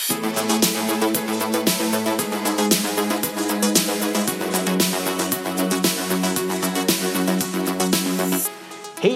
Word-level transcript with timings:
Hej 0.00 0.12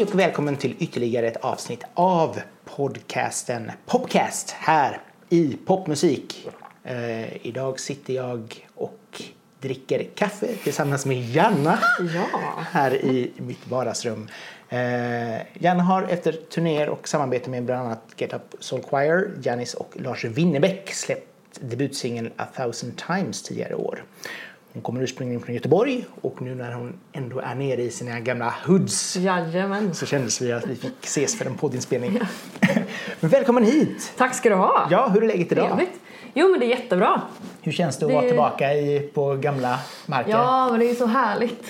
och 0.02 0.18
välkommen 0.18 0.56
till 0.56 0.76
ytterligare 0.78 1.26
ett 1.26 1.36
avsnitt 1.36 1.84
av 1.94 2.40
podcasten 2.64 3.72
Popcast 3.86 4.50
här 4.50 5.00
i 5.28 5.56
Popmusik. 5.66 6.48
Eh, 6.84 7.46
idag 7.46 7.80
sitter 7.80 8.14
jag 8.14 8.66
och 8.74 9.22
dricker 9.60 10.04
kaffe 10.14 10.46
tillsammans 10.46 11.06
med 11.06 11.30
Janna 11.30 11.78
Ja. 12.14 12.26
här 12.70 12.94
i 12.94 13.32
mitt 13.36 13.68
vardagsrum. 13.68 14.28
Eh, 14.74 15.40
Janna 15.58 15.82
har 15.82 16.02
efter 16.02 16.32
turnéer 16.32 16.88
och 16.88 17.08
samarbete 17.08 17.50
med 17.50 17.64
bland 17.64 17.86
annat 17.86 18.02
Get 18.16 18.34
Up 18.34 18.54
Soul 18.60 18.82
Choir, 18.82 19.30
Janis 19.42 19.74
och 19.74 19.92
Lars 19.94 20.24
Winnerbäck 20.24 20.94
släppt 20.94 21.28
debutsingeln 21.60 22.30
A 22.36 22.44
thousand 22.56 23.02
times 23.06 23.42
tidigare 23.42 23.70
i 23.70 23.74
år. 23.74 24.04
Hon 24.72 24.82
kommer 24.82 25.02
ursprungligen 25.02 25.42
från 25.42 25.54
Göteborg 25.54 26.04
och 26.20 26.42
nu 26.42 26.54
när 26.54 26.72
hon 26.72 26.98
ändå 27.12 27.40
är 27.40 27.54
nere 27.54 27.82
i 27.82 27.90
sina 27.90 28.20
gamla 28.20 28.54
hoods 28.66 29.16
Jajamän. 29.16 29.94
så 29.94 30.06
kändes 30.06 30.40
vi 30.42 30.52
att 30.52 30.66
vi 30.66 30.76
fick 30.76 31.04
ses 31.04 31.38
för 31.38 31.44
en 31.44 31.54
poddinspelning. 31.54 32.20
Men 33.20 33.30
välkommen 33.30 33.64
hit! 33.64 34.12
Tack 34.16 34.34
ska 34.34 34.48
du 34.48 34.54
ha. 34.54 34.88
Ja, 34.90 35.08
hur 35.08 35.22
är 35.22 35.26
läget 35.26 35.52
idag? 35.52 35.68
Trevligt. 35.68 36.00
Jo 36.34 36.48
men 36.50 36.60
det 36.60 36.66
är 36.66 36.68
jättebra. 36.70 37.22
Hur 37.62 37.72
känns 37.72 37.98
det 37.98 38.04
att 38.06 38.10
Det- 38.10 38.14
vara 38.16 38.26
tillbaka 38.26 38.72
i, 38.74 39.10
på 39.14 39.34
gamla 39.34 39.78
marker? 40.06 40.30
Ja 40.30 40.68
men 40.70 40.80
det 40.80 40.90
är 40.90 40.94
så 40.94 41.06
härligt. 41.06 41.64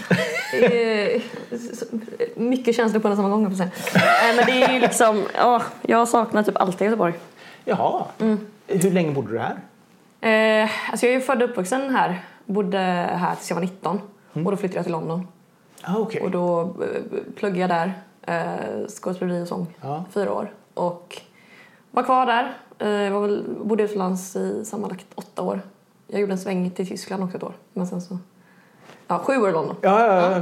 Mycket 2.36 2.76
känslor 2.76 3.00
på 3.00 3.08
en 3.08 3.16
samma 3.16 3.28
gång 3.28 3.44
på 3.44 3.56
Men 3.56 4.46
det 4.46 4.62
är 4.62 4.72
ju 4.72 4.80
liksom, 4.80 5.24
ja, 5.36 5.62
jag 5.82 6.08
saknar 6.08 6.42
typ 6.42 6.60
alltid 6.60 6.84
Göteborg. 6.84 7.14
Jaha. 7.64 8.04
Mm. 8.20 8.38
Hur 8.66 8.90
länge 8.90 9.10
bodde 9.10 9.32
du 9.32 9.38
här? 9.38 9.56
Eh, 10.64 10.70
alltså 10.90 11.06
jag 11.06 11.14
är 11.14 11.20
född 11.20 11.42
och 11.42 11.50
uppvuxen 11.50 11.90
här. 11.96 12.22
Bodde 12.46 12.78
här 13.18 13.34
tills 13.34 13.50
jag 13.50 13.54
var 13.54 13.62
19. 13.62 14.00
Och 14.32 14.50
då 14.50 14.56
flyttade 14.56 14.78
jag 14.78 14.84
till 14.84 14.92
London. 14.92 15.28
Ah, 15.82 15.96
okej. 15.98 16.20
Och 16.20 16.30
då 16.30 16.60
eh, 16.60 17.22
pluggade 17.36 17.60
jag 17.60 17.70
där. 17.70 17.92
Eh, 18.26 18.86
skådespeleri 18.88 19.42
och 19.42 19.48
sång. 19.48 19.66
Ja. 19.80 20.04
Fyra 20.14 20.32
år. 20.32 20.52
Och 20.74 21.22
var 21.90 22.02
kvar 22.02 22.26
där. 22.26 22.52
Eh, 22.84 23.12
var 23.12 23.20
väl, 23.20 23.44
bodde 23.64 23.82
utomlands 23.82 24.36
i 24.36 24.64
sammanlagt 24.64 25.06
åtta 25.14 25.42
år. 25.42 25.60
Jag 26.06 26.20
gjorde 26.20 26.32
en 26.32 26.38
sväng 26.38 26.70
till 26.70 26.88
Tyskland 26.88 27.22
också 27.24 27.36
ett 27.36 27.42
år. 27.42 27.52
Men 27.72 27.86
sen 27.86 28.00
så... 28.00 28.18
Ja, 29.06 29.18
sju 29.18 29.36
år 29.36 29.48
i 29.48 29.52
London. 29.52 29.76
Ja, 29.80 30.06
ja, 30.06 30.30
ja. 30.30 30.40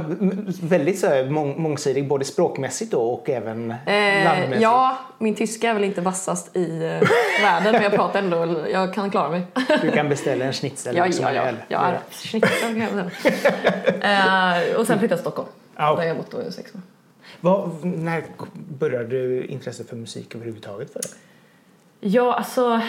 Väldigt 0.61 0.99
så 0.99 1.07
här, 1.07 1.29
mång, 1.29 1.61
mångsidig 1.61 2.07
både 2.07 2.25
språkmässigt 2.25 2.91
då 2.91 3.01
och 3.01 3.29
även 3.29 3.71
Eh, 3.71 4.23
landmässigt. 4.23 4.61
ja, 4.61 4.97
min 5.19 5.35
tyska 5.35 5.69
är 5.69 5.73
väl 5.73 5.83
inte 5.83 6.01
vassast 6.01 6.55
i 6.57 6.75
eh, 6.75 7.09
världen 7.41 7.71
men 7.71 7.83
jag 7.83 7.91
pratar 7.91 8.19
ändå, 8.19 8.67
jag 8.69 8.93
kan 8.93 9.11
klara 9.11 9.29
mig. 9.29 9.41
Du 9.81 9.91
kan 9.91 10.09
beställa 10.09 10.45
en 10.45 10.53
schnitzel 10.53 10.95
ja, 10.95 11.11
som 11.11 11.25
ja, 11.25 11.33
ja. 11.33 11.51
Jag 11.67 11.81
är 11.81 11.99
schnitzel 12.11 12.51
kan 12.59 12.79
jag 12.79 12.89
eh, 14.71 14.79
Och 14.79 14.87
sen 14.87 14.99
flyttade 14.99 15.01
jag 15.01 15.09
till 15.09 15.17
Stockholm. 15.17 15.49
Ja. 15.75 15.95
Där 15.95 16.03
jag 16.03 16.17
bott 16.17 16.33
i 16.47 16.51
sex 16.51 16.75
år. 16.75 16.81
Vad, 17.41 17.85
när 17.85 18.23
började 18.79 19.09
du 19.09 19.45
intresse 19.45 19.83
för 19.83 19.95
musik 19.95 20.35
överhuvudtaget 20.35 20.93
för 20.93 20.99
dig? 20.99 21.11
Ja, 22.05 22.33
alltså 22.33 22.81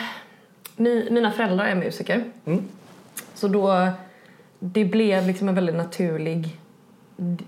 mi, 0.77 1.09
mina 1.11 1.31
föräldrar 1.31 1.65
är 1.65 1.75
musiker. 1.75 2.25
Mm. 2.45 2.65
Så 3.35 3.49
då, 3.49 3.89
det 4.59 4.85
blev 4.85 5.27
liksom 5.27 5.49
en 5.49 5.55
väldigt 5.55 5.75
naturlig, 5.77 6.61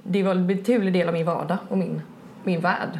det 0.02 0.22
var 0.22 0.30
en 0.32 0.46
naturlig 0.46 0.92
del 0.92 1.08
av 1.08 1.14
min 1.14 1.26
vardag 1.26 1.58
och 1.68 1.78
min, 1.78 2.02
min 2.44 2.60
värld. 2.60 2.98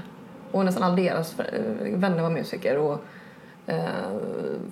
Och 0.51 0.65
nästan 0.65 0.83
alla 0.83 0.97
deras 0.97 1.41
eh, 1.41 1.63
vänner 1.81 2.23
var 2.23 2.31
musiker 2.31 2.79
och 2.79 3.05
eh, 3.67 3.79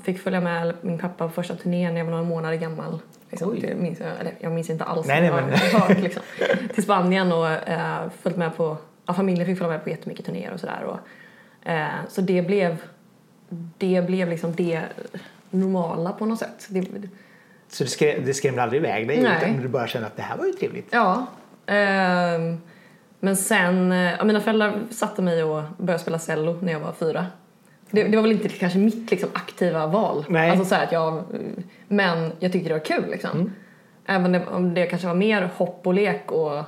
fick 0.03 0.19
följa 0.20 0.41
med 0.41 0.75
min 0.81 0.98
pappa 0.98 1.27
på 1.27 1.33
första 1.33 1.55
turnén 1.55 1.95
när 1.95 2.01
jag 2.01 2.05
var 2.05 2.12
några 2.12 2.25
månader 2.25 2.56
gammal. 2.56 2.98
Liksom, 3.31 3.56
till, 3.61 3.77
minns 3.77 4.01
jag, 4.01 4.08
eller 4.20 4.33
jag 4.41 4.53
minns 4.53 4.70
inte 4.70 4.84
alls, 4.84 5.06
Nej, 5.06 5.20
nej, 5.20 5.31
jag 5.31 5.45
men- 5.47 5.81
hört 5.81 6.01
liksom. 6.03 6.23
Till 6.74 6.83
Spanien 6.83 7.33
och 7.33 7.48
eh, 7.48 8.08
följt 8.23 8.36
med 8.36 8.57
på, 8.57 8.77
ja, 9.07 9.14
familjen 9.14 9.46
fick 9.46 9.58
följa 9.58 9.73
med 9.73 9.85
på 9.85 9.90
jättemycket 9.90 10.27
turnéer 10.27 10.52
och 10.52 10.61
sådär. 10.61 10.83
Och, 10.85 10.98
eh, 11.70 11.89
så 12.08 12.20
det 12.20 12.42
blev, 12.42 12.77
det 13.79 14.07
blev 14.07 14.29
liksom 14.29 14.55
det 14.55 14.83
normala 15.51 16.13
på 16.13 16.27
något 16.27 16.39
sätt. 16.39 16.67
Det, 16.69 16.87
Så 17.69 17.85
det, 17.85 17.91
skrä, 17.91 18.19
det 18.19 18.35
skrämde 18.35 18.63
aldrig 18.63 18.81
iväg 18.81 19.09
dig 19.09 19.23
Nej. 19.23 19.37
utan 19.37 19.63
du 19.63 19.69
bara 19.69 19.87
kände 19.87 20.07
att 20.07 20.17
det 20.17 20.23
här 20.23 20.37
var 20.37 20.47
ju 20.47 20.53
trevligt? 20.53 20.89
Ja. 20.91 21.27
ehm, 21.67 22.61
men 23.21 23.37
sen, 23.37 23.93
eh, 23.93 24.13
ja, 24.19 24.25
mina 24.25 24.41
föräldrar 24.41 24.83
satte 24.91 25.23
mig 25.23 25.45
och 25.45 25.63
började 25.79 26.03
spela 26.03 26.19
cello 26.19 26.59
när 26.61 26.73
jag 26.73 26.81
var 26.81 26.93
fyra. 26.93 27.27
Det, 27.91 28.05
det 28.05 28.17
var 28.17 28.23
väl 28.23 28.33
inte 28.33 28.49
kanske 28.49 28.79
mitt 28.79 29.11
liksom, 29.11 29.31
aktiva 29.33 29.87
val. 29.87 30.25
Nej. 30.29 30.51
Alltså, 30.51 30.65
så 30.65 30.75
att 30.75 30.93
jag, 30.93 31.23
men 31.89 32.33
jag 32.39 32.53
tyckte 32.53 32.69
det 32.69 32.75
var 32.75 32.85
kul 32.85 33.11
liksom. 33.11 33.31
Mm. 33.31 33.53
Även 34.07 34.49
om 34.49 34.75
det 34.75 34.87
kanske 34.87 35.09
var 35.09 35.15
mer 35.15 35.51
hopp 35.57 35.87
och 35.87 35.95
lek 35.95 36.33
och 36.33 36.65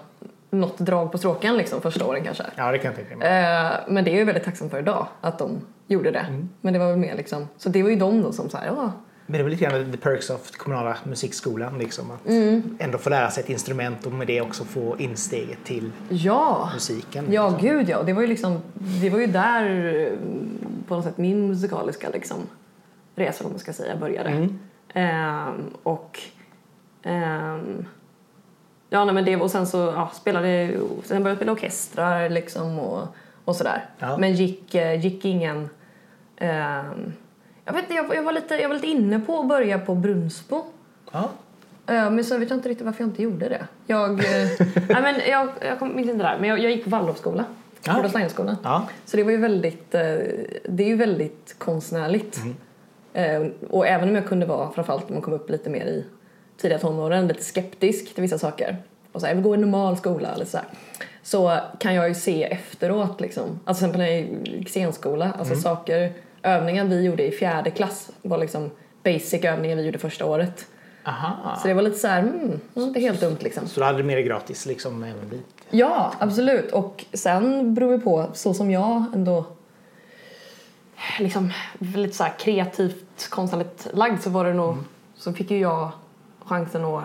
något 0.50 0.78
drag 0.78 1.12
på 1.12 1.18
stråken 1.18 1.56
liksom, 1.56 1.80
första 1.80 2.06
åren 2.06 2.24
kanske. 2.24 2.44
Ja, 2.56 2.72
det 2.72 2.78
kan 2.78 2.86
jag 2.86 2.96
tänka 2.96 3.16
mig. 3.16 3.28
Eh, 3.28 3.72
men 3.88 4.04
det 4.04 4.10
är 4.10 4.12
jag 4.12 4.18
ju 4.18 4.24
väldigt 4.24 4.44
tacksam 4.44 4.70
för 4.70 4.78
idag, 4.78 5.06
att 5.20 5.38
de 5.38 5.60
gjorde 5.86 6.10
det. 6.10 6.18
Mm. 6.18 6.48
Men 6.60 6.72
det 6.72 6.78
var 6.78 6.86
väl 6.90 6.96
mer 6.96 7.16
liksom, 7.16 7.48
så 7.56 7.68
det 7.68 7.82
var 7.82 7.90
ju 7.90 7.96
de 7.96 8.22
då 8.22 8.32
som 8.32 8.50
sa 8.50 8.58
ja, 8.64 8.92
Men 9.26 9.32
det 9.32 9.38
är 9.38 9.42
väl 9.42 9.52
lite 9.52 9.64
grann 9.64 9.92
the 9.92 9.98
perks 9.98 10.30
of 10.30 10.50
kommunala 10.50 10.96
musikskolan 11.04 11.78
liksom. 11.78 12.10
Att 12.10 12.26
Mm. 12.26 12.76
ändå 12.78 12.98
få 12.98 13.10
lära 13.10 13.30
sig 13.30 13.42
ett 13.42 13.50
instrument 13.50 14.06
och 14.06 14.12
med 14.12 14.26
det 14.26 14.40
också 14.40 14.64
få 14.64 14.96
insteget 14.98 15.64
till 15.64 15.92
ja. 16.08 16.70
musiken. 16.74 17.32
Ja, 17.32 17.50
liksom. 17.50 17.68
gud 17.68 17.88
ja. 17.88 18.02
Det 18.02 18.12
var 18.12 18.22
ju 18.22 18.28
liksom, 18.28 18.60
det 19.02 19.10
var 19.10 19.18
ju 19.18 19.26
där 19.26 19.94
eh, 19.94 20.18
på 20.88 20.94
något 20.94 21.04
sätt 21.04 21.18
min 21.18 21.48
musikaliska 21.48 22.08
liksom, 22.10 22.36
resa, 23.14 23.44
om 23.44 23.50
man 23.50 23.58
ska 23.58 23.72
säga, 23.72 23.96
började. 23.96 24.28
Mm. 24.28 24.58
Ehm, 24.94 25.70
och 25.82 26.20
ehm, 27.02 27.84
ja, 28.90 29.04
nej, 29.04 29.14
men 29.14 29.24
det, 29.24 29.36
och 29.36 29.50
sen 29.50 29.66
så 29.66 29.76
ja, 29.78 30.10
spelade, 30.14 30.78
sen 31.04 31.22
började 31.22 31.28
jag 31.28 31.36
spela 31.36 31.52
orkestrar 31.52 32.28
liksom 32.28 32.78
och, 32.78 33.08
och 33.46 33.56
sådär. 33.56 33.84
Ja. 33.98 34.16
Men 34.18 34.32
gick, 34.34 34.74
eh, 34.74 35.00
gick 35.04 35.24
ingen, 35.24 35.68
ehm, 36.36 37.12
jag 37.64 37.72
vet 37.72 37.82
inte, 37.82 37.94
jag, 37.94 38.14
jag, 38.14 38.22
var 38.22 38.32
lite, 38.32 38.54
jag 38.54 38.68
var 38.68 38.74
lite 38.74 38.86
inne 38.86 39.20
på 39.20 39.40
att 39.40 39.48
börja 39.48 39.78
på 39.78 39.94
Brunsbo. 39.94 40.62
Ja. 41.12 41.30
Eh, 41.86 42.10
Men 42.10 42.24
så 42.24 42.38
vet 42.38 42.50
jag 42.50 42.56
inte 42.58 42.68
riktigt 42.68 42.84
varför 42.86 43.02
jag 43.02 43.08
inte 43.10 43.22
gjorde 43.22 43.48
det. 43.48 43.66
Jag, 43.86 44.10
eh, 44.10 44.48
nej, 44.88 45.02
men 45.02 45.14
jag, 45.30 45.48
jag 45.60 45.78
kom- 45.78 45.98
inte 45.98 46.12
där, 46.12 46.36
men 46.40 46.48
jag, 46.48 46.58
jag 46.58 46.70
gick 46.70 46.86
Waldorfskola. 46.86 47.44
Ja. 47.84 47.92
Ja. 48.62 48.88
Så 49.04 49.16
det 49.16 49.22
var 49.24 49.30
ju 49.30 49.36
väldigt, 49.36 49.94
eh, 49.94 50.00
det 50.64 50.82
är 50.84 50.88
ju 50.88 50.96
väldigt 50.96 51.54
konstnärligt. 51.58 52.40
Eh, 53.12 53.46
Och 53.70 53.86
även 53.86 54.08
om 54.08 54.14
jag 54.14 54.26
kunde 54.26 54.46
vara, 54.46 54.70
framförallt 54.70 55.08
när 55.08 55.12
man 55.14 55.22
kom 55.22 55.32
upp 55.32 55.50
lite 55.50 55.70
mer 55.70 55.84
i 55.86 56.04
tidiga 56.56 56.78
tonåren, 56.78 57.28
lite 57.28 57.44
skeptisk 57.44 58.14
till 58.14 58.22
vissa 58.22 58.38
saker. 58.38 58.76
Och 59.16 59.20
så 59.20 59.26
här, 59.26 59.34
jag 59.34 59.36
vill 59.36 59.44
gå 59.44 59.54
i 59.54 59.58
en 59.58 59.60
normal 59.60 59.96
skola 59.96 60.28
eller 60.28 60.44
så 60.44 60.56
här. 60.56 60.66
Så 61.22 61.58
kan 61.78 61.94
jag 61.94 62.08
ju 62.08 62.14
se 62.14 62.44
efteråt 62.44 63.20
liksom. 63.20 63.60
Alltså 63.64 63.84
till 63.84 63.90
exempel 63.90 63.98
när 63.98 64.06
jag 64.06 64.46
gick 64.58 64.68
scenskola, 64.68 65.32
alltså 65.38 65.56
saker, 65.56 66.12
övningar 66.42 66.84
vi 66.84 67.02
gjorde 67.02 67.26
i 67.26 67.30
fjärde 67.30 67.70
klass 67.70 68.10
var 68.22 68.38
liksom 68.38 68.70
basic 69.04 69.44
övningar 69.44 69.76
vi 69.76 69.82
gjorde 69.82 69.98
första 69.98 70.26
året. 70.26 70.66
Aha. 71.04 71.58
Så 71.62 71.68
det 71.68 71.74
var 71.74 71.82
lite 71.82 71.98
så 71.98 72.08
här, 72.08 72.18
mm, 72.18 72.60
inte 72.74 73.00
helt 73.00 73.20
dumt 73.20 73.36
liksom. 73.40 73.68
Så 73.68 73.80
du 73.80 73.86
hade 73.86 74.02
mer 74.02 74.20
gratis 74.20 74.66
liksom 74.66 75.04
även 75.04 75.28
dit? 75.28 75.46
Ja, 75.70 76.12
absolut. 76.18 76.72
Och 76.72 77.04
sen 77.12 77.74
beror 77.74 77.92
det 77.92 77.98
på, 77.98 78.26
så 78.34 78.54
som 78.54 78.70
jag 78.70 79.04
ändå 79.14 79.44
liksom 81.18 81.52
lite 81.78 82.16
så 82.16 82.26
kreativt 82.38 83.28
konstnärligt 83.30 83.88
lagd 83.92 84.22
så 84.22 84.30
var 84.30 84.44
det 84.44 84.54
nog, 84.54 84.76
så 85.14 85.32
fick 85.32 85.50
ju 85.50 85.58
jag 85.58 85.90
chansen 86.44 86.84
att 86.84 87.02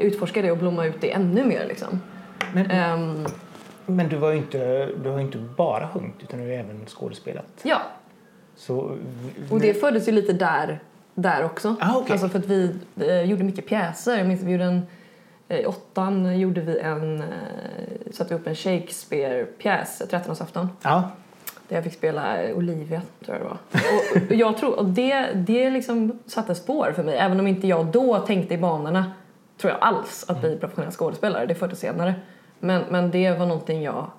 utforska 0.00 0.42
det 0.42 0.50
och 0.50 0.58
blomma 0.58 0.86
ut 0.86 1.00
det 1.00 1.12
ännu 1.12 1.44
mer 1.44 1.66
liksom. 1.68 2.00
Men, 2.54 2.70
Ehm, 2.70 3.26
men 3.86 4.08
du, 4.08 4.16
var 4.16 4.32
inte, 4.32 4.86
du 5.02 5.08
har 5.10 5.18
ju 5.18 5.24
inte 5.24 5.38
bara 5.38 5.88
sjungit 5.88 6.14
utan 6.22 6.40
du 6.40 6.46
har 6.46 6.52
även 6.52 6.86
skådespelat. 6.86 7.46
ja, 7.62 7.78
Så, 8.56 8.96
och 9.50 9.60
det 9.60 9.74
föddes 9.74 10.08
ju 10.08 10.12
lite 10.12 10.32
där, 10.32 10.78
där 11.14 11.44
också. 11.44 11.76
Ah, 11.80 11.96
okej. 11.96 12.12
Alltså 12.12 12.28
för 12.28 12.38
att 12.38 12.46
vi 12.46 12.74
eh, 13.00 13.22
gjorde 13.22 13.44
mycket 13.44 13.66
pjäser. 13.66 14.18
Jag 14.18 14.26
minns 14.26 14.42
vi 14.42 14.52
gjorde 14.52 14.64
en, 14.64 14.82
eh, 15.48 15.58
i 15.58 15.66
åttan 15.66 16.38
gjorde 16.40 16.60
vi 16.60 16.78
en, 16.78 17.20
eh, 17.20 17.26
satte 18.12 18.34
vi 18.34 18.40
upp 18.40 18.46
en 18.46 18.54
Shakespeare-pjäs, 18.54 20.02
13-årsafton. 20.10 20.68
Ja. 20.82 21.10
Där 21.68 21.76
jag 21.76 21.84
fick 21.84 21.94
spela 21.94 22.36
Olivia, 22.54 23.02
tror 23.24 23.36
jag 23.38 23.46
det 23.46 23.48
var. 23.48 23.58
Och, 24.22 24.30
och 24.30 24.36
jag 24.36 24.56
tror, 24.58 24.78
och 24.78 24.84
det, 24.84 25.26
det 25.34 25.70
liksom 25.70 26.18
satte 26.26 26.54
spår 26.54 26.92
för 26.96 27.02
mig. 27.02 27.16
Även 27.18 27.40
om 27.40 27.46
inte 27.46 27.66
jag 27.66 27.86
då 27.86 28.18
tänkte 28.18 28.54
i 28.54 28.58
banorna, 28.58 29.12
tror 29.58 29.72
jag 29.72 29.82
alls, 29.82 30.24
att 30.28 30.40
bli 30.40 30.56
professionell 30.58 30.90
skådespelare. 30.92 31.46
Det 31.46 31.54
föddes 31.54 31.78
senare. 31.80 32.14
Men, 32.60 32.82
men 32.90 33.10
det 33.10 33.30
var 33.38 33.46
någonting 33.46 33.82
jag 33.82 34.10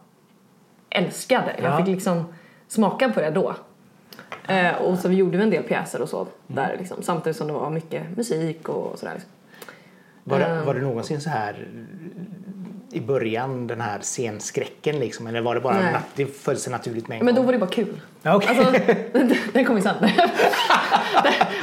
älskade. 0.90 1.56
Jag 1.62 1.72
Ja. 1.74 1.78
fick 1.78 1.88
liksom 1.88 2.26
smaka 2.68 3.10
på 3.10 3.20
det 3.22 3.30
då. 3.32 3.56
Eh, 4.48 4.76
och 4.76 5.00
så 5.00 5.08
vi 5.08 5.16
gjorde 5.16 5.38
vi 5.38 5.44
en 5.44 5.50
del 5.50 5.64
pjäser 5.64 6.02
och 6.02 6.10
så 6.10 6.28
där 6.48 6.76
liksom, 6.80 7.02
samtidigt 7.04 7.38
som 7.38 7.48
det 7.48 7.54
var 7.54 7.70
mycket 7.70 8.18
musik 8.18 8.70
och 8.70 9.00
sådär. 9.00 9.14
Liksom. 9.14 9.32
Var, 10.24 10.40
det, 10.40 10.46
Ehm. 10.46 10.66
var 10.66 10.74
det 10.74 10.82
någonsin 10.82 11.22
så 11.22 11.30
här 11.30 11.68
i 12.92 13.00
början 13.02 13.68
den 13.68 13.82
här 13.82 14.00
scenskräcken 14.02 15.00
liksom? 15.00 15.28
Eller 15.28 15.42
var 15.42 15.56
det 15.56 15.62
bara 15.62 15.80
Nej. 15.80 15.96
det 16.16 16.26
föll 16.26 16.58
sig 16.58 16.72
naturligt 16.72 17.08
med 17.08 17.20
en 17.20 17.26
Men 17.26 17.36
då 17.36 17.40
gång? 17.42 17.46
var 17.46 17.54
det 17.54 17.60
bara 17.60 17.70
kul. 17.70 18.02
Okej. 18.26 18.50
Alltså, 18.50 18.72
den 19.54 19.66
kom 19.66 19.76
ju 19.76 19.82
sen. 19.82 19.96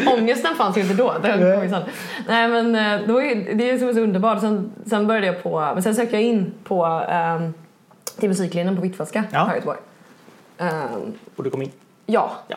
Ångesten 0.18 0.54
fanns 0.56 0.76
ju 0.76 0.80
inte 0.80 0.94
då. 0.94 1.14
Den 1.22 1.54
kom 1.54 1.62
ju 1.64 1.70
sen. 1.70 1.82
Nej 2.28 2.48
men 2.48 2.74
eh, 2.74 3.06
då 3.08 3.22
är, 3.22 3.54
det 3.54 3.70
är 3.70 3.78
så 3.78 4.00
underbart. 4.00 4.40
Sen, 4.40 4.72
sen 4.86 5.06
började 5.06 5.26
jag 5.26 5.42
på, 5.42 5.60
men 5.60 5.82
sen 5.82 5.94
sökte 5.94 6.16
jag 6.16 6.22
in 6.22 6.54
på 6.64 6.86
um, 6.86 7.54
till 8.18 8.28
musiklinjen 8.28 8.76
på 8.76 8.82
Hvitfeldtska 8.82 9.24
Ja. 9.32 9.38
här 9.38 9.52
i 9.52 9.54
Göteborg. 9.54 9.78
Ehm, 10.58 11.12
Och 11.36 11.44
du 11.44 11.50
kom 11.50 11.62
in? 11.62 11.70
ja. 12.06 12.30
Ja. 12.48 12.56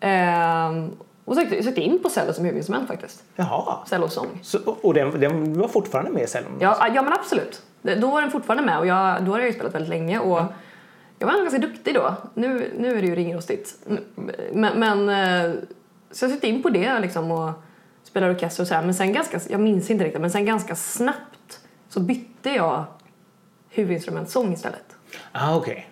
Ehm, 0.00 0.90
och 1.24 1.34
sökte, 1.36 1.62
sökte 1.62 1.80
in 1.80 2.02
på 2.02 2.08
cello 2.08 2.32
som 2.32 2.44
huvudinstrument 2.44 2.88
faktiskt. 2.88 3.22
Jaha. 3.36 3.76
Cello 3.86 4.04
och 4.04 4.12
sång. 4.12 4.26
Så, 4.42 4.58
och 4.82 4.94
den, 4.94 5.20
den 5.20 5.58
var 5.60 5.68
fortfarande 5.68 6.10
med 6.10 6.22
i 6.22 6.26
cellon? 6.26 6.52
Ja, 6.60 6.86
ja 6.94 7.02
men 7.02 7.12
absolut. 7.12 7.62
Det- 7.82 7.94
Då 7.94 8.10
var 8.10 8.20
den 8.20 8.30
fortfarande 8.30 8.64
med 8.64 8.78
och 8.78 8.86
jag, 8.86 9.22
då 9.22 9.30
hade 9.32 9.42
jag 9.42 9.48
ju 9.48 9.52
spelat 9.54 9.74
väldigt 9.74 9.88
länge 9.90 10.18
och 10.18 10.42
jag 11.20 11.26
var 11.26 11.36
ganska 11.36 11.58
duktig 11.58 11.94
då. 11.94 12.14
Nu, 12.34 12.72
nu 12.78 12.98
är 12.98 13.02
det 13.02 13.08
ju 13.08 13.14
ringrostigt. 13.14 13.76
Men, 14.52 14.78
men 14.78 15.08
eh, 15.08 15.54
så 16.10 16.24
jag 16.24 16.32
satte 16.32 16.48
in 16.48 16.62
på 16.62 16.70
det 16.70 16.98
liksom 17.00 17.30
och 17.30 17.52
spelade 18.02 18.32
orkester 18.34 18.62
och 18.62 18.68
så 18.68 18.74
här. 18.74 18.82
Men 18.82 18.94
sen 18.94 19.12
ganska, 19.12 19.40
jag 19.48 19.60
minns 19.60 19.90
inte 19.90 20.04
riktigt, 20.04 20.20
men 20.20 20.30
sen 20.30 20.44
ganska 20.44 20.76
snabbt 20.76 21.60
så 21.88 22.00
bytte 22.00 22.50
jag 22.50 22.84
huvudinstrument 23.68 24.30
sång 24.30 24.52
istället. 24.52 24.96
Ah, 25.32 25.56
okej. 25.56 25.72
Okay. 25.72 25.84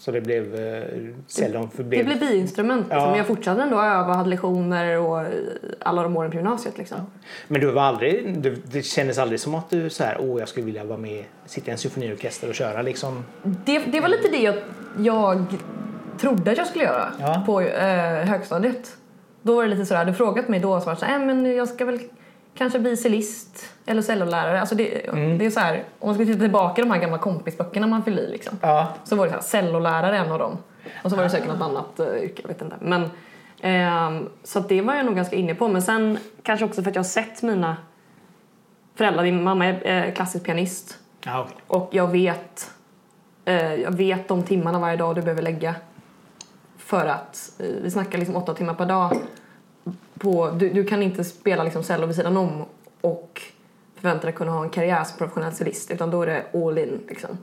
Så 0.00 0.10
det 0.10 0.20
blev 0.20 0.54
eh, 0.54 0.84
cellon 1.26 1.70
för 1.70 1.82
Det 1.82 2.04
blev 2.04 2.18
biinstrument. 2.20 2.80
Liksom. 2.80 2.98
Ja. 2.98 3.06
Men 3.08 3.18
jag 3.18 3.26
fortsatte 3.26 3.62
ändå 3.62 3.76
öva, 3.76 4.14
hade 4.14 4.30
lektioner 4.30 4.98
och 4.98 5.20
eh, 5.20 5.26
alla 5.80 6.02
de 6.02 6.16
åren 6.16 6.30
på 6.30 6.36
gymnasiet 6.36 6.78
liksom. 6.78 6.98
Men 7.48 7.60
du 7.60 7.70
var 7.70 7.82
aldrig, 7.82 8.38
du, 8.38 8.54
det 8.64 8.82
kändes 8.82 9.18
aldrig 9.18 9.40
som 9.40 9.54
att 9.54 9.70
du 9.70 9.90
så 9.90 10.04
här, 10.04 10.16
åh 10.20 10.38
jag 10.38 10.48
skulle 10.48 10.66
vilja 10.66 10.84
vara 10.84 10.98
med, 10.98 11.24
sitta 11.46 11.68
i 11.68 11.72
en 11.72 11.78
symfoniorkester 11.78 12.48
och 12.48 12.54
köra 12.54 12.82
liksom? 12.82 13.24
Det, 13.42 13.78
det 13.78 14.00
var 14.00 14.08
lite 14.08 14.28
det 14.28 14.42
jag, 14.42 14.54
jag 14.98 15.44
trodde 16.20 16.50
att 16.50 16.58
jag 16.58 16.66
skulle 16.66 16.84
göra 16.84 17.12
Ja. 17.20 17.42
på 17.46 17.60
eh, 17.60 18.24
högstadiet. 18.28 18.96
Då 19.42 19.54
var 19.54 19.62
det 19.62 19.68
lite 19.68 19.86
sådär, 19.86 20.04
du 20.04 20.14
frågat 20.14 20.48
mig 20.48 20.60
då 20.60 20.80
så 20.80 20.86
var 20.86 20.94
det 20.94 21.00
såhär, 21.00 21.20
äh, 21.20 21.26
men 21.26 21.56
jag 21.56 21.68
ska 21.68 21.84
väl 21.84 21.98
kanske 22.54 22.78
bli 22.78 22.96
cellist 22.96 23.69
eller 23.86 24.02
cellolärare. 24.02 24.60
Alltså 24.60 24.74
det, 24.74 25.08
Mm. 25.08 25.38
det 25.38 25.46
är 25.46 25.50
så 25.50 25.60
här, 25.60 25.84
om 25.98 26.08
man 26.08 26.14
ska 26.14 26.24
titta 26.24 26.38
tillbaka 26.40 26.82
i 26.82 26.84
de 26.84 26.90
här 26.90 27.00
gamla 27.00 27.18
kompisböckerna 27.18 27.86
man 27.86 28.02
fyllde 28.04 28.22
i 28.22 28.30
liksom. 28.30 28.58
Ja. 28.62 28.88
Så 29.04 29.16
var 29.16 29.24
det 29.24 29.30
såhär, 29.30 29.42
cellolärare 29.42 30.18
en 30.18 30.32
av 30.32 30.38
dem. 30.38 30.58
Och 31.04 31.10
så 31.10 31.16
var 31.16 31.22
det 31.24 31.30
säkert 31.30 31.48
något 31.48 31.60
annat 31.62 32.00
uh, 32.00 32.22
yrke, 32.24 32.42
jag 32.42 32.48
vet 32.48 32.62
inte. 32.62 32.76
Men, 32.80 33.10
ehm, 33.60 34.28
så 34.44 34.60
det 34.60 34.80
var 34.80 34.94
jag 34.94 35.06
nog 35.06 35.16
ganska 35.16 35.36
inne 35.36 35.54
på. 35.54 35.68
Men 35.68 35.82
sen 35.82 36.18
kanske 36.42 36.64
också 36.66 36.82
för 36.82 36.90
att 36.90 36.94
jag 36.96 37.02
har 37.02 37.08
sett 37.08 37.42
mina 37.42 37.76
föräldrar, 38.94 39.22
min 39.22 39.42
mamma 39.42 39.66
är 39.66 40.06
eh, 40.06 40.14
klassisk 40.14 40.44
pianist. 40.44 40.98
Ja, 41.24 41.40
okej. 41.40 41.56
Och 41.66 41.88
jag 41.92 42.06
vet, 42.10 42.70
eh, 43.44 43.74
jag 43.74 43.90
vet 43.96 44.28
de 44.28 44.42
timmarna 44.42 44.78
varje 44.78 44.96
dag 44.96 45.14
du 45.14 45.22
behöver 45.22 45.42
lägga. 45.42 45.74
För 46.78 47.06
att 47.06 47.52
eh, 47.58 47.66
vi 47.82 47.90
snackar 47.90 48.18
liksom 48.18 48.36
åtta 48.36 48.54
timmar 48.54 48.74
per 48.74 48.86
dag. 48.86 49.16
På, 50.18 50.50
du, 50.50 50.70
du 50.70 50.84
kan 50.84 51.02
inte 51.02 51.24
spela 51.24 51.64
liksom 51.64 51.82
cello 51.82 52.06
vid 52.06 52.16
sidan 52.16 52.36
om 52.36 52.64
och 53.00 53.42
förvänta 54.00 54.26
dig 54.26 54.34
kunna 54.34 54.50
ha 54.50 54.62
en 54.62 54.70
karriär 54.70 55.04
som 55.04 55.18
professionell 55.18 55.52
cellist 55.52 55.90
utan 55.90 56.10
då 56.10 56.22
är 56.22 56.26
det 56.26 56.66
all 56.66 56.78
in. 56.78 57.00
Liksom. 57.08 57.38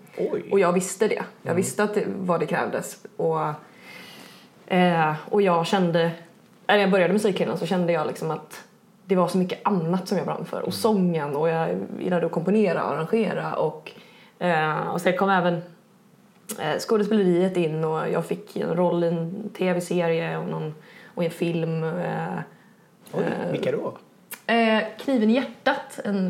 Och 0.51 0.59
jag 0.59 0.74
visste 0.74 1.07
det. 1.07 1.24
Jag 1.42 1.56
visste 1.56 1.83
att 1.83 1.94
det, 1.94 2.04
vad 2.07 2.39
det 2.39 2.45
krävdes. 2.45 2.98
Och, 3.18 3.39
eh, 4.68 5.13
och 5.30 5.42
jag 5.42 5.68
kände, 5.68 6.12
när 6.68 6.77
jag 6.77 6.92
började 6.92 7.13
musiklinjen 7.13 7.57
så 7.57 7.65
kände 7.65 7.94
jag 7.94 8.07
liksom 8.07 8.31
att 8.31 8.63
det 9.06 9.15
var 9.15 9.27
så 9.27 9.38
mycket 9.38 9.59
annat 9.63 10.07
som 10.07 10.18
jag 10.18 10.27
brann 10.27 10.45
för. 10.45 10.62
Och 10.62 10.74
sången 10.74 11.36
och 11.36 11.50
jag 11.50 11.77
gillade 12.00 12.25
att 12.25 12.31
komponera 12.31 12.83
och 12.83 12.92
arrangera. 12.92 13.54
Och, 13.54 13.92
eh, 14.39 14.88
och 14.88 15.01
sen 15.01 15.18
kom 15.18 15.30
även 15.30 15.54
eh, 16.59 16.80
skådespeleriet 16.80 17.57
in 17.57 17.83
och 17.83 18.09
jag 18.09 18.25
fick 18.25 18.56
en 18.56 18.75
roll 18.75 19.04
i 19.04 19.07
en 19.07 19.50
tv-serie 19.57 20.38
och, 20.38 20.45
någon, 20.45 20.75
och 21.15 21.24
i 21.24 21.25
en 21.25 21.31
film. 21.31 21.83
Eh, 21.83 22.39
Oj, 23.13 23.24
vilka 23.51 23.71
då? 23.71 23.98
Eh, 24.48 24.84
Kniven 25.00 25.30
i 25.30 25.34
hjärtat, 25.34 26.00
en 26.06 26.28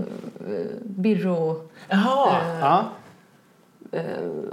eh, 0.48 0.54
Birro... 0.84 1.62
Jaha. 1.90 2.38
Eh, 2.42 2.60
ja. 2.60 2.86
Eh, 3.92 4.02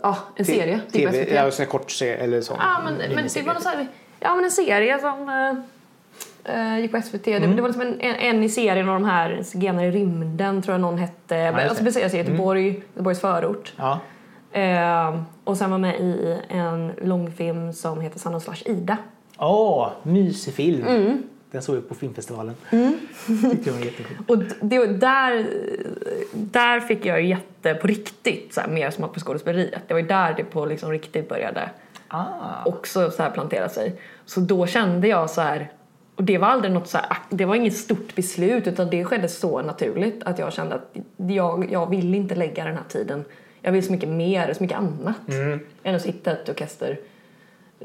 ja, 0.03 0.17
en 0.37 0.45
serie. 0.45 0.81
Det 0.91 0.99
TV, 0.99 1.25
SVT. 1.25 1.33
ja, 1.35 1.51
en 1.63 1.67
kort 1.67 1.91
serie 1.91 2.17
eller 2.17 2.41
så. 2.41 2.55
Ja, 2.59 2.77
men, 2.85 2.95
men 3.15 3.27
det 3.35 3.43
var 3.43 3.53
någon 3.55 3.63
så 3.63 3.69
här, 3.69 3.87
ja, 4.21 4.35
men 4.35 4.45
en 4.45 4.51
serie 4.51 4.99
som 4.99 5.29
eh, 5.29 6.73
eh, 6.73 6.79
gick 6.81 6.93
på 6.93 7.01
SVT. 7.03 7.25
Det, 7.25 7.37
Mm. 7.37 7.57
det 7.57 7.63
var 7.63 7.69
liksom 7.69 7.87
en, 7.87 8.01
en, 8.01 8.15
en 8.37 8.43
i 8.43 8.49
serien 8.49 8.89
av 8.89 8.95
de 8.95 9.05
här 9.05 9.43
Zigenare 9.43 9.87
i 9.87 9.91
rymden 9.91 10.63
tror 10.63 10.75
jag 10.75 10.81
någon 10.81 10.99
hette. 10.99 11.37
just 11.37 11.59
alltså 11.59 11.75
det. 11.85 11.91
Mm. 11.91 12.11
sig 12.11 12.21
i 12.21 12.23
Göteborg, 12.23 12.69
Göteborgs 12.69 13.21
förort. 13.21 13.73
Ja. 13.77 14.01
Eh, 14.53 15.21
och 15.45 15.57
sen 15.57 15.71
var 15.71 15.79
med 15.79 16.01
i 16.01 16.39
en 16.49 16.93
långfilm 17.03 17.73
som 17.73 18.01
heter 18.01 18.19
Sanna 18.19 18.41
slash 18.41 18.63
Ida. 18.65 18.97
Åh, 19.39 19.89
mysig 20.03 20.55
film. 20.55 20.87
Mm. 20.87 21.23
Den 21.55 21.63
såg 21.63 21.77
jag 21.77 21.89
på 21.89 21.95
filmfestivalen. 21.95 22.55
Tyckte 23.51 23.71
jag 23.71 23.73
var. 23.73 23.83
Och 24.27 24.39
det, 24.61 24.87
där, 24.87 25.47
där 26.33 26.81
fick 26.81 27.07
jag 27.07 27.23
jätte 27.23 27.75
på 27.75 27.87
riktigt 27.87 28.55
så 28.55 28.61
här, 28.61 28.69
mer 28.69 28.91
smak 28.91 29.15
på 29.15 29.21
skådespeleriet. 29.21 29.83
Det 29.89 29.95
var 29.95 30.03
där 30.03 30.35
det 30.37 30.45
på 30.45 30.67
liksom 30.67 30.91
riktigt 30.91 31.29
började 31.29 31.71
Ah. 32.09 32.65
också 32.65 33.11
så 33.11 33.23
här 33.23 33.31
plantera 33.31 33.69
sig. 33.69 34.01
Så 34.25 34.41
då 34.41 34.67
kände 34.67 35.09
jag 35.09 35.31
så 35.31 35.41
här, 35.41 35.73
och 36.15 36.25
det 36.25 36.39
var 36.39 36.49
aldrig 36.49 36.73
något 36.73 36.89
så 36.89 36.99
här, 36.99 37.17
det 37.31 37.45
var 37.45 37.55
inget 37.55 37.77
stort 37.77 38.15
beslut 38.15 38.67
utan 38.67 38.91
det 38.91 39.05
skedde 39.05 39.29
så 39.29 39.63
naturligt 39.63 40.23
att 40.25 40.39
jag 40.39 40.53
kände 40.53 40.75
att 40.75 40.97
jag, 41.17 41.73
jag 41.73 41.91
vill 41.91 42.15
inte 42.15 42.35
lägga 42.35 42.65
den 42.65 42.77
här 42.77 42.85
tiden. 42.89 43.25
Jag 43.63 43.73
vill 43.73 43.87
så 43.87 43.93
mycket 43.93 44.09
mer, 44.09 44.53
så 44.53 44.63
mycket 44.63 44.79
annat 44.79 45.17
än 45.83 45.95
att 45.95 46.03
sitta 46.03 46.31
i 46.31 46.35
ett 46.35 46.49
orkester 46.49 46.99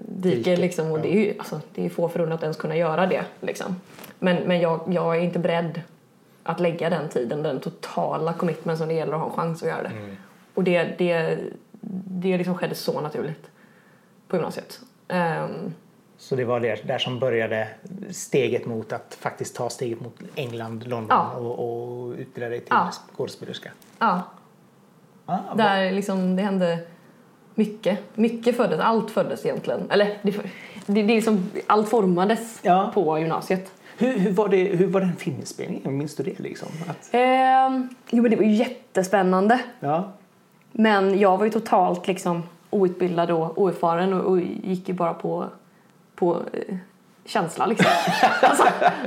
dike 0.07 0.38
Dike, 0.38 0.56
liksom 0.56 0.92
och 0.92 1.00
det 1.00 1.16
är 1.16 1.19
ju 1.25 1.34
alltså, 1.40 1.62
det 1.75 1.86
är 1.86 1.90
få 1.90 2.10
förunnat 2.10 2.36
att 2.38 2.44
ens 2.44 2.57
kunna 2.57 2.75
göra 2.75 3.06
det 3.07 3.24
liksom. 3.42 3.75
Men, 4.19 4.36
men 4.44 4.60
jag, 4.62 4.80
jag 4.90 5.16
är 5.18 5.22
inte 5.22 5.40
beredd 5.40 5.81
att 6.44 6.60
lägga 6.60 6.90
den 6.90 7.10
tiden, 7.10 7.44
den 7.44 7.60
totala 7.60 8.34
commitment 8.34 8.80
som 8.80 8.88
det 8.88 8.94
gäller 8.94 9.13
att 9.13 9.19
ha 9.19 9.28
en 9.30 9.36
chans 9.36 9.63
att 9.63 9.69
göra 9.69 9.84
det. 9.84 10.16
Och 10.54 10.63
det, 10.63 10.84
det, 10.98 11.38
det 12.22 12.38
liksom 12.38 12.57
skedde 12.57 12.75
så 12.75 13.01
naturligt 13.01 13.50
på 14.28 14.36
gymnasiet. 14.36 14.80
Ehm, 15.07 15.74
Så 16.18 16.36
det 16.36 16.46
var 16.46 16.60
där, 16.60 16.80
där 16.84 16.98
som 16.98 17.19
började 17.19 17.68
steget 18.12 18.66
mot 18.66 18.94
att 18.94 19.18
faktiskt 19.19 19.56
ta 19.56 19.69
steget 19.69 20.01
mot 20.01 20.16
England, 20.36 20.88
London 20.88 21.07
Ja. 21.10 21.31
och, 21.40 21.60
och 22.10 22.13
utbilda 22.18 22.50
dig 22.50 22.60
till 22.60 22.68
Ja. 22.69 22.90
skådespelerska. 23.16 23.72
ja, 24.00 24.22
Ah, 25.25 25.56
där 25.56 25.92
liksom 25.92 26.36
det 26.36 26.42
hände 26.42 26.80
mycket. 27.60 28.00
Mycket 28.18 28.58
föddes, 28.58 28.80
allt 28.80 29.12
föddes 29.12 29.46
egentligen. 29.46 29.92
Eller 29.92 30.18
det, 30.22 30.32
det, 30.86 31.02
det 31.02 31.16
liksom, 31.16 31.50
allt 31.68 31.90
formades 31.90 32.60
Ja. 32.62 32.92
på 32.94 33.20
gymnasiet. 33.20 33.72
hur, 33.98 34.18
hur, 34.20 34.32
var 34.32 34.48
det, 34.50 34.63
hur 34.63 34.88
var 34.88 35.01
den 35.01 35.16
filminspelningen? 35.16 35.98
Minns 35.98 36.16
du 36.16 36.24
det? 36.24 36.39
Liksom? 36.39 36.68
Att, 36.88 37.10
Ehm, 37.12 37.89
jo 38.12 38.22
men 38.22 38.32
det 38.32 38.38
var 38.38 38.44
ju 38.44 38.51
jättespännande. 38.56 39.60
ja. 39.80 40.12
Men 40.72 41.20
jag 41.20 41.38
var 41.38 41.46
ju 41.46 41.51
totalt 41.51 42.08
liksom 42.08 42.44
outbildad 42.70 43.32
och 43.32 43.58
oerfaren 43.62 44.13
och, 44.13 44.25
och 44.32 44.39
gick 44.63 44.88
ju 44.89 44.94
bara 44.94 45.13
på, 45.13 45.46
på 46.16 46.38
eh, 46.54 46.75
känsla 47.29 47.65
liksom. 47.65 47.91
alltså, 48.41 48.63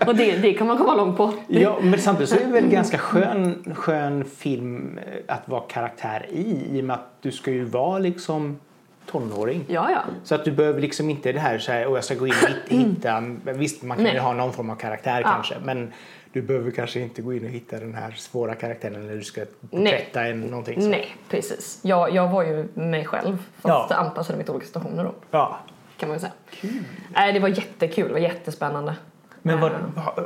och 0.07 0.17
det, 0.17 0.37
det 0.37 0.53
kan 0.55 0.67
man 0.67 0.79
komma 0.79 0.95
långt 0.95 1.17
på. 1.17 1.33
ja, 1.49 1.79
men 1.83 2.01
samtidigt 2.01 2.29
så 2.31 2.37
är 2.37 2.45
det 2.45 2.53
väl 2.53 2.69
ganska 2.69 2.99
skön, 2.99 3.75
skön 3.77 4.25
film 4.25 4.99
eh, 4.99 5.35
att 5.35 5.49
vara 5.49 5.61
karaktär 5.61 6.27
i, 6.31 6.67
i 6.79 6.81
och 6.81 6.85
med 6.85 6.95
att 6.95 7.09
du 7.21 7.33
ska 7.33 7.51
ju 7.51 7.65
vara 7.65 7.99
liksom 7.99 8.59
tonåring. 9.07 9.65
Ja, 9.69 9.91
ja. 9.91 10.01
Så 10.25 10.35
att 10.35 10.45
du 10.45 10.53
behöver 10.53 10.81
liksom 10.81 11.11
inte 11.11 11.33
det 11.33 11.41
här 11.41 11.59
så 11.59 11.73
här, 11.73 11.87
och 11.87 11.97
jag 11.97 12.05
ska 12.05 12.15
gå 12.15 12.27
in 12.27 12.33
och 12.43 12.49
hitta, 12.71 12.85
hitta 13.15 13.53
visst 13.53 13.83
man 13.83 13.97
kan 13.97 14.05
Nej. 14.05 14.15
ju 14.15 14.21
ha 14.21 14.33
någon 14.33 14.53
form 14.53 14.71
av 14.71 14.75
karaktär 14.77 15.21
Ja. 15.25 15.31
kanske, 15.33 15.55
men 15.65 15.93
du 16.33 16.43
behöver 16.43 16.71
kanske 16.71 17.01
inte 17.01 17.23
gå 17.23 17.33
in 17.35 17.45
och 17.45 17.51
hitta 17.51 17.79
den 17.79 17.95
här 17.95 18.11
svåra 18.11 18.55
karaktären 18.55 19.07
när 19.07 19.15
du 19.15 19.23
ska 19.23 19.41
Nej. 19.41 19.93
porträtta 19.93 20.23
en 20.27 20.41
någonting. 20.41 20.83
Så. 20.83 20.89
Nej, 20.89 21.17
precis. 21.29 21.79
Jag, 21.83 22.15
jag 22.15 22.29
var 22.29 22.43
ju 22.43 22.69
mig 22.75 23.05
själv 23.05 23.39
fast 23.61 23.91
Ja. 23.91 23.97
anpassade 23.97 24.37
mig 24.37 24.45
till 24.45 24.55
olika 24.55 24.67
situationer 24.67 25.05
då, 25.05 25.15
Ja. 25.31 25.59
Kan 26.03 26.09
man 26.11 26.21
säga. 26.21 26.33
Nej, 27.09 27.33
det 27.33 27.41
var 27.41 27.49
jättekul, 27.49 28.07
det 28.07 28.13
var 28.13 28.21
jättespännande. 28.21 28.95
Men 29.43 29.61
vad, 29.61 29.73
Eh. 29.73 29.79
ha- 29.97 30.25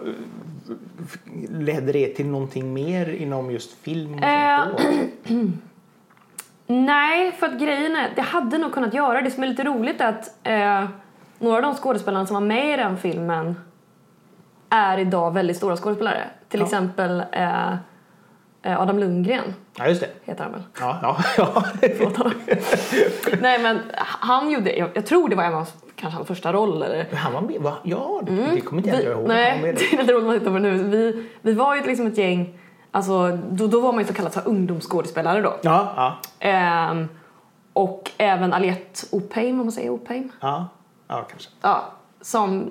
ledde 1.51 1.93
det 1.93 2.09
till 2.09 2.27
någonting 2.27 2.73
mer 2.75 3.09
inom 3.09 3.51
just 3.51 3.73
film? 3.83 4.15
Och 4.15 4.21
sånt 4.21 4.81
då? 5.29 5.35
Nej, 6.75 7.33
för 7.33 7.47
att 7.47 7.61
grejen 7.61 7.97
är, 7.97 8.13
det 8.17 8.23
hade 8.23 8.59
nog 8.59 8.73
kunnat 8.73 8.95
göra. 8.95 9.23
Det 9.23 9.31
som 9.31 9.43
är 9.43 9.47
lite 9.49 9.65
roligt 9.65 10.01
är 10.01 10.09
att 10.09 10.31
eh, 10.43 10.89
några 11.39 11.57
av 11.57 11.63
de 11.63 11.75
skådespelarna 11.75 12.27
som 12.27 12.35
var 12.35 12.41
med 12.41 12.75
i 12.75 12.77
den 12.77 12.97
filmen 12.99 13.55
är 14.71 14.99
idag 14.99 15.31
väldigt 15.35 15.57
stora 15.57 15.77
skådespelare. 15.77 16.25
Till 16.49 16.61
Ja. 16.61 16.67
exempel 16.67 17.23
eh, 17.33 17.75
Adam 18.73 18.99
Lundgren 18.99 19.55
Ja, 19.79 19.87
just 19.89 20.01
det. 20.01 20.09
heter 20.25 20.43
han 20.45 20.53
väl. 20.53 20.63
Ja, 20.81 20.99
ja, 21.03 21.17
ja. 21.37 21.65
Förlåt, 21.97 22.21
Adam. 22.21 22.33
Nej 23.41 23.59
men 23.63 23.79
han 23.97 24.51
gjorde, 24.51 24.77
jag, 24.77 24.91
jag 24.95 25.07
tror 25.07 25.29
det 25.29 25.37
var 25.37 25.45
en 25.45 25.55
av 25.55 25.69
kanske 25.97 26.17
hans 26.17 26.29
första 26.29 26.53
roller. 26.53 27.07
Men 27.11 27.19
Han 27.19 27.33
var 27.33 27.41
med, 27.41 27.61
va? 27.61 27.73
Ja, 27.83 28.21
det 28.27 28.61
kommer 28.61 28.83
inte 28.83 28.91
jag 28.91 28.97
Vi, 28.99 29.05
ihåg. 29.05 29.15
Han 29.15 29.23
var 29.23 29.35
nej, 29.35 29.61
det 29.79 29.93
är 29.95 29.99
lite 29.99 30.13
roligt 30.13 30.29
att 30.29 30.39
titta 30.39 30.51
på 30.51 30.57
det 30.59 30.63
nu. 30.63 30.83
Vi, 30.83 31.27
vi 31.43 31.53
var 31.55 31.75
ju 31.77 31.83
liksom 31.83 32.07
ett 32.07 32.19
gäng 32.19 32.59
Alltså, 32.91 33.39
då, 33.51 33.67
då 33.67 33.81
var 33.81 33.93
man 33.93 34.01
ju 34.01 34.07
så 34.07 34.15
kallad 34.15 34.33
så 34.33 34.41
här 34.41 34.49
ungdomsskådespelare 34.49 35.41
då. 35.41 35.57
Ja, 35.63 35.93
ja, 35.97 36.17
Ehm, 36.49 37.09
och 37.73 38.11
även 38.19 38.53
Aliette 38.53 39.07
Opheim, 39.13 39.61
om 39.61 39.67
man 39.67 39.73
säger 39.73 39.91
Opheim. 39.91 40.33
ja, 40.41 40.69
ja 41.09 41.27
kanske. 41.31 41.49
Ja, 41.63 41.85
som 42.21 42.71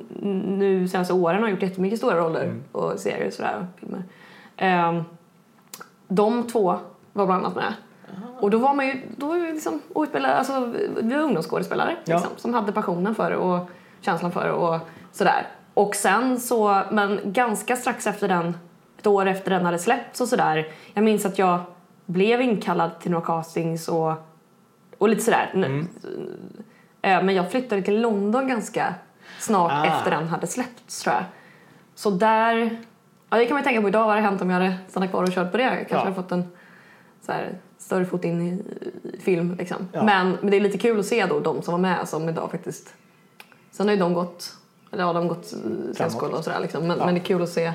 nu 0.58 0.88
senaste 0.88 1.14
åren 1.14 1.42
har 1.44 1.50
gjort 1.50 1.62
jättemycket 1.62 2.00
stora 2.00 2.18
roller 2.18 2.54
och 2.72 3.00
serier 3.00 3.28
och 3.28 3.34
sådär. 3.34 3.56
och 3.74 3.80
Filmer. 3.80 4.04
Ehm, 4.58 5.04
de 6.08 6.48
två 6.48 6.78
var 7.14 7.26
bland 7.26 7.46
annat 7.46 7.56
med. 7.56 7.74
Och 8.40 8.50
då 8.50 8.58
var 8.58 8.74
man 8.74 8.88
ju, 8.88 9.02
då 9.18 9.28
var 9.28 9.36
vi 9.36 9.52
liksom 9.52 9.82
outbildade, 9.94 10.36
alltså 10.36 10.66
vi 11.02 11.14
var 11.14 11.22
ungdomsskådespelare 11.22 11.96
Ja. 12.06 12.16
liksom, 12.16 12.32
som 12.38 12.54
hade 12.54 12.72
passionen 12.72 13.16
för 13.16 13.30
det 13.32 13.38
och 13.38 13.70
känslan 14.02 14.32
för 14.32 14.46
det 14.46 14.52
och 14.52 14.80
sådär. 15.12 15.48
Och 15.74 15.96
sen 15.96 16.40
så, 16.40 16.82
men 16.92 17.20
ganska 17.26 17.76
strax 17.76 18.08
efter 18.08 18.28
den, 18.28 18.58
ett 19.00 19.08
år 19.08 19.26
efter 19.26 19.52
den 19.52 19.66
hade 19.66 19.80
släppts 19.80 20.22
och 20.22 20.28
sådär, 20.28 20.68
jag 20.94 21.04
minns 21.04 21.26
att 21.26 21.40
jag 21.40 21.60
blev 22.06 22.42
inkallad 22.42 23.00
till 23.00 23.12
några 23.12 23.26
castings 23.26 23.88
och, 23.88 24.14
och 24.98 25.10
lite 25.10 25.22
sådär. 25.22 25.52
Eh, 27.02 27.24
Men 27.24 27.36
jag 27.36 27.52
flyttade 27.52 27.82
till 27.82 28.02
London 28.02 28.48
ganska 28.48 28.94
snart 29.40 29.72
Ah. 29.72 29.86
efter 29.86 30.12
den 30.12 30.28
hade 30.28 30.48
släppts 30.48 31.04
tror 31.04 31.16
jag. 31.16 31.24
Så 31.96 32.10
där, 32.10 32.78
ja 33.36 33.40
det 33.42 33.46
kan 33.48 33.56
man 33.56 33.64
tänka 33.64 33.82
på 33.82 33.88
idag, 33.88 34.00
vad 34.00 34.10
hade 34.10 34.22
hänt 34.22 34.42
om 34.42 34.50
jag 34.50 34.58
hade 34.60 34.74
stannat 34.88 35.10
kvar 35.10 35.24
och 35.24 35.30
kört 35.32 35.52
på 35.52 35.58
det? 35.58 35.64
Jag 35.64 35.74
kanske 35.78 35.96
Ja. 35.96 36.00
hade 36.00 36.16
fått 36.16 36.32
en 36.32 36.44
så 37.26 37.32
här, 37.32 37.50
större 37.78 38.06
fot 38.06 38.24
in 38.26 38.42
i, 38.42 38.62
i 39.18 39.20
film 39.22 39.56
liksom. 39.60 39.78
Ja. 39.92 40.04
Men, 40.04 40.38
men 40.42 40.52
det 40.52 40.58
är 40.58 40.62
lite 40.62 40.78
kul 40.78 41.00
att 41.00 41.06
se 41.06 41.26
då 41.26 41.40
de 41.40 41.62
som 41.62 41.72
var 41.72 41.80
med 41.80 42.08
som 42.10 42.30
idag 42.30 42.52
faktiskt, 42.52 42.94
sen 43.72 43.88
har 43.88 43.94
ju 43.94 44.00
de 44.00 44.14
gått, 44.14 44.54
eller 44.92 45.04
ja 45.04 45.14
de 45.14 45.22
har 45.22 45.30
gått 45.30 45.54
eh, 45.54 45.94
scenskola 45.94 46.38
och 46.38 46.44
sådär 46.44 46.60
liksom. 46.60 46.88
Men, 46.88 46.98
Ja. 46.98 47.06
men 47.06 47.14
det 47.16 47.20
är 47.22 47.26
kul 47.26 47.42
att 47.44 47.50
se, 47.50 47.74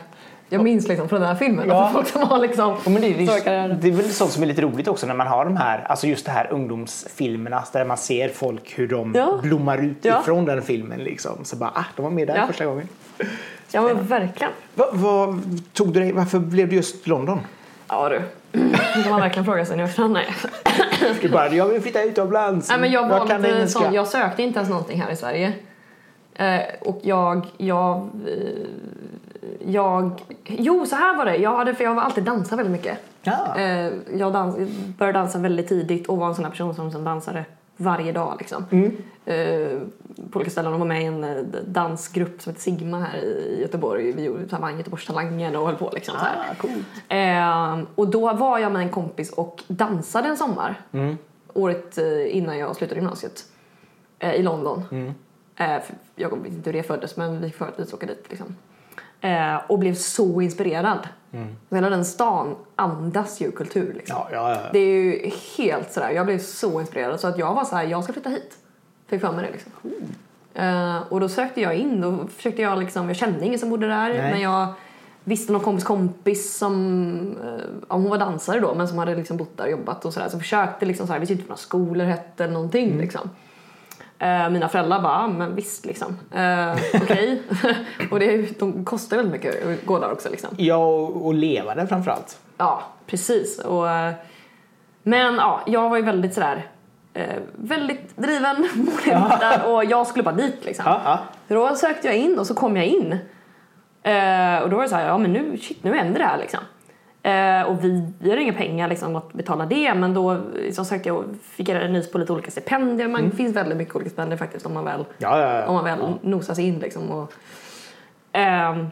jag 0.49 0.63
minns 0.65 0.89
liksom 0.89 1.09
från 1.09 1.21
den 1.21 1.29
här 1.29 1.37
filmen, 1.37 1.69
Ja. 1.69 1.87
att 1.87 1.93
folk 1.93 2.09
som 2.09 2.23
har 2.23 2.39
liksom 2.39 2.77
Ja, 2.85 2.91
men 2.91 3.03
det, 3.03 3.09
är, 3.09 3.69
det 3.81 3.89
är 3.89 3.93
väl 3.93 4.11
sånt 4.11 4.31
som 4.33 4.43
är 4.43 4.47
lite 4.47 4.63
roligt 4.63 4.89
också 4.89 5.07
när 5.07 5.15
man 5.15 5.27
har 5.27 5.45
de 5.45 5.57
här, 5.57 5.79
alltså 5.89 6.07
just 6.07 6.25
det 6.27 6.33
här 6.33 6.53
ungdomsfilmerna 6.53 7.65
där 7.73 7.85
man 7.85 7.97
ser 7.97 8.29
folk 8.29 8.79
hur 8.79 8.89
de 8.89 9.13
Ja. 9.15 9.39
blommar 9.43 9.79
ut 9.79 10.05
Ja. 10.05 10.21
ifrån 10.21 10.45
den 10.45 10.63
filmen 10.63 10.99
liksom. 10.99 11.45
Så 11.45 11.57
bara, 11.57 11.71
ah, 11.75 11.85
de 11.97 12.03
var 12.03 12.11
med 12.11 12.27
där 12.29 12.47
första 12.47 12.65
gången. 12.67 12.89
Ja 13.73 13.83
men 13.83 14.07
verkligen. 14.07 14.53
Va, 14.75 14.87
vad 14.93 15.41
tog 15.73 15.93
du 15.93 16.01
dig, 16.01 16.13
varför 16.13 16.39
blev 16.39 16.69
det 16.69 16.77
just 16.77 17.07
London? 17.07 17.41
Ja 17.89 18.09
du, 18.09 18.23
det 18.53 19.03
kan 19.03 19.11
man 19.11 19.21
verkligen 19.21 19.45
fråga 19.45 19.65
sig 19.65 19.77
nu 19.77 19.83
efterhand. 19.83 20.13
Nej. 20.13 20.27
Du 21.21 21.29
bara, 21.29 21.49
jag 21.49 21.67
vill 21.67 21.83
flytta 21.83 22.03
utomlands. 22.03 22.69
Nej, 22.69 22.81
men 22.81 22.91
jag 22.91 23.09
var 23.09 23.27
kan 23.27 23.43
lite 23.43 23.69
sån, 23.69 23.95
jag 23.95 24.09
sökte 24.09 24.43
inte 24.43 24.59
ens 24.59 24.71
någonting 24.71 25.01
här 25.03 25.13
i 25.13 25.17
Sverige. 25.17 25.53
Eh, 26.35 26.61
och 26.81 27.01
jag, 27.03 27.47
jag, 27.57 27.97
eh, 28.27 28.67
jag, 29.67 30.23
jo 30.45 30.87
så 30.87 30.97
här 30.97 31.17
var 31.17 31.25
det, 31.25 31.37
jag 31.37 31.57
hade, 31.57 31.75
för 31.75 31.85
jag 31.85 31.95
var 31.95 32.03
alltid 32.03 32.25
dansa 32.25 32.57
väldigt 32.57 32.73
mycket. 32.73 32.99
Ja. 33.23 33.57
Eh, 33.57 33.93
jag 34.17 34.33
dans, 34.33 34.57
började 34.99 35.19
dansa 35.19 35.39
väldigt 35.39 35.69
tidigt 35.69 36.09
och 36.09 36.17
var 36.19 36.29
en 36.29 36.35
sån 36.35 36.45
här 36.45 36.51
person 36.51 36.75
som, 36.75 36.91
som 36.93 37.05
dansade 37.05 37.45
varje 37.81 38.13
dag 38.13 38.37
liksom. 38.39 38.65
Mm. 38.71 38.97
Eh, 39.25 39.79
på 40.31 40.39
olika 40.39 40.51
ställen 40.51 40.73
och 40.73 40.79
var 40.79 40.87
med 40.87 41.03
i 41.03 41.05
en 41.05 41.25
eh, 41.25 41.43
dansgrupp 41.67 42.43
som 42.43 42.51
heter 42.51 42.63
Sigma 42.63 43.01
här 43.01 43.19
i 43.19 43.61
Göteborg. 43.61 44.13
Vi 44.13 44.25
gjorde, 44.25 44.49
så 44.49 44.57
här, 44.57 44.77
Göteborgstalangen 44.77 45.57
och 45.57 45.67
höll 45.67 45.77
på 45.77 45.91
liksom 45.95 46.15
så. 46.19 46.27
Ah, 46.27 46.55
coolt. 46.59 46.87
Eh, 47.09 47.79
och 47.95 48.09
då 48.09 48.33
var 48.33 48.59
jag 48.59 48.73
med 48.73 48.83
en 48.83 48.89
kompis 48.89 49.33
och 49.33 49.63
dansade 49.69 50.29
en 50.29 50.37
sommar. 50.37 50.81
Mm. 50.93 51.19
Året 51.53 51.99
eh, 51.99 52.37
innan 52.37 52.59
jag 52.59 52.77
slutade 52.77 53.01
gymnasiet. 53.01 53.45
Eh, 54.19 54.35
I 54.35 54.43
London. 54.43 54.83
Mm. 54.91 55.15
Eh, 55.57 55.83
jag 56.17 56.43
vet 56.43 56.53
inte 56.53 56.71
hur 56.71 56.79
det 56.79 56.83
föddes 56.83 57.17
men 57.17 57.41
vi 57.41 57.51
föddes 57.51 57.95
åka 57.95 58.07
dit 58.07 58.27
liksom. 58.29 58.57
Eh, 59.21 59.57
och 59.67 59.79
blev 59.79 59.95
så 59.95 60.41
inspirerad. 60.41 61.09
Mm. 61.33 61.49
Hela 61.71 61.91
den 61.91 62.05
stan 62.05 62.57
andas 62.77 63.41
ju 63.41 63.51
kultur 63.51 63.93
liksom. 63.97 64.17
Ja, 64.19 64.29
ja, 64.33 64.51
ja. 64.51 64.61
Det 64.73 64.79
är 64.79 65.03
ju 65.05 65.31
helt 65.59 65.93
sådär, 65.93 66.11
jag 66.11 66.27
blev 66.27 66.39
så 66.39 66.81
inspirerad 66.81 67.21
så 67.21 67.27
att 67.29 67.39
jag 67.39 67.55
var 67.55 67.65
så 67.65 67.77
här, 67.77 67.85
jag 67.85 68.05
ska 68.05 68.13
flytta 68.13 68.31
hit. 68.31 68.57
Fick 69.07 69.21
för 69.21 69.33
mig 69.33 69.47
det 69.47 69.53
liksom. 69.53 69.73
Eh, 70.55 71.03
och 71.13 71.21
då 71.21 71.29
sökte 71.29 71.61
jag 71.61 71.75
in, 71.75 72.01
då 72.01 72.27
försökte 72.37 72.63
jag 72.63 72.79
liksom, 72.79 73.09
jag 73.09 73.17
kände 73.17 73.47
ingen 73.47 73.59
som 73.59 73.71
bodde 73.71 73.89
där 73.89 74.09
Nej. 74.09 74.19
men 74.33 74.41
jag 74.41 74.67
visste 75.25 75.53
någon 75.53 75.63
kompis 75.63 75.85
kompis 75.85 76.57
som, 76.59 77.37
eh, 77.45 77.65
ja, 77.89 77.95
hon 77.95 78.11
var 78.11 78.19
dansare 78.19 78.61
då 78.61 78.75
men 78.75 78.89
som 78.89 78.99
hade 78.99 79.15
liksom 79.15 79.37
bott 79.37 79.57
där 79.57 79.65
och 79.65 79.71
jobbat 79.71 80.05
och 80.05 80.13
sådär 80.15 80.29
så 80.29 80.39
försökte 80.39 80.87
liksom 80.87 81.07
såhär, 81.07 81.21
visste 81.21 81.33
inte 81.33 81.45
vad 81.45 81.49
några 81.49 81.57
skolor 81.59 82.05
hette 82.05 82.45
eller 82.45 82.55
någonting 82.55 82.87
Mm. 82.87 83.01
liksom. 83.01 83.31
Eh, 84.23 84.51
mina 84.51 84.69
föräldrar 84.69 85.01
bara, 85.01 85.13
"Ja, 85.13 85.27
men 85.29 85.55
visst 85.55 85.87
liksom. 85.87 86.19
Uh, 86.37 86.77
Okej. 87.03 87.43
och 88.11 88.21
det, 88.21 88.59
de 88.59 88.85
kostar 88.85 89.17
väldigt 89.17 89.33
mycket 89.33 89.67
att 89.67 89.87
gå 89.87 89.99
där 89.99 90.13
också 90.13 90.29
liksom. 90.31 90.51
Ja, 90.57 90.77
och, 90.77 91.27
och 91.27 91.35
leva 91.35 91.75
där 91.75 91.87
framförallt. 91.87 92.39
Ja, 92.57 92.83
precis. 93.07 93.59
Och, 93.59 93.91
eh, 93.91 94.13
men 95.03 95.35
ja, 95.35 95.61
jag 95.67 95.91
var 95.91 95.97
ju 95.97 96.03
väldigt 96.03 96.35
sådär, 96.35 96.67
eh, 97.15 97.37
väldigt 97.57 98.17
driven, 98.17 98.57
målinriktad 98.75 99.65
och 99.67 99.85
jag 99.85 100.07
skulle 100.07 100.23
bara 100.23 100.35
dit 100.35 100.65
liksom. 100.65 100.85
Ja, 100.89 101.01
ja. 101.05 101.19
Så 101.49 101.55
då 101.55 101.75
sökte 101.77 102.07
jag 102.07 102.17
in 102.17 102.39
och 102.39 102.47
så 102.47 102.55
kom 102.55 102.77
jag 102.77 102.87
in. 102.87 103.13
Eh, 104.03 104.59
och 104.63 104.71
då 104.71 104.77
var 104.77 104.83
det 104.83 104.89
så 104.89 104.97
här, 104.97 105.07
ja 105.07 105.19
men 105.19 105.33
nu, 105.33 105.59
shit, 105.59 105.85
nu 105.85 105.95
händer 105.95 106.19
det 106.19 106.27
här 106.27 106.39
liksom. 106.39 106.61
Eh, 107.23 107.63
och 107.63 107.85
vi, 107.85 108.13
vi 108.19 108.31
har 108.31 108.37
inga 108.37 108.53
pengar 108.53 108.89
liksom 108.89 109.17
att 109.17 109.33
betala 109.33 109.67
det 109.67 109.95
men 109.95 110.15
då 110.15 110.41
så 110.73 110.85
sökte 110.85 111.09
jag 111.09 111.25
fick 111.43 111.69
jag 111.69 111.91
nys 111.91 112.13
på 112.13 112.19
lite 112.19 112.33
olika 112.33 112.51
stipendier. 112.51 113.09
Man, 113.09 113.31
Det 113.31 113.37
finns 113.37 113.57
väldigt 113.57 113.79
mycket 113.79 113.95
olika 113.97 114.11
stipendier 114.11 114.39
faktiskt 114.39 114.67
om 114.67 114.75
man 114.75 114.85
väl, 114.85 115.05
Ja, 115.19 115.41
ja, 115.41 115.59
ja. 115.61 115.67
om 115.67 115.75
man 115.75 115.85
väl 115.85 115.99
nosar 116.23 116.55
sig 116.55 116.65
in 116.67 116.79
liksom. 116.79 117.11
Och, 117.11 117.33
ehm, 118.33 118.87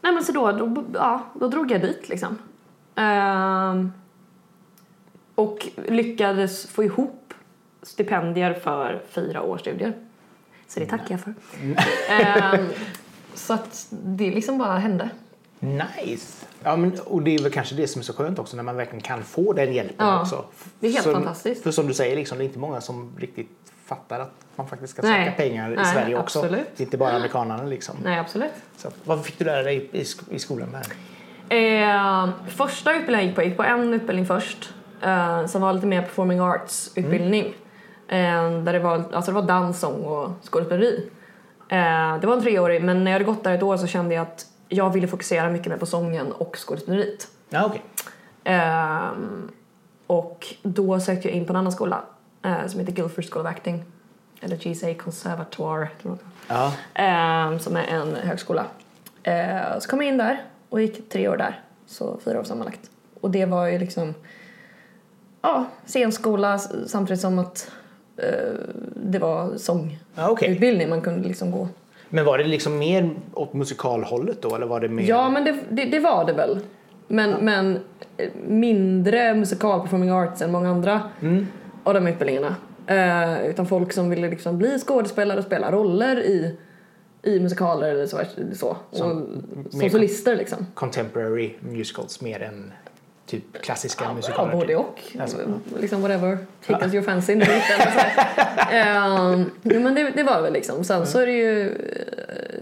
nej 0.00 0.12
men 0.12 0.24
så 0.24 0.32
då, 0.32 0.52
då, 0.52 0.84
ja, 0.94 1.22
då 1.34 1.48
drog 1.48 1.70
jag 1.70 1.80
dit 1.80 2.08
liksom. 2.08 2.38
Ehm, 2.94 3.92
och 5.34 5.68
lyckades 5.88 6.66
få 6.66 6.84
ihop 6.84 7.34
stipendier 7.82 8.54
för 8.54 9.02
fyra 9.08 9.42
års 9.42 9.60
studier. 9.60 9.92
Så 10.66 10.80
det 10.80 10.86
tackar 10.86 11.06
jag 11.10 11.20
för. 11.20 11.34
Ehm, 12.10 12.66
så 13.34 13.54
att 13.54 13.86
det 13.90 14.30
liksom 14.30 14.58
bara 14.58 14.78
hände. 14.78 15.10
Nice. 15.60 16.46
Ja, 16.62 16.76
men, 16.76 16.92
och 17.06 17.22
det 17.22 17.34
är 17.34 17.42
väl 17.42 17.52
kanske 17.52 17.74
det 17.74 17.86
som 17.88 18.00
är 18.00 18.04
så 18.04 18.12
skönt 18.12 18.38
också 18.38 18.56
när 18.56 18.62
man 18.62 18.76
verkligen 18.76 19.00
kan 19.00 19.22
få 19.22 19.52
den 19.52 19.72
hjälpen 19.72 20.06
Ja, 20.06 20.20
också. 20.20 20.44
det 20.80 20.86
är 20.86 20.90
helt 20.92 21.04
Som- 21.04 21.12
fantastiskt. 21.12 21.62
För 21.62 21.70
som 21.70 21.86
du 21.86 21.94
säger, 21.94 22.16
liksom, 22.16 22.38
det 22.38 22.44
är 22.44 22.46
inte 22.46 22.58
många 22.58 22.80
som 22.80 23.12
riktigt 23.18 23.50
fattar 23.86 24.20
att 24.20 24.32
man 24.56 24.68
faktiskt 24.68 24.92
ska 24.92 25.02
Nej. 25.02 25.24
söka 25.24 25.36
pengar 25.36 25.72
i 25.72 25.76
Nej, 25.76 25.84
Sverige 25.84 26.18
också. 26.18 26.38
absolut. 26.38 26.66
Det 26.76 26.82
är 26.82 26.84
inte 26.84 26.96
bara 26.96 27.12
amerikanerna 27.12 27.62
liksom. 27.64 27.96
Nej, 28.04 28.18
absolut. 28.18 28.52
Så, 28.76 28.88
vad 29.04 29.24
fick 29.24 29.38
du 29.38 29.44
lära 29.44 29.62
dig 29.62 29.88
i, 29.92 30.04
i 30.30 30.38
skolan 30.38 30.68
där? 30.72 30.86
Eh, 31.48 32.28
första 32.48 32.92
utbildningen 32.94 33.12
jag 33.18 33.24
gick 33.24 33.34
på, 33.36 33.40
jag 33.42 33.48
gick 33.48 33.56
på 33.56 33.62
en 33.62 33.94
utbildning 33.94 34.26
först 34.26 34.74
eh, 35.02 35.46
som 35.46 35.62
var 35.62 35.72
lite 35.72 35.86
mer 35.86 36.02
performing 36.02 36.40
arts 36.40 36.90
utbildning. 36.94 37.44
Eh, 38.08 38.50
där 38.62 38.72
det 38.72 38.78
var, 38.78 39.04
alltså 39.12 39.30
det 39.30 39.34
var 39.34 39.42
dans, 39.42 39.80
sång 39.80 40.02
och 40.04 40.30
skådespeleri. 40.50 41.10
Eh, 41.68 42.18
det 42.20 42.26
var 42.26 42.32
en 42.36 42.42
treårig 42.42 42.82
men 42.84 43.04
när 43.04 43.10
jag 43.10 43.14
hade 43.14 43.24
gått 43.24 43.44
där 43.44 43.54
ett 43.54 43.62
år 43.62 43.76
så 43.76 43.86
kände 43.86 44.14
jag 44.14 44.22
att 44.22 44.46
jag 44.68 44.92
ville 44.92 45.08
fokusera 45.08 45.50
mycket 45.50 45.68
mer 45.68 45.76
på 45.76 45.86
sången 45.86 46.32
och 46.32 46.56
skådespeleriet. 46.56 47.28
Ja, 47.48 47.64
okej. 47.66 47.82
Ehm, 48.44 49.50
och 50.06 50.54
då 50.62 51.00
sökte 51.00 51.28
jag 51.28 51.36
in 51.36 51.44
på 51.44 51.52
en 51.52 51.56
annan 51.56 51.72
skola 51.72 52.02
eh, 52.44 52.66
som 52.66 52.80
heter 52.80 52.92
Guildford 52.92 53.24
School 53.32 53.46
of 53.46 53.50
Acting. 53.52 53.84
Eller 54.40 54.56
GSA 54.56 54.94
Conservatoire. 54.94 55.88
tror 56.02 56.18
jag. 56.48 56.56
Ja. 56.56 56.72
Ehm, 56.94 57.58
som 57.58 57.76
är 57.76 57.84
en 57.86 58.14
högskola. 58.16 58.66
Ehm, 59.22 59.80
så 59.80 59.88
kom 59.88 60.02
jag 60.02 60.08
in 60.08 60.18
där 60.18 60.42
och 60.68 60.80
gick 60.80 61.08
tre 61.08 61.28
år 61.28 61.36
där. 61.36 61.60
Så 61.86 62.18
fyra 62.24 62.40
år 62.40 62.44
sammanlagt. 62.44 62.90
Och 63.20 63.30
det 63.30 63.46
var 63.46 63.66
ju 63.66 63.78
liksom 63.78 64.14
ja, 65.42 65.64
scenskola 65.86 66.58
samtidigt 66.86 67.20
som 67.20 67.38
att 67.38 67.70
eh, 68.16 68.54
det 68.96 69.18
var 69.18 69.56
sångutbildning 69.56 69.98
Ja, 70.14 70.28
okej. 70.30 70.86
man 70.88 71.00
kunde 71.00 71.28
liksom 71.28 71.50
gå. 71.50 71.68
Men 72.14 72.24
var 72.24 72.38
det 72.38 72.44
liksom 72.44 72.78
mer 72.78 73.10
åt 73.32 73.52
musikalhållet 73.52 74.42
då 74.42 74.54
eller 74.54 74.66
var 74.66 74.80
det 74.80 74.88
mer? 74.88 75.04
Ja, 75.08 75.30
men 75.30 75.44
det, 75.44 75.54
det, 75.70 75.84
det 75.84 76.00
var 76.00 76.24
det 76.24 76.32
väl. 76.32 76.60
Men, 77.08 77.30
men 77.30 77.78
eh, 78.16 78.28
mindre 78.48 79.34
musikal 79.34 79.80
performing 79.80 80.10
arts 80.10 80.42
än 80.42 80.52
många 80.52 80.70
andra 80.70 81.00
Mm. 81.20 81.46
av 81.84 81.94
de 81.94 82.06
utbildningarna. 82.06 82.56
Eh, 82.86 83.46
utan 83.46 83.66
folk 83.66 83.92
som 83.92 84.10
ville 84.10 84.28
liksom 84.30 84.58
bli 84.58 84.78
skådespelare 84.78 85.38
och 85.38 85.44
spela 85.44 85.72
roller 85.72 86.16
i, 86.20 86.56
i 87.22 87.40
musikaler 87.40 87.88
eller 87.88 88.06
så. 88.06 88.20
så. 88.54 88.76
Som- 88.90 89.44
och, 89.66 89.72
som 89.72 89.90
solister 89.90 90.36
liksom. 90.36 90.66
Contemporary 90.74 91.54
musicals 91.60 92.20
mer 92.20 92.42
än 92.42 92.72
typ 93.26 93.62
klassiska 93.62 94.04
Ja, 94.04 94.14
musikaler? 94.14 94.52
både 94.52 94.66
typ. 94.66 94.76
och. 94.78 95.02
Alltså, 95.20 95.38
Liksom 95.80 96.02
whatever. 96.02 96.38
Tickles 96.66 96.94
your 96.94 97.04
fancy. 97.04 97.34
nu 97.34 97.44
här. 97.44 98.14
Ehm, 98.72 99.50
jo, 99.62 99.80
men 99.80 99.94
det, 99.94 100.10
det 100.10 100.22
var 100.22 100.42
väl 100.42 100.52
liksom. 100.52 100.84
Sen 100.84 101.06
så 101.06 101.18
är 101.20 101.26
det 101.26 101.32
ju... 101.32 101.68
eh, 101.68 102.60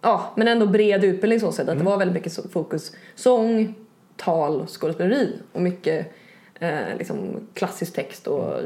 ja, 0.00 0.32
men 0.36 0.48
ändå 0.48 0.66
bred 0.66 1.04
utbildning 1.04 1.40
så. 1.40 1.48
Att 1.48 1.56
det 1.66 1.74
var 1.74 1.96
väldigt 1.96 2.14
mycket 2.14 2.52
fokus 2.52 2.92
sång, 3.14 3.74
tal, 4.16 4.66
skådespeleri 4.66 5.32
och 5.52 5.62
mycket 5.62 6.12
eh, 6.58 6.96
liksom 6.98 7.48
klassisk 7.54 7.94
text 7.94 8.26
och 8.26 8.58
eh, 8.58 8.64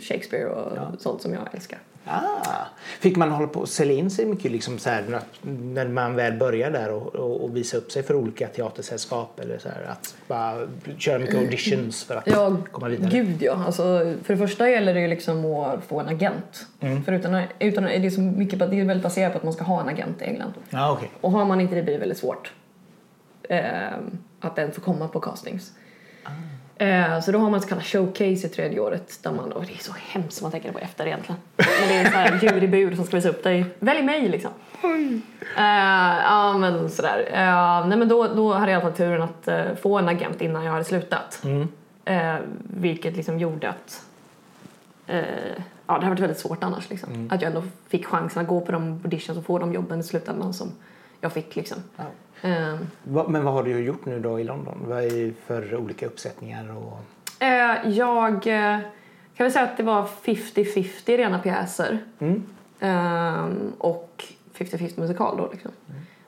Shakespeare 0.00 0.46
och 0.46 0.76
Ja. 0.76 0.92
sånt 0.98 1.22
som 1.22 1.32
jag 1.32 1.54
älskar. 1.54 1.78
Ah. 2.10 2.64
Fick 3.00 3.16
man 3.16 3.30
hålla 3.30 3.48
på 3.48 3.60
och 3.60 3.68
sälja 3.68 3.94
in 3.98 4.10
sig 4.10 4.26
mycket 4.26 4.52
liksom 4.52 4.78
så 4.78 4.90
här, 4.90 5.20
när, 5.42 5.88
man 5.88 6.16
väl 6.16 6.38
börjar 6.38 6.70
där 6.70 6.90
och, 6.90 7.14
och, 7.14 7.44
och 7.44 7.56
visa 7.56 7.76
upp 7.76 7.92
sig 7.92 8.02
för 8.02 8.14
olika 8.14 8.48
teatersällskap 8.48 9.40
eller 9.40 9.58
så 9.58 9.68
här, 9.68 9.82
att 9.92 10.16
bara 10.26 10.68
köra 10.98 11.18
mycket 11.18 11.34
auditions 11.36 12.04
för 12.04 12.16
att 12.16 12.26
Ja, 12.26 12.56
komma 12.72 12.88
vidare? 12.88 13.10
gud 13.10 13.42
ja. 13.42 13.64
Alltså, 13.66 13.82
för 14.22 14.34
det 14.34 14.38
första 14.38 14.70
gäller 14.70 14.94
det 14.94 15.00
ju 15.00 15.08
liksom 15.08 15.44
att 15.54 15.84
få 15.84 16.00
en 16.00 16.08
agent. 16.08 16.66
Mm. 16.80 17.04
För 17.04 17.12
utan, 17.12 17.42
utan, 17.58 17.84
det, 17.84 18.06
är 18.06 18.10
så 18.10 18.20
mycket, 18.20 18.58
det 18.58 18.64
är 18.64 18.84
väldigt 18.84 19.02
baserat 19.02 19.32
på 19.32 19.38
att 19.38 19.44
man 19.44 19.52
ska 19.52 19.64
ha 19.64 19.80
en 19.80 19.88
agent 19.88 20.22
i 20.22 20.24
England. 20.24 20.52
Ja, 20.70 20.92
okej. 20.92 21.10
Och 21.20 21.30
har 21.32 21.44
man 21.44 21.60
inte 21.60 21.74
det 21.74 21.82
blir 21.82 21.94
det 21.94 22.00
väldigt 22.00 22.18
svårt 22.18 22.52
eh, 23.42 23.62
att 24.40 24.58
ens 24.58 24.74
få 24.74 24.80
komma 24.80 25.08
på 25.08 25.20
castings. 25.20 25.72
Eh, 26.78 27.20
så 27.20 27.32
då 27.32 27.38
har 27.38 27.50
man 27.50 27.60
så 27.62 27.68
kallat 27.68 27.84
showcase 27.84 28.46
i 28.46 28.48
tredje 28.48 28.80
året 28.80 29.18
där 29.22 29.32
man, 29.32 29.52
och 29.52 29.64
det 29.64 29.72
är 29.72 29.78
så 29.78 29.92
hemskt 29.98 30.42
man 30.42 30.50
tänker 30.50 30.72
på 30.72 30.78
efter 30.78 31.06
egentligen. 31.06 31.40
Men 31.56 31.88
det 31.88 31.94
är 31.94 32.04
en 32.04 32.12
sån 32.12 32.20
här 32.20 32.38
jurybud 32.42 32.96
som 32.96 33.04
ska 33.04 33.16
visa 33.16 33.28
upp 33.28 33.42
dig. 33.42 33.64
Välj 33.78 34.02
mig 34.02 34.28
liksom. 34.28 34.50
Eh, 35.56 36.22
ja 36.24 36.58
men 36.58 36.90
sådär. 36.90 37.28
Eh, 37.32 37.86
nej 37.86 37.98
men 37.98 38.08
då, 38.08 38.28
då 38.28 38.52
hade 38.52 38.72
jag 38.72 38.80
i 38.80 38.82
alla 38.82 38.90
fall 38.90 38.96
turen 38.96 39.22
att 39.22 39.48
eh, 39.48 39.74
få 39.82 39.98
en 39.98 40.08
agent 40.08 40.40
innan 40.40 40.64
jag 40.64 40.72
hade 40.72 40.84
slutat. 40.84 41.42
Eh, 42.04 42.34
vilket 42.62 43.16
liksom 43.16 43.38
gjorde 43.38 43.68
att 43.68 44.02
ja, 45.06 45.14
det 45.86 45.92
hade 45.92 46.08
varit 46.08 46.20
väldigt 46.20 46.38
svårt 46.38 46.64
annars. 46.64 46.90
Liksom. 46.90 47.28
Att 47.32 47.42
jag 47.42 47.48
ändå 47.48 47.62
fick 47.88 48.06
chansen 48.06 48.42
att 48.42 48.48
gå 48.48 48.60
på 48.60 48.72
de 48.72 49.00
auditions 49.04 49.38
och 49.38 49.44
få 49.44 49.58
de 49.58 49.72
jobben 49.72 50.00
i 50.00 50.02
slutändan 50.02 50.54
som 50.54 50.72
jag 51.20 51.32
fick. 51.32 51.56
Liksom. 51.56 51.78
Ja. 51.96 52.04
Eh, 52.42 52.76
Va- 53.02 53.26
Men 53.28 53.44
vad 53.44 53.54
har 53.54 53.62
du 53.62 53.78
gjort 53.78 54.04
nu 54.06 54.20
då 54.20 54.40
i 54.40 54.44
London? 54.44 54.78
Vad 54.88 55.02
är 55.04 55.32
för 55.46 55.76
olika 55.76 56.06
uppsättningar? 56.06 56.76
Och... 56.76 56.98
eh, 57.42 57.88
jag 57.88 58.34
eh, 58.46 58.78
kan 59.36 59.44
väl 59.44 59.52
säga 59.52 59.64
att 59.64 59.76
det 59.76 59.82
var 59.82 60.02
50-50 60.24 61.16
rena 61.16 61.38
pjäser. 61.38 61.98
Mm. 62.18 62.42
Ehm, 62.80 63.72
och 63.78 64.24
50-50 64.54 65.00
musikal 65.00 65.36
då 65.36 65.48
liksom. 65.52 65.70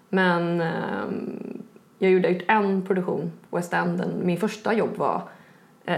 Men 0.09 0.61
ehm, 0.61 1.63
jag 1.99 2.11
gjorde 2.11 2.29
ut 2.29 2.45
en 2.49 2.83
produktion, 2.87 3.33
West 3.51 3.73
End. 3.73 4.05
Min 4.23 4.37
första 4.41 4.73
jobb 4.75 4.97
var 4.97 5.23
eh, 5.85 5.97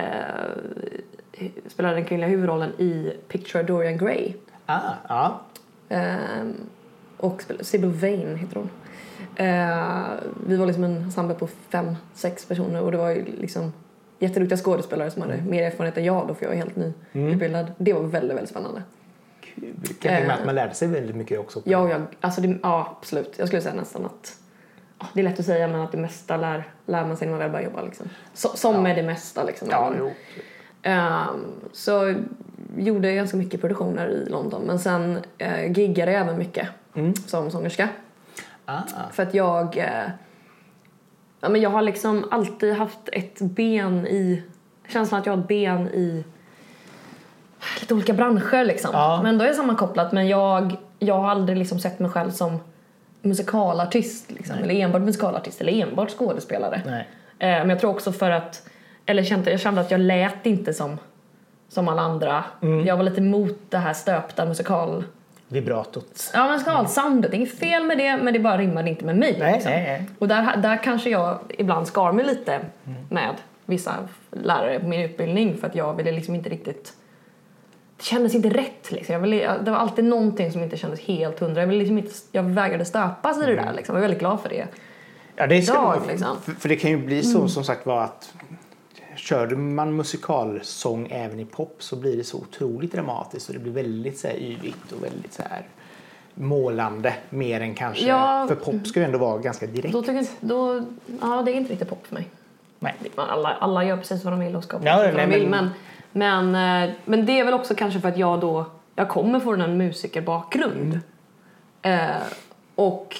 spelade 1.66 1.94
den 1.94 2.04
kvinnliga 2.04 2.30
huvudrollen 2.30 2.70
i 2.78 3.12
Picture 3.28 3.62
Dorian 3.62 3.98
Gray. 3.98 4.32
Ah. 4.66 5.30
Ehm, 5.88 6.54
och 7.16 7.42
Sybil 7.60 7.90
Vane 7.90 8.36
heter 8.36 8.56
hon. 8.56 8.70
Eh, 9.36 10.04
vi 10.46 10.56
var 10.56 10.66
liksom 10.66 10.84
en 10.84 10.96
ensemble 10.96 11.34
på 11.34 11.46
fem, 11.46 11.96
sex 12.14 12.44
personer 12.44 12.82
och 12.82 12.92
det 12.92 12.98
var 12.98 13.10
ju 13.10 13.24
liksom 13.24 13.72
jätteduktiga 14.18 14.58
skådespelare 14.58 15.10
som 15.10 15.22
hade 15.22 15.36
mer 15.36 15.62
erfarenhet 15.62 15.98
än 15.98 16.04
jag 16.04 16.28
då 16.28 16.34
för 16.34 16.44
jag 16.44 16.54
är 16.54 16.56
helt 16.56 16.76
nyutbildad. 17.12 17.72
Det 17.78 17.92
var 17.92 18.00
väldigt, 18.00 18.36
väldigt 18.36 18.50
spännande. 18.50 18.82
Kul. 19.40 19.74
Kan 20.00 20.12
mig 20.12 20.30
att 20.30 20.44
man 20.44 20.54
lärde 20.54 20.74
sig 20.74 20.88
väldigt 20.88 21.16
mycket 21.16 21.40
också. 21.40 21.62
Ja, 21.64 21.88
jag, 21.88 22.02
alltså 22.20 22.40
det, 22.40 22.58
ja, 22.62 22.96
absolut. 23.00 23.34
Jag 23.36 23.48
skulle 23.48 23.62
säga 23.62 23.74
nästan 23.74 24.04
att 24.04 24.36
ja, 24.98 25.06
det 25.14 25.20
är 25.20 25.24
lätt 25.24 25.40
att 25.40 25.46
säga 25.46 25.68
men 25.68 25.80
att 25.80 25.92
det 25.92 25.98
mesta 25.98 26.36
lär, 26.36 26.68
lär 26.86 27.06
man 27.06 27.16
sig 27.16 27.26
när 27.26 27.32
man 27.32 27.38
väl 27.38 27.50
börjar 27.50 27.64
jobba. 27.64 27.82
Liksom. 27.82 28.06
Så, 28.34 28.48
som 28.48 28.82
med 28.82 28.96
det 28.96 29.02
mesta. 29.02 29.44
Liksom. 29.44 29.68
Ja, 29.70 29.92
jo. 29.98 30.10
ehm, 30.82 31.44
så 31.72 32.14
gjorde 32.76 33.08
jag 33.08 33.16
ganska 33.16 33.36
mycket 33.36 33.60
produktioner 33.60 34.08
i 34.08 34.30
London 34.30 34.62
men 34.66 34.78
sen 34.78 35.18
uh, 35.42 35.72
giggade 35.72 36.12
jag 36.12 36.20
även 36.20 36.38
mycket 36.38 36.68
som 37.26 37.50
sångerska. 37.50 37.88
Ah, 38.74 39.12
För 39.12 39.22
att 39.22 39.34
jag... 39.34 39.76
Eh, 39.78 40.10
ja, 41.40 41.48
men 41.48 41.60
jag 41.60 41.70
har 41.70 41.82
liksom 41.82 42.28
alltid 42.30 42.74
haft 42.74 43.08
ett 43.12 43.40
ben 43.40 44.06
i... 44.06 44.42
Känslan 44.88 45.20
att 45.20 45.26
jag 45.26 45.32
har 45.32 45.40
ett 45.40 45.48
ben 45.48 45.88
i 45.88 46.24
lite 47.80 47.94
olika 47.94 48.12
branscher 48.12 48.64
liksom. 48.64 48.90
Ja. 48.92 49.20
Men 49.22 49.38
då 49.38 49.44
är 49.44 49.48
det 49.48 49.54
sammankopplat. 49.54 50.12
Men 50.12 50.28
jag, 50.28 50.76
jag 50.98 51.18
har 51.18 51.30
aldrig 51.30 51.58
liksom 51.58 51.78
sett 51.78 51.98
mig 51.98 52.10
själv 52.10 52.30
som 52.30 52.58
musikalartist. 53.22 54.30
Liksom, 54.30 54.56
eller 54.56 54.74
enbart 54.74 55.02
musikalartist 55.02 55.60
eller 55.60 55.72
enbart 55.72 56.10
skådespelare. 56.10 56.82
nej. 56.86 57.08
Eh, 57.38 57.58
men 57.58 57.70
jag 57.70 57.80
tror 57.80 57.90
också 57.90 58.12
för 58.12 58.30
att... 58.30 58.68
Eller 59.06 59.24
kände, 59.24 59.50
jag 59.50 59.60
kände 59.60 59.80
att 59.80 59.90
jag 59.90 60.00
lät 60.00 60.46
inte 60.46 60.74
som, 60.74 60.98
som 61.68 61.88
alla 61.88 62.02
andra. 62.02 62.44
Mm. 62.62 62.86
Jag 62.86 62.96
var 62.96 63.04
lite 63.04 63.20
emot 63.20 63.58
det 63.68 63.78
här 63.78 63.92
stöpta 63.92 64.44
musikal... 64.44 65.04
Vibratot. 65.52 66.30
Ja, 66.34 66.52
musikalsoundet. 66.52 67.30
Det 67.30 67.36
är 67.36 67.38
inget 67.38 67.58
fel 67.58 67.86
med 67.86 67.98
det, 67.98 68.16
men 68.16 68.32
det 68.32 68.40
bara 68.40 68.58
rimmade 68.58 68.90
inte 68.90 69.04
med 69.04 69.16
mig. 69.16 69.36
Nej, 69.38 69.52
liksom. 69.52 69.72
nej, 69.72 69.82
nej. 69.82 70.08
Och 70.18 70.28
där, 70.28 70.56
där 70.56 70.82
kanske 70.82 71.10
jag 71.10 71.38
ibland 71.48 71.86
skar 71.86 72.12
mig 72.12 72.24
lite 72.24 72.60
med 73.08 73.34
vissa 73.66 73.94
lärare 74.30 74.80
på 74.80 74.86
min 74.86 75.00
utbildning 75.00 75.56
för 75.56 75.66
att 75.66 75.74
jag 75.74 75.94
ville 75.94 76.12
liksom 76.12 76.34
inte 76.34 76.48
riktigt... 76.48 76.92
Det 77.96 78.04
kändes 78.04 78.34
inte 78.34 78.48
rätt 78.48 78.90
liksom. 78.90 79.12
Jag 79.12 79.20
ville, 79.20 79.58
det 79.64 79.70
var 79.70 79.78
alltid 79.78 80.04
någonting 80.04 80.52
som 80.52 80.62
inte 80.62 80.76
kändes 80.76 81.00
helt 81.00 81.40
hundra. 81.40 81.60
Jag, 81.60 81.66
ville 81.66 81.78
liksom 81.78 81.98
inte, 81.98 82.12
jag 82.32 82.42
vägrade 82.42 82.84
stöpas 82.84 83.42
i 83.42 83.46
det 83.46 83.54
där 83.54 83.72
liksom. 83.72 83.94
Jag 83.94 84.04
är 84.04 84.08
väldigt 84.08 84.20
glad 84.20 84.40
för 84.40 84.48
det. 84.48 84.66
Ja, 85.36 85.46
det 85.46 85.62
ska 85.62 85.72
Idag, 85.72 86.02
liksom. 86.08 86.36
för, 86.44 86.52
för 86.52 86.68
det 86.68 86.76
kan 86.76 86.90
ju 86.90 86.96
bli 86.96 87.22
så 87.22 87.48
som 87.48 87.64
sagt 87.64 87.86
var 87.86 88.02
att 88.02 88.34
Kör 89.22 89.48
man 89.48 89.96
musikalsång 89.96 91.08
även 91.10 91.40
i 91.40 91.44
pop 91.44 91.76
så 91.78 91.96
blir 91.96 92.16
det 92.16 92.24
så 92.24 92.38
otroligt 92.38 92.92
dramatiskt 92.92 93.48
och 93.48 93.54
det 93.54 93.60
blir 93.60 93.72
väldigt 93.72 94.18
så 94.18 94.28
här 94.28 94.34
yvigt 94.34 94.92
och 94.92 95.04
väldigt 95.04 95.32
så 95.32 95.42
här 95.42 95.62
målande 96.34 97.14
mer 97.30 97.60
än 97.60 97.74
kanske 97.74 98.06
Ja. 98.06 98.44
för 98.48 98.54
pop 98.54 98.86
ska 98.86 99.00
ju 99.00 99.06
ändå 99.06 99.18
vara 99.18 99.38
ganska 99.38 99.66
direkt. 99.66 99.92
Då 99.92 100.02
tycker 100.02 100.26
då, 100.40 100.82
ja, 101.20 101.42
det 101.44 101.50
är 101.50 101.54
inte 101.54 101.72
riktigt 101.72 101.88
pop 101.88 102.06
för 102.06 102.14
mig. 102.14 102.28
Nej. 102.78 102.94
Alla, 103.16 103.48
alla 103.48 103.84
gör 103.84 103.96
precis 103.96 104.24
vad 104.24 104.32
de 104.32 104.40
vill 104.40 104.56
och 104.56 104.64
ska 104.64 104.78
Ja, 104.84 104.96
vad 104.96 105.14
de 105.16 105.26
vill. 105.26 105.48
men- 105.48 105.70
Men, 106.12 106.52
men, 106.52 106.88
eh, 106.88 106.94
men 107.04 107.26
det 107.26 107.40
är 107.40 107.44
väl 107.44 107.54
också 107.54 107.74
kanske 107.74 108.00
för 108.00 108.08
att 108.08 108.18
jag 108.18 108.40
då, 108.40 108.66
jag 108.94 109.08
kommer 109.08 109.40
från 109.40 109.60
en 109.60 109.76
musikerbakgrund. 109.76 111.00
Mm. 111.82 112.10
Eh, 112.10 112.16
och 112.74 113.16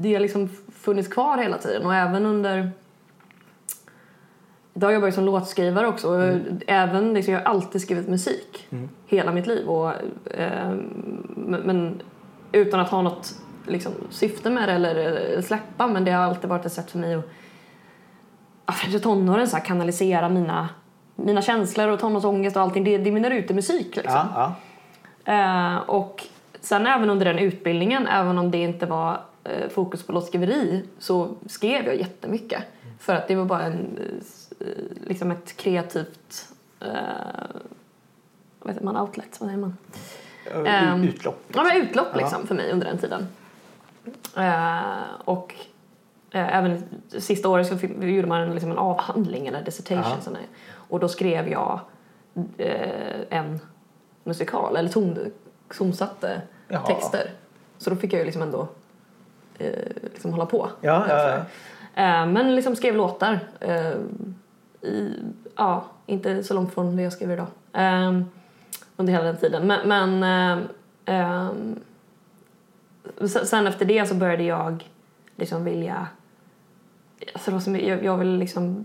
det 0.00 0.12
har 0.14 0.20
liksom 0.20 0.48
funnits 0.74 1.08
kvar 1.08 1.38
hela 1.38 1.58
tiden 1.58 1.86
och 1.86 1.94
även 1.94 2.26
under 2.26 2.70
Idag 4.78 4.92
jobbar 4.92 5.06
jag 5.06 5.14
som 5.14 5.24
låtskrivare 5.24 5.86
också. 5.86 6.08
Mm. 6.08 6.60
Även, 6.66 7.14
liksom, 7.14 7.34
jag 7.34 7.40
har 7.40 7.46
alltid 7.46 7.80
skrivit 7.82 8.08
musik 8.08 8.68
hela 9.06 9.32
mitt 9.32 9.46
liv. 9.46 9.68
Och, 9.68 9.92
eh, 10.34 10.72
men, 11.36 12.02
utan 12.52 12.80
att 12.80 12.88
ha 12.88 13.02
något 13.02 13.34
liksom, 13.66 13.92
syfte 14.10 14.50
med 14.50 14.68
det 14.68 14.72
eller 14.72 15.34
eh, 15.36 15.42
släppa. 15.42 15.86
Men 15.86 16.04
det 16.04 16.10
har 16.10 16.24
alltid 16.24 16.50
varit 16.50 16.66
ett 16.66 16.72
sätt 16.72 16.90
för 16.90 16.98
mig 16.98 17.22
att 18.64 18.88
i 18.88 19.00
tonåren 19.00 19.48
så 19.48 19.56
här, 19.56 19.64
kanalisera 19.64 20.28
mina, 20.28 20.68
mina 21.16 21.42
känslor 21.42 21.88
och 21.88 22.00
tonårsångest 22.00 22.56
och 22.56 22.62
allting. 22.62 22.84
Det, 22.84 22.98
det 22.98 23.12
mynnar 23.12 23.30
ut 23.30 23.50
i 23.50 23.54
musik. 23.54 23.96
Liksom. 23.96 24.26
Ja, 24.34 24.54
ja. 25.24 25.74
Eh, 25.74 25.76
och 25.76 26.24
sen 26.60 26.86
även 26.86 27.10
under 27.10 27.26
den 27.26 27.38
utbildningen, 27.38 28.06
även 28.06 28.38
om 28.38 28.50
det 28.50 28.58
inte 28.58 28.86
var 28.86 29.20
eh, 29.44 29.68
fokus 29.68 30.06
på 30.06 30.12
låtskriveri, 30.12 30.84
så 30.98 31.28
skrev 31.46 31.86
jag 31.86 31.96
jättemycket. 31.96 32.62
För 32.98 33.14
att 33.14 33.28
det 33.28 33.34
var 33.34 33.44
bara 33.44 33.62
en, 33.62 33.98
eh, 33.98 34.24
liksom 35.06 35.30
ett 35.30 35.56
kreativt, 35.56 36.48
eh, 36.80 36.88
vad 38.58 38.74
heter 38.74 38.84
man, 38.84 38.96
outlet, 38.96 39.40
vad 39.40 39.48
säger 39.48 39.60
man? 39.60 39.76
Ehm, 40.66 41.04
Utlopp. 41.04 41.42
Ja, 41.48 41.62
men 41.62 41.76
utlopp 41.76 42.16
liksom 42.16 42.46
för 42.46 42.54
mig 42.54 42.72
under 42.72 42.86
den 42.86 42.98
tiden. 42.98 43.28
Eh, 44.36 45.20
och 45.24 45.54
eh, 46.30 46.56
även 46.56 46.82
sista 47.08 47.48
året 47.48 47.66
så 47.66 47.86
gjorde 47.86 48.28
man 48.28 48.40
en, 48.40 48.52
liksom 48.52 48.70
en 48.70 48.78
avhandling 48.78 49.46
eller 49.46 49.62
dissertation. 49.62 50.34
Här. 50.34 50.46
Och 50.72 51.00
då 51.00 51.08
skrev 51.08 51.48
jag 51.48 51.80
eh, 52.56 53.20
en 53.30 53.60
musikal, 54.24 54.76
eller 54.76 54.88
ton, 54.88 55.32
tonsatte 55.78 56.42
Jaha. 56.68 56.86
texter. 56.86 57.30
Så 57.78 57.90
då 57.90 57.96
fick 57.96 58.12
jag 58.12 58.18
ju 58.18 58.24
liksom 58.24 58.42
ändå 58.42 58.68
liksom 60.02 60.32
hålla 60.32 60.46
på. 60.46 60.68
Ja, 60.80 61.06
men 62.26 62.54
liksom 62.54 62.76
skrev 62.76 62.96
låtar. 62.96 63.40
I, 64.82 65.12
ja, 65.56 65.84
inte 66.06 66.42
så 66.42 66.54
långt 66.54 66.74
från 66.74 66.96
det 66.96 67.02
jag 67.02 67.12
skriver 67.12 67.34
idag. 67.34 67.46
Eh, 67.72 68.20
under 68.96 69.12
hela 69.12 69.24
den 69.24 69.36
tiden. 69.36 69.66
Men, 69.66 69.88
men 69.88 70.22
eh, 70.22 70.64
ehm, 71.04 71.80
sen 73.44 73.66
efter 73.66 73.84
det 73.84 74.06
så 74.06 74.14
började 74.14 74.42
jag 74.42 74.88
liksom 75.36 75.64
vilja... 75.64 76.06
Alltså 77.32 77.50
det 77.50 77.54
var 77.54 77.60
som, 77.60 77.76
jag, 77.76 78.04
jag 78.04 78.16
ville 78.16 78.38
liksom 78.38 78.84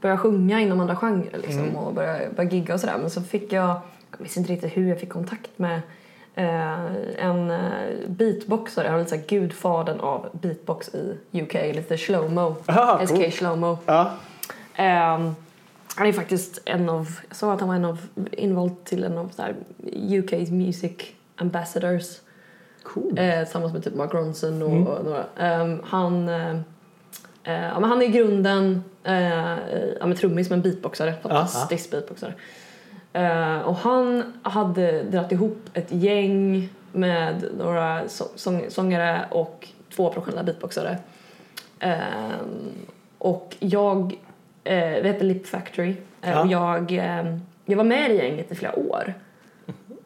börja 0.00 0.18
sjunga 0.18 0.60
inom 0.60 0.80
andra 0.80 0.96
genrer 0.96 1.38
liksom, 1.38 1.76
och 1.76 1.94
börja, 1.94 2.30
börja 2.36 2.50
gigga 2.50 2.74
och 2.74 2.80
sådär. 2.80 2.98
Men 2.98 3.10
så 3.10 3.22
fick 3.22 3.52
jag, 3.52 3.80
jag 4.10 4.20
minns 4.20 4.36
inte 4.36 4.52
riktigt 4.52 4.76
hur 4.76 4.88
jag 4.88 5.00
fick 5.00 5.12
kontakt 5.12 5.58
med 5.58 5.80
eh, 6.34 7.24
en 7.26 7.50
eh, 7.50 8.08
beatboxare, 8.08 8.88
han 8.88 9.00
är 9.00 9.04
lite 9.04 9.16
gudfadern 9.16 10.00
av 10.00 10.28
beatbox 10.32 10.94
i 10.94 11.18
UK, 11.32 11.54
lite 11.54 11.98
slowmo, 11.98 12.56
Aha, 12.66 13.06
SK 13.06 13.14
cool. 13.14 13.32
slowmo. 13.32 13.78
Ja. 13.86 14.10
Ehm, 14.76 15.34
han 15.94 16.06
är 16.06 16.12
faktiskt 16.12 16.62
en 16.64 16.88
av, 16.88 17.08
jag 17.28 17.36
såg 17.36 17.52
att 17.52 17.60
han 17.60 17.68
var 17.68 17.76
en 17.76 17.84
av, 17.84 17.98
invald 18.32 18.84
till 18.84 19.04
en 19.04 19.18
av 19.18 19.28
så 19.36 19.42
här, 19.42 19.54
UK's 19.92 20.50
music 20.52 20.92
ambassadors. 21.36 22.20
Cool. 22.82 23.18
Eh, 23.18 23.42
tillsammans 23.42 23.72
med 23.72 23.84
typ 23.84 23.94
Mark 23.94 24.14
Ronson 24.14 24.62
och, 24.62 24.68
Mm. 24.70 24.86
och 24.86 25.04
några. 25.04 25.24
Ehm, 25.38 25.80
han, 25.84 26.28
eh, 26.28 26.56
Eh, 27.44 27.62
ja, 27.62 27.80
men 27.80 27.90
han 27.90 28.02
är 28.02 28.06
i 28.06 28.08
grunden 28.08 28.84
eh, 29.04 29.58
ja, 30.00 30.06
men 30.06 30.14
trummis 30.16 30.50
men 30.50 30.62
beatboxare, 30.62 31.14
fantastisk 31.22 31.90
beatboxare. 31.90 32.34
Eh, 33.12 33.58
och 33.60 33.76
han 33.76 34.32
hade 34.42 35.02
dragit 35.02 35.32
ihop 35.32 35.58
ett 35.74 35.92
gäng 35.92 36.68
med 36.92 37.44
några 37.58 38.08
så 38.08 38.24
sång 38.36 38.64
sångare 38.68 39.20
och 39.30 39.68
två 39.96 40.12
professionella 40.12 40.42
beatboxare. 40.42 40.98
Eh, 41.78 41.96
och 43.18 43.56
jag, 43.58 44.18
eh, 44.64 44.74
det 45.02 45.02
hette 45.08 45.24
Lip 45.24 45.46
Factory, 45.46 45.94
eh, 46.22 46.30
Ja. 46.30 46.40
och 46.42 46.50
jag, 46.50 46.92
eh, 46.92 47.36
jag 47.64 47.76
var 47.76 47.84
med 47.84 48.10
i 48.10 48.16
gänget 48.16 48.52
i 48.52 48.54
flera 48.54 48.78
år. 48.78 49.14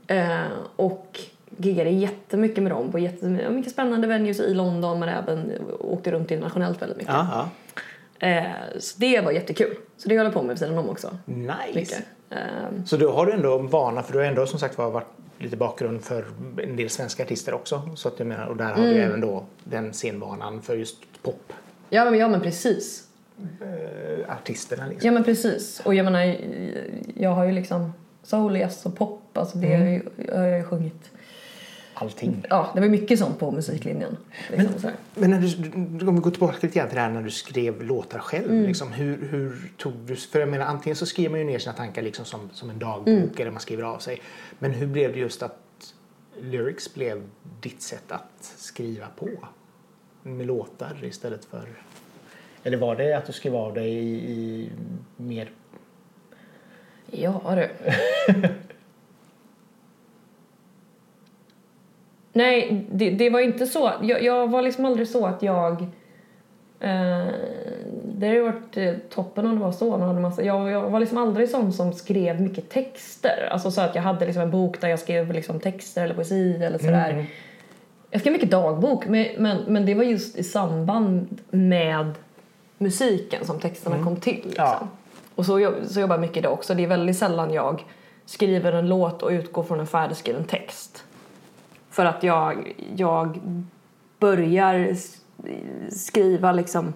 Eh, 0.07 0.41
och 0.77 1.21
giggade 1.57 1.91
jättemycket 1.91 2.63
med 2.63 2.73
dem 2.73 2.93
på 2.93 2.99
jättemycket 2.99 3.53
mycket 3.53 3.73
spännande 3.73 4.07
venues 4.07 4.41
i 4.41 4.55
London 4.55 4.99
men 5.01 5.09
även 5.09 5.53
åkte 5.81 6.11
runt 6.11 6.31
internationellt 6.31 6.83
väldigt 6.83 6.99
mycket. 6.99 7.15
Ja. 7.15 7.49
Eh, 8.19 8.45
så 8.79 8.99
det 9.01 9.21
var 9.21 9.33
jättekul. 9.33 9.77
Så 9.97 10.09
det 10.09 10.15
håller 10.15 10.25
jag 10.25 10.35
på 10.35 10.43
med 10.43 10.49
vid 10.49 10.59
sidan 10.59 10.79
om 10.79 10.91
också. 10.91 11.19
Nice. 11.25 11.53
Mycket. 11.75 12.03
Eh, 12.31 12.37
Så 12.87 12.97
då 12.97 13.13
har 13.13 13.27
du 13.27 13.33
ändå 13.33 13.59
en 13.59 13.69
vana, 13.69 14.03
för 14.03 14.13
du 14.13 14.19
har 14.19 14.27
ändå 14.27 14.47
som 14.47 14.59
sagt 14.59 14.79
var 14.79 14.91
varit 14.91 15.07
lite 15.39 15.57
bakgrund 15.57 16.03
för 16.05 16.25
en 16.63 16.77
del 16.77 16.91
svenska 16.91 17.23
artister 17.23 17.55
också. 17.55 17.91
Så 17.97 18.09
att 18.09 18.19
du 18.19 18.25
menar, 18.25 18.47
och 18.47 18.57
där 18.57 18.65
har 18.65 18.77
Mm. 18.79 18.91
du 18.95 19.01
även 19.03 19.21
då 19.21 19.45
den 19.65 19.93
scenvanan 19.93 20.63
för 20.63 20.77
just 20.77 20.97
popartisterna 21.23 21.61
ja, 21.91 22.05
men, 22.05 22.19
ja 22.19 22.29
men 22.29 22.41
precis. 22.41 23.06
Liksom. 23.37 24.99
Ja 25.03 25.11
men 25.13 25.25
precis. 25.25 25.81
Och 25.85 25.95
jag 25.95 26.05
menar, 26.05 26.37
jag 27.15 27.31
har 27.31 27.45
ju 27.45 27.53
liksom 27.53 27.93
soul, 28.23 28.57
jazz 28.57 28.87
och 28.87 28.97
pop. 28.97 29.23
Alltså 29.39 29.59
det 29.59 29.75
Mm. 29.75 30.03
har 30.35 30.45
jag- 30.47 30.59
ju 30.59 30.65
sjungit. 30.65 31.11
Allting. 31.99 32.45
Ja, 32.51 32.71
det 32.75 32.81
var 32.81 32.89
mycket 32.89 33.19
sånt 33.19 33.39
på 33.39 33.51
musiklinjen. 33.51 34.17
Liksom, 34.51 34.83
här. 34.83 34.93
Men 35.15 35.31
när 35.31 35.41
du- 35.41 36.07
om 36.07 36.15
vi 36.15 36.21
går 36.21 36.31
tillbaka 36.31 36.57
lite 36.61 36.79
grann 36.79 36.89
till 36.89 36.97
det 36.97 37.01
här 37.03 37.11
när 37.11 37.23
du 37.23 37.31
skrev 37.31 37.83
låtar 37.83 38.19
själv. 38.19 38.51
Mm. 38.51 38.63
Liksom, 38.67 38.93
hur, 38.93 39.29
hur 39.31 39.73
tog 39.77 39.93
du, 39.93 40.17
för 40.17 40.41
jag 40.41 40.49
menar 40.49 40.67
antingen 40.67 40.97
så 40.97 41.07
skriver 41.07 41.31
man 41.31 41.39
ju 41.39 41.45
ner 41.47 41.59
sina 41.59 41.73
tankar 41.75 42.03
liksom 42.03 42.25
som, 42.25 42.51
som 42.53 42.71
en 42.71 42.79
dagbok 42.79 43.09
Mm. 43.09 43.31
eller 43.39 43.51
man 43.51 43.61
skriver 43.61 43.83
av 43.83 43.99
sig. 43.99 44.21
Men 44.59 44.71
hur 44.71 44.87
blev 44.87 45.13
det 45.13 45.19
just 45.19 45.43
att 45.43 45.95
lyrics 46.41 46.95
blev 46.95 47.23
ditt 47.61 47.83
sätt 47.83 48.13
att 48.13 48.29
skriva 48.41 49.07
på? 49.19 49.29
Med 50.23 50.47
låtar 50.47 51.05
istället 51.05 51.45
för... 51.45 51.69
Eller 52.67 52.77
var 52.77 52.97
det 52.97 53.13
att 53.13 53.27
du 53.27 53.33
skrev 53.33 53.57
av 53.57 53.75
dig 53.75 53.89
i, 53.89 54.15
i 54.31 54.71
mer... 55.17 55.51
Ja 57.11 57.41
du. 57.55 57.69
Nej, 62.33 62.87
det, 62.91 63.11
det 63.11 63.31
var 63.31 63.41
inte 63.41 63.67
så. 63.67 63.93
Jag, 64.03 64.23
jag 64.23 64.51
var 64.51 64.63
liksom 64.63 64.85
aldrig 64.85 65.09
så 65.09 65.27
att 65.27 65.43
jag... 65.43 65.83
Eh, 66.81 67.27
det 68.05 68.29
hade 68.29 68.41
varit 68.41 68.77
eh, 68.77 68.95
toppen 69.11 69.47
om 69.47 69.55
det 69.55 69.61
var 69.61 69.73
så. 69.73 69.99
Man 69.99 70.09
hade 70.09 70.21
massa, 70.21 70.43
jag, 70.43 70.71
jag 70.71 70.91
var 70.91 71.01
liksom 71.01 71.19
aldrig 71.19 71.51
sån 71.51 71.73
som 71.73 71.93
skrev 71.93 72.41
mycket 72.41 72.71
texter. 72.71 73.49
Alltså 73.51 73.71
så 73.71 73.81
att 73.81 73.95
jag 73.95 74.03
hade 74.03 74.27
liksom 74.27 74.43
en 74.43 74.51
bok 74.51 74.81
där 74.81 74.89
jag 74.89 74.99
skrev 74.99 75.33
liksom 75.33 75.61
texter 75.61 76.05
eller 76.05 76.15
poesi 76.15 76.55
eller 76.63 76.79
sådär. 76.79 77.27
Jag 78.11 78.21
skrev 78.21 78.33
mycket 78.33 78.51
dagbok, 78.51 79.07
men, 79.07 79.27
men, 79.39 79.57
men 79.67 79.87
det 79.87 79.95
var 79.95 80.05
just 80.05 80.37
i 80.37 80.43
samband 80.43 81.41
med 81.51 82.15
musiken 82.79 83.47
som 83.47 83.61
texterna 83.61 84.05
kom 84.05 84.17
till. 84.17 84.43
Liksom. 84.45 84.65
Ja. 84.65 84.89
Och 85.35 85.47
så, 85.47 85.73
så 85.89 86.01
jobbar 86.01 86.15
jag 86.15 86.21
mycket 86.21 86.37
idag 86.37 86.53
också. 86.53 86.75
Det 86.75 86.85
är 86.85 86.89
väldigt 86.89 87.19
sällan 87.19 87.53
jag 87.53 87.85
skriver 88.25 88.73
en 88.73 88.89
låt 88.89 89.23
och 89.23 89.31
utgår 89.31 89.63
från 89.63 89.81
en 89.81 89.87
färdigskriven 89.87 90.45
text. 90.45 91.05
För 91.91 92.05
att 92.05 92.23
jag, 92.23 92.75
jag 92.97 93.41
börjar 94.19 94.97
skriva 95.91 96.53
liksom 96.53 96.93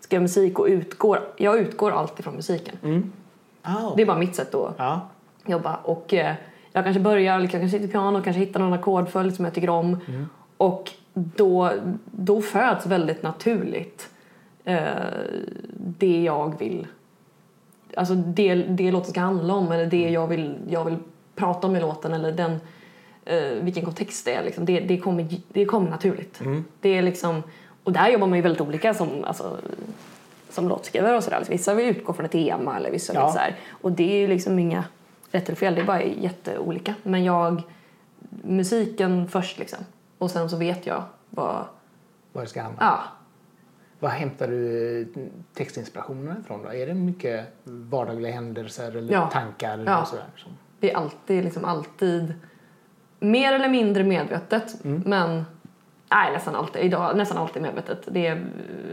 skriva 0.00 0.20
musik 0.22 0.58
och 0.58 0.66
utgår, 0.66 1.20
jag 1.36 1.58
utgår 1.58 1.90
alltid 1.90 2.24
från 2.24 2.34
musiken. 2.34 3.12
Ah, 3.62 3.94
Det 3.96 4.02
är 4.02 4.06
bara 4.06 4.18
mitt 4.18 4.36
sätt 4.36 4.54
att 4.54 4.74
ja. 4.78 5.00
jobba. 5.46 5.76
Och 5.76 6.14
eh, 6.14 6.34
jag 6.72 6.84
kanske 6.84 7.00
börjar, 7.00 7.40
liksom, 7.40 7.60
kanske 7.60 7.78
sitter 7.78 7.88
i 7.88 7.92
piano, 7.92 8.22
kanske 8.22 8.40
hittar 8.40 8.60
någon 8.60 8.72
ackordföljd 8.72 9.34
som 9.34 9.44
jag 9.44 9.54
tycker 9.54 9.70
om. 9.70 9.98
Och 10.56 10.90
då, 11.14 11.72
då 12.04 12.42
föds 12.42 12.86
väldigt 12.86 13.22
naturligt 13.22 14.08
det 15.76 16.22
jag 16.22 16.58
vill, 16.58 16.86
alltså 17.96 18.14
det, 18.14 18.54
det 18.54 18.90
låten 18.90 19.10
ska 19.10 19.20
handla 19.20 19.54
om 19.54 19.72
eller 19.72 19.86
det 19.86 20.10
jag 20.10 20.26
vill, 20.26 20.56
jag 20.68 20.84
vill 20.84 20.96
prata 21.34 21.66
om 21.66 21.76
i 21.76 21.80
låten 21.80 22.12
eller 22.12 22.32
den, 22.32 22.60
eh, 23.24 23.62
vilken 23.62 23.84
kontext 23.84 24.24
det 24.24 24.34
är. 24.34 24.44
Liksom. 24.44 24.64
Det, 24.64 24.80
det, 24.80 24.98
kommer, 24.98 25.26
det 25.48 25.64
kommer 25.64 25.90
naturligt. 25.90 26.40
Det 26.80 26.88
är 26.88 27.02
liksom, 27.02 27.42
och 27.84 27.92
där 27.92 28.08
jobbar 28.08 28.26
man 28.26 28.38
ju 28.38 28.42
väldigt 28.42 28.60
olika 28.60 28.94
som, 28.94 29.08
alltså, 29.24 29.56
som 30.50 30.68
låtskrivare 30.68 31.16
och 31.16 31.24
sådär. 31.24 31.36
Alltså, 31.36 31.52
vissa 31.52 31.74
vill 31.74 31.86
utgå 31.86 32.12
från 32.12 32.26
ett 32.26 32.32
tema 32.32 32.76
eller 32.76 32.90
vissa 32.90 33.12
vill 33.12 33.22
Ja. 33.22 33.32
så 33.32 33.38
här. 33.38 33.56
Och 33.70 33.92
det 33.92 34.12
är 34.12 34.18
ju 34.18 34.26
liksom 34.26 34.58
inga 34.58 34.84
rätt 35.30 35.48
eller 35.48 35.56
fel, 35.56 35.74
det 35.74 35.80
är 35.80 35.84
bara 35.84 36.02
jätteolika. 36.02 36.94
Men 37.02 37.24
jag, 37.24 37.62
musiken 38.42 39.28
först 39.28 39.58
liksom. 39.58 39.78
Och 40.18 40.30
sen 40.30 40.50
så 40.50 40.56
vet 40.56 40.86
jag 40.86 41.02
vad, 41.30 41.64
Vad 42.32 42.44
det 42.44 42.48
ska 42.48 42.62
handla 42.62 42.78
ja. 42.80 43.00
Var 44.04 44.10
hämtar 44.10 44.48
du 44.48 45.08
textinspirationen 45.54 46.40
ifrån 46.40 46.62
då? 46.62 46.68
Är 46.72 46.86
det 46.86 46.94
mycket 46.94 47.46
vardagliga 47.64 48.32
händelser 48.32 48.96
eller 48.96 49.12
Ja. 49.12 49.30
tankar 49.30 49.84
Ja. 49.86 50.02
och 50.02 50.08
sådär? 50.08 50.24
Det 50.80 50.92
är 50.92 50.96
alltid, 50.96 51.44
liksom 51.44 51.64
alltid 51.64 52.34
mer 53.20 53.52
eller 53.52 53.68
mindre 53.68 54.04
medvetet. 54.04 54.84
Mm. 54.84 55.02
Men, 55.06 55.44
nej 56.10 56.32
nästan 56.32 56.54
alltid, 56.54 56.82
idag 56.84 57.16
nästan 57.16 57.38
alltid 57.38 57.62
medvetet. 57.62 57.98
Det 58.10 58.26
är 58.26 58.46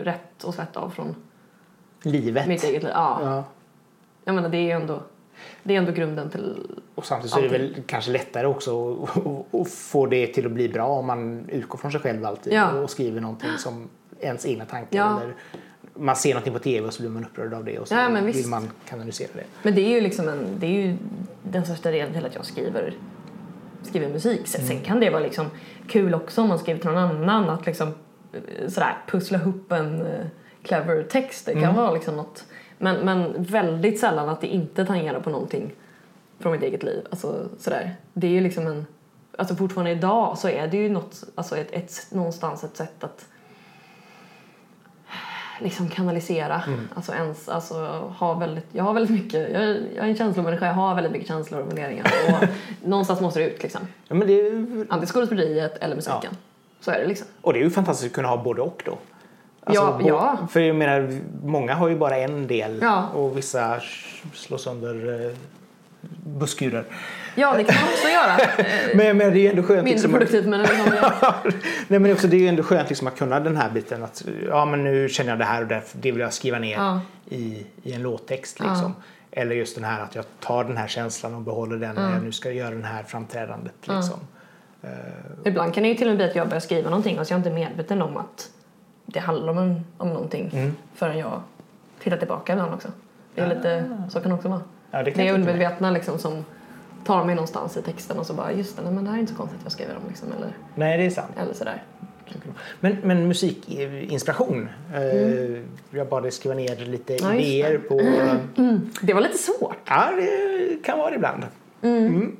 rätt 0.03 0.43
och 0.43 0.53
slätt 0.53 0.77
av 0.77 0.89
från 0.89 1.15
Livet. 2.03 2.47
mitt 2.47 2.63
eget 2.63 2.83
liv. 2.83 2.91
Ja. 2.95 3.19
Ja. 3.23 3.43
Jag 4.25 4.35
menar 4.35 4.49
det 4.49 4.57
är 4.57 4.61
ju 4.61 4.71
ändå, 4.71 4.99
det 5.63 5.73
är 5.73 5.77
ändå 5.77 5.91
grunden 5.91 6.29
till 6.29 6.67
Och 6.95 7.05
samtidigt 7.05 7.31
så 7.33 7.39
är 7.39 7.43
det 7.43 7.49
väl 7.49 7.83
kanske 7.85 8.11
lättare 8.11 8.47
också 8.47 9.03
att 9.61 9.71
få 9.71 10.05
det 10.05 10.27
till 10.27 10.45
att 10.45 10.51
bli 10.51 10.69
bra 10.69 10.87
om 10.87 11.05
man 11.05 11.49
utgår 11.49 11.77
från 11.77 11.91
sig 11.91 12.01
själv 12.01 12.25
alltid 12.25 12.53
Ja. 12.53 12.71
och 12.71 12.89
skriver 12.89 13.21
någonting 13.21 13.57
som 13.57 13.89
ens 14.21 14.45
egna 14.45 14.65
tankar. 14.65 14.97
Ja. 14.97 15.21
Eller 15.21 15.33
man 15.93 16.15
ser 16.15 16.29
någonting 16.29 16.53
på 16.53 16.59
tv 16.59 16.87
och 16.87 16.93
så 16.93 17.01
blir 17.01 17.09
man 17.09 17.25
upprörd 17.25 17.53
av 17.53 17.65
det 17.65 17.79
och 17.79 17.87
så 17.87 17.93
Ja, 17.95 18.09
vill 18.09 18.23
visst. 18.23 18.49
man 18.49 18.69
kanalisera 18.89 19.29
det. 19.33 19.43
Men 19.63 19.75
det 19.75 19.81
är 19.81 19.89
ju 19.89 20.01
liksom 20.01 20.27
en, 20.29 20.45
det 20.59 20.65
är 20.65 20.71
ju 20.71 20.97
den 21.43 21.65
största 21.65 21.91
delen 21.91 22.13
till 22.13 22.25
att 22.25 22.35
jag 22.35 22.45
skriver, 22.45 22.93
skriver 23.83 24.09
musik. 24.09 24.47
Sen, 24.47 24.67
sen 24.67 24.79
kan 24.79 24.99
det 24.99 25.09
vara 25.09 25.23
liksom 25.23 25.45
kul 25.87 26.13
också 26.15 26.41
om 26.41 26.47
man 26.47 26.59
skriver 26.59 26.79
till 26.79 26.89
någon 26.89 26.97
annan 26.97 27.49
att 27.49 27.65
liksom 27.65 27.87
eh, 28.33 28.69
sådär 28.69 28.97
pussla 29.07 29.37
ihop 29.37 29.71
en 29.71 30.01
eh, 30.05 30.25
clever 30.63 31.03
text. 31.03 31.45
Det 31.45 31.61
kan 31.61 31.75
vara 31.75 31.91
liksom 31.91 32.15
något, 32.15 32.45
men, 32.77 33.05
men 33.05 33.43
väldigt 33.43 33.99
sällan 33.99 34.29
att 34.29 34.41
det 34.41 34.47
inte 34.47 34.85
tangerar 34.85 35.19
på 35.19 35.29
någonting 35.29 35.73
från 36.39 36.51
mitt 36.51 36.63
eget 36.63 36.83
liv. 36.83 37.05
Alltså 37.09 37.49
sådär. 37.59 37.95
Det 38.13 38.27
är 38.27 38.31
ju 38.31 38.41
liksom 38.41 38.67
en, 38.67 38.85
alltså 39.37 39.55
fortfarande 39.55 39.91
idag 39.91 40.37
så 40.37 40.49
är 40.49 40.67
det 40.67 40.77
ju 40.77 40.89
något, 40.89 41.23
alltså 41.35 41.57
ett, 41.57 41.71
ett, 41.71 42.07
någonstans 42.11 42.63
ett 42.63 42.77
sätt 42.77 43.03
att 43.03 43.25
liksom 45.61 45.89
kanalisera. 45.89 46.61
Alltså 46.95 47.13
ens, 47.13 47.49
alltså 47.49 47.75
ha 48.17 48.33
väldigt, 48.33 48.65
jag 48.71 48.83
har 48.83 48.93
väldigt 48.93 49.11
mycket, 49.23 49.51
jag, 49.53 49.63
är- 49.63 49.81
jag 49.95 50.05
är 50.05 50.09
en 50.09 50.15
känslomänniska, 50.17 50.65
jag 50.65 50.73
har 50.73 50.95
väldigt 50.95 51.11
mycket 51.11 51.27
känslor 51.27 51.59
och 51.61 51.67
funderingar 51.67 52.05
och 52.27 52.47
någonstans 52.87 53.21
måste 53.21 53.39
det 53.39 53.45
ut 53.49 53.63
liksom. 53.63 53.81
Ja, 54.07 54.15
men 54.15 54.27
det 54.27 54.33
är, 54.33 54.51
Antingen 54.89 55.05
skådespeleriet 55.05 55.77
eller 55.77 55.95
musiken. 55.95 56.37
Så 56.79 56.91
är 56.91 56.99
det 56.99 57.07
liksom. 57.07 57.27
och 57.41 57.53
det 57.53 57.59
är 57.59 57.63
ju 57.63 57.69
fantastiskt 57.69 58.11
att 58.11 58.15
kunna 58.15 58.27
ha 58.27 58.43
både 58.43 58.61
och 58.61 58.81
då. 58.85 58.97
Alltså, 59.63 59.83
Ja, 59.83 59.97
bo- 60.01 60.07
ja. 60.07 60.37
För 60.51 60.59
jag 60.59 60.75
menar, 60.75 61.19
många 61.43 61.73
har 61.75 61.87
ju 61.89 61.95
bara 61.97 62.17
en 62.17 62.47
del 62.47 62.79
Ja. 62.81 63.07
och 63.15 63.37
vissa 63.37 63.79
slår 64.33 64.57
sönder 64.57 65.25
eh, 65.25 65.37
busskurer. 66.25 66.85
Ja, 67.35 67.53
det 67.57 67.63
kan 67.63 67.75
man 67.75 67.83
också 67.93 68.07
göra. 68.07 68.65
Men, 68.95 69.17
men 69.17 69.33
det 69.33 69.39
är 69.39 69.41
ju 69.41 69.47
ändå 69.47 69.63
skönt. 69.63 69.83
Mindre 69.83 69.91
liksom, 69.91 70.11
produktivt 70.11 70.45
men 70.45 70.61
liksom, 70.61 70.85
Nej 71.87 71.99
men 71.99 72.11
också 72.11 72.27
det 72.27 72.35
är 72.35 72.39
ju 72.39 72.47
ändå 72.47 72.63
skönt 72.63 72.89
liksom 72.89 73.07
att 73.07 73.17
kunna 73.17 73.39
den 73.39 73.57
här 73.57 73.69
biten 73.69 74.03
att 74.03 74.23
ja 74.47 74.65
men 74.65 74.83
nu 74.83 75.09
känner 75.09 75.29
jag 75.29 75.39
det 75.39 75.45
här 75.45 75.61
och 75.61 75.67
därför, 75.67 75.97
det 75.97 76.11
vill 76.11 76.21
jag 76.21 76.33
skriva 76.33 76.59
ner 76.59 76.75
Ja. 76.75 77.01
i, 77.29 77.65
i 77.83 77.93
en 77.93 78.01
låttext 78.03 78.59
liksom. 78.59 78.95
Eller 79.31 79.55
just 79.55 79.75
den 79.75 79.83
här 79.83 80.03
att 80.03 80.15
jag 80.15 80.25
tar 80.39 80.63
den 80.63 80.77
här 80.77 80.87
känslan 80.87 81.35
och 81.35 81.41
behåller 81.41 81.77
den 81.77 81.95
när 81.95 82.13
jag 82.13 82.23
nu 82.23 82.31
ska 82.31 82.51
göra 82.51 82.75
det 82.75 82.85
här 82.85 83.03
framträdandet 83.03 83.73
liksom. 83.81 84.19
Ibland 85.45 85.73
kan 85.73 85.83
det 85.83 85.89
ju 85.89 85.95
till 85.95 86.07
och 86.07 86.11
med 86.11 86.17
bli 86.17 86.25
att 86.29 86.35
jag 86.35 86.47
börjar 86.47 86.61
skriva 86.61 86.89
någonting 86.89 87.19
och 87.19 87.27
så 87.27 87.33
är 87.33 87.35
jag 87.35 87.39
inte 87.39 87.51
medveten 87.51 88.01
om 88.01 88.17
att 88.17 88.49
det 89.05 89.19
handlar 89.19 89.49
om, 89.49 89.57
en, 89.57 89.85
om 89.97 90.09
någonting 90.09 90.73
förrän 90.95 91.17
jag 91.17 91.41
tittar 92.03 92.17
tillbaka 92.17 92.53
ibland 92.53 92.73
också. 92.73 92.87
Det 93.35 93.41
är 93.41 93.47
lite, 93.47 93.97
så 94.09 94.19
kan 94.21 94.29
det 94.29 94.35
också 94.35 94.49
vara. 94.49 94.61
Ja, 94.91 95.03
det 95.03 95.11
det, 95.11 95.27
är 95.27 95.33
undermedvetna 95.33 95.91
liksom 95.91 96.19
som 96.19 96.45
tar 97.05 97.25
mig 97.25 97.35
någonstans 97.35 97.77
i 97.77 97.81
texten 97.81 98.19
och 98.19 98.25
så 98.25 98.33
bara 98.33 98.51
just 98.51 98.77
det, 98.77 98.83
nej, 98.83 98.91
men 98.93 99.03
det 99.03 99.09
här 99.09 99.17
är 99.17 99.21
inte 99.21 99.31
så 99.31 99.37
konstigt 99.37 99.59
jag 99.63 99.71
skriver 99.71 99.95
om 99.95 100.01
liksom 100.07 100.27
eller, 100.37 100.53
Nej 100.75 100.97
det 100.97 101.05
är 101.05 101.09
sant. 101.09 101.31
eller 101.37 101.53
sådär. 101.53 101.83
Men, 102.79 102.97
men 103.03 103.27
musikinspiration. 103.27 104.69
Eh, 104.93 105.61
jag 105.91 106.07
bad 106.09 106.23
dig 106.23 106.31
skriva 106.31 106.55
ner 106.55 106.75
lite 106.75 107.13
Ja, 107.13 107.33
idéer 107.35 107.77
på... 107.77 108.01
Det 109.01 109.13
var 109.13 109.21
lite 109.21 109.37
svårt. 109.37 109.77
Ja 109.85 110.11
det 110.17 110.83
kan 110.83 110.97
vara 110.97 111.09
det 111.09 111.15
ibland. 111.15 111.43
Mm. 111.81 112.37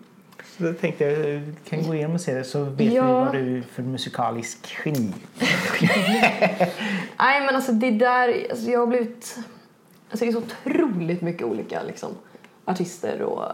Jag 0.58 0.80
tänkte 0.80 1.04
jag 1.06 1.42
kan 1.70 1.84
gå 1.88 1.96
igenom 1.96 2.14
och 2.16 2.22
se 2.22 2.34
det 2.34 2.44
så 2.44 2.64
vet 2.64 2.94
Ja. 2.94 3.04
vi 3.06 3.26
vad 3.26 3.34
du 3.34 3.58
är 3.58 3.62
för 3.62 3.84
musikalisk 3.84 4.76
geni. 4.86 5.14
Nej 7.20 7.46
men 7.46 7.56
alltså 7.56 7.72
det 7.72 7.92
där, 7.92 8.48
alltså 8.50 8.70
jag 8.70 8.80
har 8.80 8.88
blivit... 8.88 9.38
Alltså 10.12 10.26
det 10.26 10.32
är 10.32 10.34
så 10.34 10.38
otroligt 10.38 11.22
mycket 11.22 11.44
olika 11.44 11.84
liksom, 11.84 12.10
artister 12.66 13.22
och, 13.22 13.46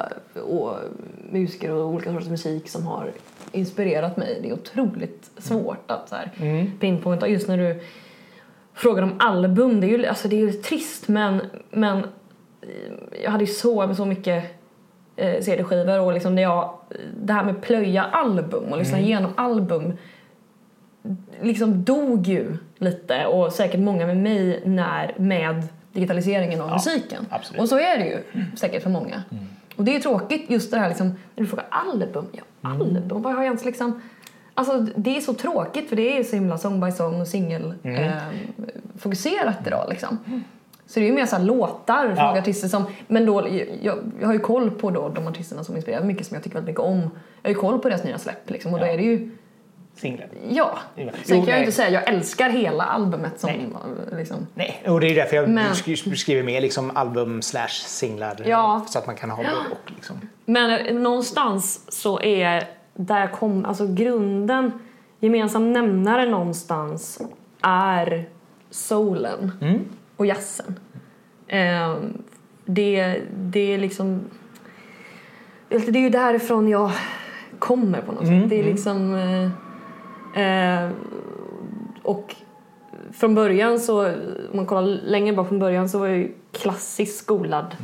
och 0.53 0.75
musiker 1.31 1.71
och 1.71 1.87
olika 1.87 2.11
sorters 2.11 2.29
musik 2.29 2.69
som 2.69 2.87
har 2.87 3.11
inspirerat 3.51 4.17
mig. 4.17 4.39
Det 4.41 4.49
är 4.49 4.53
otroligt 4.53 5.31
svårt 5.37 5.91
att 5.91 6.09
så 6.09 6.15
här, 6.15 6.31
pinpointa. 6.79 7.27
Just 7.27 7.47
när 7.47 7.57
du 7.57 7.79
frågar 8.73 9.03
om 9.03 9.15
album, 9.19 9.81
det 9.81 9.87
är 9.87 9.97
ju, 9.97 10.05
alltså 10.05 10.27
det 10.27 10.35
är 10.35 10.39
ju 10.39 10.51
trist 10.51 11.07
men, 11.07 11.41
men 11.71 11.97
eh, 12.61 13.23
jag 13.23 13.31
hade 13.31 13.43
ju 13.43 13.51
så, 13.53 13.95
så 13.95 14.05
mycket 14.05 14.43
eh, 15.15 15.41
CD-skivor 15.41 15.99
och 15.99 16.13
liksom 16.13 16.35
det, 16.35 16.41
jag, 16.41 16.73
det 17.23 17.33
här 17.33 17.43
med 17.43 17.61
plöja 17.61 18.03
album 18.03 18.63
och 18.63 18.77
lyssna 18.77 18.99
igenom 18.99 19.31
album 19.35 19.93
liksom 21.41 21.83
dog 21.83 22.27
ju 22.27 22.57
lite 22.77 23.25
och 23.25 23.53
säkert 23.53 23.79
många 23.79 24.07
med 24.07 24.17
mig 24.17 24.61
när 24.65 25.15
med 25.17 25.67
digitaliseringen 25.93 26.61
av 26.61 26.71
musiken. 26.71 27.25
absolut. 27.29 27.61
Och 27.61 27.69
så 27.69 27.77
är 27.79 27.97
det 27.97 28.05
ju 28.05 28.17
säkert 28.55 28.83
för 28.83 28.89
många. 28.89 29.23
Och 29.75 29.83
det 29.83 29.95
är 29.95 29.99
tråkigt 29.99 30.49
just 30.49 30.71
det 30.71 30.77
här 30.79 30.89
liksom, 30.89 31.07
när 31.07 31.15
du 31.43 31.47
frågar 31.47 31.65
album, 31.69 32.25
ja 32.31 32.41
album, 32.61 33.21
vad 33.21 33.23
har 33.33 33.39
jag 33.39 33.45
ens 33.45 33.65
liksom 33.65 34.01
Alltså 34.53 34.77
det 34.95 35.17
är 35.17 35.21
så 35.21 35.33
tråkigt 35.33 35.89
för 35.89 35.95
det 35.95 36.17
är 36.19 36.23
så 36.23 36.35
himla 36.35 36.57
song 36.57 36.79
by 36.81 36.91
song 36.91 37.21
och 37.21 37.27
singel 37.27 37.73
eh, 37.83 38.11
fokuserat 38.97 39.67
idag 39.67 39.85
liksom. 39.89 40.17
Så 40.85 40.99
det 40.99 41.05
är 41.05 41.07
ju 41.07 41.13
mer 41.15 41.25
så 41.25 41.37
låtar 41.37 42.05
från 42.05 42.15
Ja. 42.17 42.39
artister 42.39 42.67
som, 42.67 42.83
men 43.07 43.25
då, 43.25 43.47
jag, 43.81 43.97
jag 44.19 44.27
har 44.27 44.33
ju 44.33 44.39
koll 44.39 44.71
på 44.71 44.89
då 44.91 45.09
de 45.09 45.27
artisterna 45.27 45.63
som 45.63 45.75
inspirerar 45.75 46.03
mycket 46.03 46.27
som 46.27 46.35
jag 46.35 46.43
tycker 46.43 46.55
väldigt 46.55 46.69
mycket 46.69 46.83
om. 46.83 46.99
Jag 47.41 47.49
har 47.49 47.49
ju 47.49 47.55
koll 47.55 47.79
på 47.79 47.89
deras 47.89 48.03
nya 48.03 48.17
släpp 48.17 48.49
liksom 48.49 48.73
och 48.73 48.79
då 48.79 48.85
Ja. 48.85 48.91
är 48.91 48.97
det 48.97 49.03
ju 49.03 49.31
Singlar. 49.97 50.27
Ja, 50.49 50.77
sen 51.23 51.37
kan 51.37 51.47
jag 51.47 51.57
ju 51.57 51.59
inte 51.59 51.71
säga 51.71 51.89
jag 51.89 52.07
älskar 52.13 52.49
hela 52.49 52.83
albumet 52.83 53.39
som 53.39 53.49
Nej. 53.49 53.69
liksom. 54.17 54.47
Nej, 54.53 54.83
och 54.87 54.99
det 54.99 55.07
är 55.07 55.15
därför 55.15 55.35
jag 55.35 55.49
Men- 55.49 55.73
sk- 55.73 56.15
skriver 56.15 56.43
med 56.43 56.61
liksom 56.63 56.97
album 56.97 57.41
slash 57.41 57.67
singlar. 57.67 58.41
Ja. 58.45 58.85
Så 58.87 58.99
att 58.99 59.07
man 59.07 59.15
kan 59.15 59.29
ha 59.29 59.37
både 59.37 59.49
och. 59.71 59.91
Liksom. 59.95 60.15
Men 60.45 60.85
eh, 60.87 60.93
någonstans 60.95 61.85
så 62.01 62.21
är 62.21 62.63
där 62.93 63.27
kom, 63.27 63.65
alltså 63.65 63.87
grunden, 63.93 64.71
gemensam 65.19 65.73
nämnare 65.73 66.25
någonstans 66.29 67.21
är 67.61 68.25
soulen 68.69 69.51
och 70.17 70.25
jazzen. 70.25 70.79
Ehm, 71.47 72.21
det, 72.65 73.21
det 73.33 73.73
är 73.73 73.77
liksom, 73.77 74.21
det 75.69 75.75
är 75.75 75.97
ju 75.97 76.09
därifrån 76.09 76.67
jag 76.69 76.91
kommer 77.59 78.01
på 78.01 78.11
något 78.11 78.27
sätt. 78.27 78.49
Det 78.49 78.59
är 78.59 78.63
liksom, 78.63 79.15
eh, 80.35 80.89
och 82.03 82.35
från 83.11 83.35
början 83.35 83.79
så, 83.79 84.05
om 84.05 84.15
man 84.53 84.65
kollar 84.65 84.87
längre 84.87 85.35
bak 85.35 85.47
från 85.47 85.59
början 85.59 85.89
så 85.89 85.99
var 85.99 86.07
jag 86.07 86.17
ju 86.17 86.31
klassiskt 86.51 87.17
skolad 87.17 87.75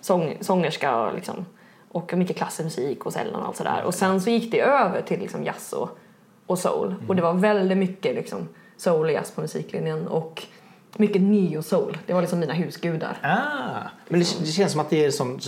sång, 0.00 0.36
sångerska 0.40 0.96
och, 0.96 1.14
liksom, 1.14 1.46
och 1.88 2.14
mycket 2.14 2.36
klassisk 2.36 2.64
musik 2.64 3.06
och 3.06 3.16
Ellen 3.16 3.34
och 3.34 3.46
allt 3.46 3.56
sådär. 3.56 3.82
Och 3.84 3.94
sen 3.94 4.20
så 4.20 4.30
gick 4.30 4.52
det 4.52 4.60
över 4.60 5.02
till 5.02 5.20
liksom 5.20 5.44
jazz 5.44 5.72
och, 5.72 5.98
och 6.46 6.58
soul. 6.58 6.94
Och 7.08 7.16
det 7.16 7.22
var 7.22 7.34
väldigt 7.34 7.78
mycket 7.78 8.14
liksom 8.14 8.48
soul 8.76 9.06
och 9.06 9.12
jazz 9.12 9.30
på 9.30 9.40
musiklinjen 9.40 10.08
och 10.08 10.42
mycket 10.96 11.22
neo-soul. 11.22 11.98
Det 12.06 12.12
var 12.12 12.20
liksom 12.20 12.38
mina 12.40 12.52
husgudar. 12.52 13.16
Ah, 13.22 13.88
men 14.08 14.20
det, 14.20 14.26
det 14.40 14.46
känns 14.46 14.72
som 14.72 14.80
att 14.80 14.90
det 14.90 15.04
är 15.04 15.10
som 15.10 15.38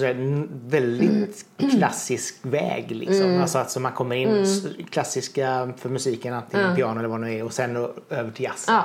väldigt 0.66 1.46
klassisk 1.78 2.35
väg. 2.42 2.90
Liksom. 2.90 3.40
Alltså 3.40 3.59
att 3.59 3.70
så 3.70 3.80
man 3.80 3.92
kommer 3.92 4.16
in 4.16 4.28
s- 4.42 4.64
klassiska 4.90 5.72
för 5.78 5.88
musiken, 5.88 6.35
antingen 6.35 6.76
piano 6.76 6.98
eller 6.98 7.09
vad 7.09 7.20
det 7.20 7.26
nu 7.26 7.35
är 7.38 7.42
och 7.44 7.52
sen 7.52 7.76
över 8.11 8.30
till 8.30 8.44
jazzen. 8.44 8.74
Ja. 8.74 8.82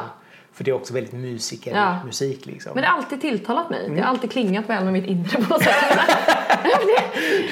För 0.53 0.63
det 0.63 0.71
är 0.71 0.75
också 0.75 0.93
väldigt 0.93 1.13
musiker 1.13 1.75
Ja. 1.75 1.97
musik 2.05 2.45
liksom. 2.45 2.71
Men 2.75 2.81
det 2.81 2.87
har 2.89 2.97
alltid 2.97 3.21
tilltalat 3.21 3.69
mig. 3.69 3.89
Det 3.89 4.01
har 4.01 4.07
alltid 4.07 4.31
klingat 4.31 4.69
väl 4.69 4.83
med 4.83 4.93
mitt 4.93 5.05
inre 5.05 5.41
på 5.41 5.53
något 5.53 5.63
sätt. 5.63 5.73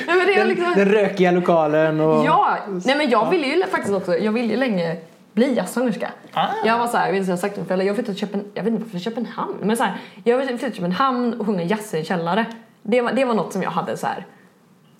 Men 0.08 0.17
det 0.28 0.34
är 0.34 0.38
den, 0.38 0.48
liksom... 0.48 0.74
den 0.76 0.86
rökiga 0.91 1.32
lokalen 1.32 2.00
och... 2.00 2.26
Ja, 2.26 2.58
nej 2.86 2.98
men 2.98 3.10
jag 3.10 3.30
ville 3.30 3.48
ju 3.48 3.65
faktiskt 3.65 3.93
också, 3.93 4.17
jag 4.17 4.32
ville 4.32 4.54
ju 4.54 4.60
länge 4.60 4.98
bli 5.39 5.54
jazzsångerska. 5.54 6.12
Ah. 6.34 6.47
Jag 6.65 6.80
var 6.80 6.88
såhär, 6.88 7.06
jag 7.06 7.13
vet 7.13 7.19
inte 7.19 7.32
om 7.32 7.38
jag 7.38 7.38
har 7.38 7.49
sagt 7.49 7.56
det 7.56 7.65
föräldrar, 7.65 7.88
jag 7.88 7.95
flyttade 7.95 8.17
till 8.17 8.28
Köpen, 8.28 8.45
jag 8.54 8.63
vet 8.63 8.73
inte 8.73 8.84
varför 8.84 8.99
Köpenhamn, 8.99 9.58
men 9.62 9.78
såhär, 9.78 9.97
jag 10.23 10.39
flyttade 10.39 10.69
till 10.71 10.73
Köpenhamn 10.73 11.39
och 11.39 11.45
sjunga 11.45 11.63
jazz 11.63 11.93
i 11.93 11.97
en 11.97 12.06
källare. 12.06 12.45
Det 12.84 13.02
var, 13.02 13.12
det 13.12 13.25
var 13.25 13.34
något 13.34 13.54
som 13.54 13.63
jag 13.63 13.71
hade 13.71 13.97
så 13.97 14.08
här 14.08 14.25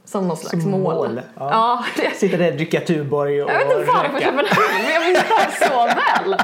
som 0.06 0.28
något 0.28 0.40
slags 0.40 0.64
Som 0.64 0.72
mål. 0.72 0.82
mål, 0.82 1.22
ja. 1.36 1.50
Ja, 1.52 1.86
det, 1.96 2.16
Sitta 2.16 2.38
där, 2.38 2.52
dricka 2.52 2.82
Tuborg 2.82 3.44
och 3.44 3.52
jag 3.52 3.58
vet 3.58 3.78
inte 3.78 3.92
varför. 3.92 4.20
Köpenhamn, 4.20 4.48
men 4.84 4.94
jag 4.94 5.06
minns 5.06 5.24
det 5.28 5.34
här 5.34 5.70
så 5.70 5.86
väl. 5.86 6.36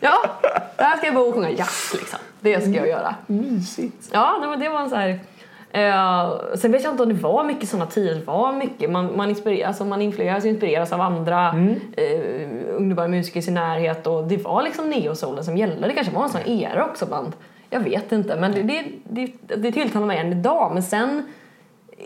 Ja, 0.00 0.24
där 0.76 0.96
ska 0.96 1.06
jag 1.06 1.14
bo 1.14 1.20
och 1.20 1.34
sjunga 1.34 1.50
jazz 1.50 1.90
liksom. 1.94 2.18
Det 2.40 2.60
ska 2.60 2.70
jag 2.70 2.88
göra. 2.88 3.14
Mysigt. 3.26 4.08
Ja, 4.12 4.36
men 4.40 4.60
det 4.60 4.68
var 4.68 4.80
en 4.80 4.90
så 4.90 4.96
här... 4.96 5.20
Eh, 5.74 6.34
sen 6.54 6.72
vet 6.72 6.84
jag 6.84 6.92
inte 6.92 7.02
om 7.02 7.08
det 7.08 7.14
var 7.14 7.44
mycket 7.44 7.68
såna 7.68 7.86
tider. 7.86 8.14
Det 8.14 8.26
var 8.26 8.52
mycket. 8.52 8.90
Man, 8.90 9.16
man, 9.16 9.30
inspireras, 9.30 9.68
alltså 9.68 9.84
man 9.84 10.02
influeras 10.02 10.44
och 10.44 10.50
inspireras 10.50 10.92
av 10.92 11.00
andra 11.00 11.48
eh, 11.96 12.74
ungdomar 12.76 13.08
musiker 13.08 13.40
i 13.40 13.42
sin 13.42 13.54
närhet. 13.54 14.06
Och 14.06 14.24
det 14.24 14.36
var 14.36 14.62
liksom 14.62 14.90
neosoulen 14.90 15.44
som 15.44 15.56
gällde. 15.56 15.86
Det 15.86 15.94
kanske 15.94 16.12
var 16.12 16.22
en 16.22 16.28
sån 16.28 16.46
era 16.46 16.84
också 16.84 17.06
bland... 17.06 17.32
Jag 17.70 17.80
vet 17.80 18.12
inte. 18.12 18.36
Men 18.36 18.52
det, 18.52 18.62
det, 18.62 18.84
det, 19.04 19.56
det 19.56 19.72
tilltalar 19.72 20.06
mig 20.06 20.18
än 20.18 20.32
idag. 20.32 20.70
Men 20.74 20.82
sen 20.82 21.32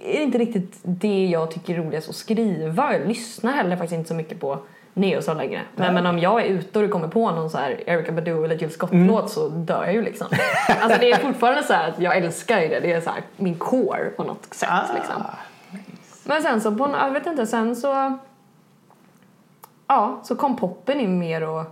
är 0.05 0.17
det 0.17 0.23
inte 0.23 0.39
riktigt 0.39 0.79
det 0.83 1.27
jag 1.27 1.51
tycker 1.51 1.75
är 1.75 1.79
roligast 1.79 2.09
att 2.09 2.15
skriva. 2.15 2.93
Jag 2.93 3.09
lyssnar 3.09 3.53
heller 3.53 3.77
faktiskt 3.77 3.99
inte 3.99 4.09
så 4.09 4.15
mycket 4.15 4.41
på 4.41 4.59
neosoul 4.99 5.37
längre. 5.37 5.63
Men, 5.77 5.95
men 5.95 6.07
om 6.07 6.19
jag 6.19 6.41
är 6.43 6.47
ute 6.47 6.79
och 6.79 6.85
det 6.85 6.91
kommer 6.91 7.09
på 7.09 7.31
någon 7.31 7.51
så 7.51 7.59
här 7.59 7.89
Erykah 7.89 8.15
Badu 8.15 8.45
eller 8.45 8.55
Jill 8.55 8.71
Scott-låt 8.71 9.31
så 9.31 9.49
dör 9.49 9.85
jag 9.85 9.95
ju 9.95 10.03
liksom. 10.03 10.27
Alltså 10.81 11.01
det 11.01 11.11
är 11.11 11.17
fortfarande 11.17 11.63
så 11.63 11.73
här 11.73 11.89
att 11.89 11.99
jag 11.99 12.17
älskar 12.17 12.61
ju 12.61 12.69
det. 12.69 12.81
Det 12.81 12.93
är 12.93 13.01
så 13.01 13.11
här 13.11 13.23
min 13.37 13.59
core 13.59 14.11
på 14.17 14.25
något 14.25 14.55
sätt 14.55 14.69
Ah, 14.73 14.95
liksom. 14.95 15.23
Men 16.25 16.43
sen 16.43 16.61
så, 16.61 16.75
på, 16.75 16.91
jag 17.01 17.11
vet 17.11 17.27
inte, 17.27 17.47
sen 17.47 17.77
så... 17.77 18.19
Ja, 19.87 20.21
så 20.25 20.37
kom 20.37 20.57
poppen 20.57 21.01
in 21.01 21.19
mer 21.19 21.49
och... 21.49 21.65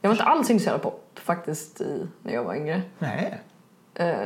Jag 0.00 0.08
var 0.10 0.14
inte 0.14 0.24
alls 0.24 0.50
intresserad 0.50 0.74
av 0.74 0.78
pop 0.78 1.18
faktiskt 1.18 1.80
i, 1.80 2.06
när 2.22 2.32
jag 2.34 2.44
var 2.44 2.54
yngre. 2.54 2.82
Nej. 2.98 3.40
Eh, 3.94 4.16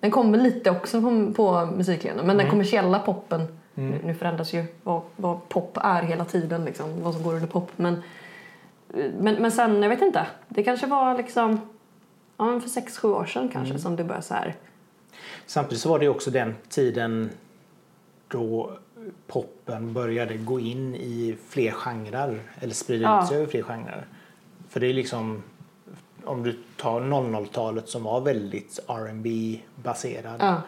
den 0.00 0.10
kommer 0.10 0.38
lite 0.38 0.70
också 0.70 1.00
på, 1.00 1.32
på 1.36 1.66
musiklinjen, 1.76 2.26
men 2.26 2.36
den 2.36 2.50
kommersiella 2.50 2.98
poppen, 2.98 3.59
nu, 3.74 4.00
nu 4.04 4.14
förändras 4.14 4.52
ju 4.52 4.64
vad, 4.82 5.02
vad 5.16 5.48
pop 5.48 5.78
är 5.82 6.02
hela 6.02 6.24
tiden, 6.24 6.64
liksom, 6.64 7.02
vad 7.02 7.14
som 7.14 7.22
går 7.22 7.34
under 7.34 7.48
pop. 7.48 7.70
Men, 7.76 8.02
men, 9.18 9.34
men 9.34 9.52
sen, 9.52 9.82
jag 9.82 9.88
vet 9.90 10.02
inte, 10.02 10.26
det 10.48 10.62
kanske 10.62 10.86
var 10.86 11.16
liksom 11.16 11.60
ja, 12.36 12.60
för 12.60 12.68
sex, 12.68 12.98
sju 12.98 13.08
år 13.08 13.24
sedan 13.24 13.48
kanske 13.48 13.78
som 13.78 13.96
det 13.96 14.04
började 14.04 14.26
så 14.26 14.34
här. 14.34 14.54
Samtidigt 15.46 15.82
så 15.82 15.88
var 15.88 15.98
det 15.98 16.08
också 16.08 16.30
den 16.30 16.54
tiden 16.68 17.30
då 18.28 18.70
poppen 19.26 19.92
började 19.92 20.36
gå 20.36 20.60
in 20.60 20.94
i 20.94 21.36
fler 21.48 21.70
genrer 21.70 22.40
eller 22.60 22.74
sprida 22.74 23.02
Ja. 23.02 23.22
ut 23.22 23.28
sig 23.28 23.36
över 23.36 23.46
fler 23.46 23.62
genrer. 23.62 24.06
För 24.68 24.80
det 24.80 24.86
är 24.86 24.94
liksom 24.94 25.42
om 26.24 26.42
du 26.42 26.58
tar 26.76 27.00
00-talet 27.00 27.88
som 27.88 28.02
var 28.02 28.20
väldigt 28.20 28.78
R&B 28.88 29.58
baserad 29.74 30.36
Ja. 30.40 30.62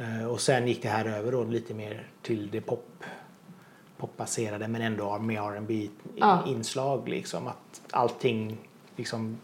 Eh, 0.00 0.26
och 0.26 0.40
sen 0.40 0.68
gick 0.68 0.82
det 0.82 0.88
här 0.88 1.04
över 1.04 1.32
då 1.32 1.44
lite 1.44 1.74
mer 1.74 2.06
till 2.22 2.50
det 2.50 2.60
pop 2.60 2.86
popbaserade 3.98 4.68
men 4.68 4.82
ändå 4.82 5.18
med 5.18 5.36
R&B 5.42 5.88
Ja. 6.16 6.38
inslag 6.46 7.08
liksom 7.08 7.46
att 7.46 7.80
allting 7.90 8.58
liksom 8.96 9.38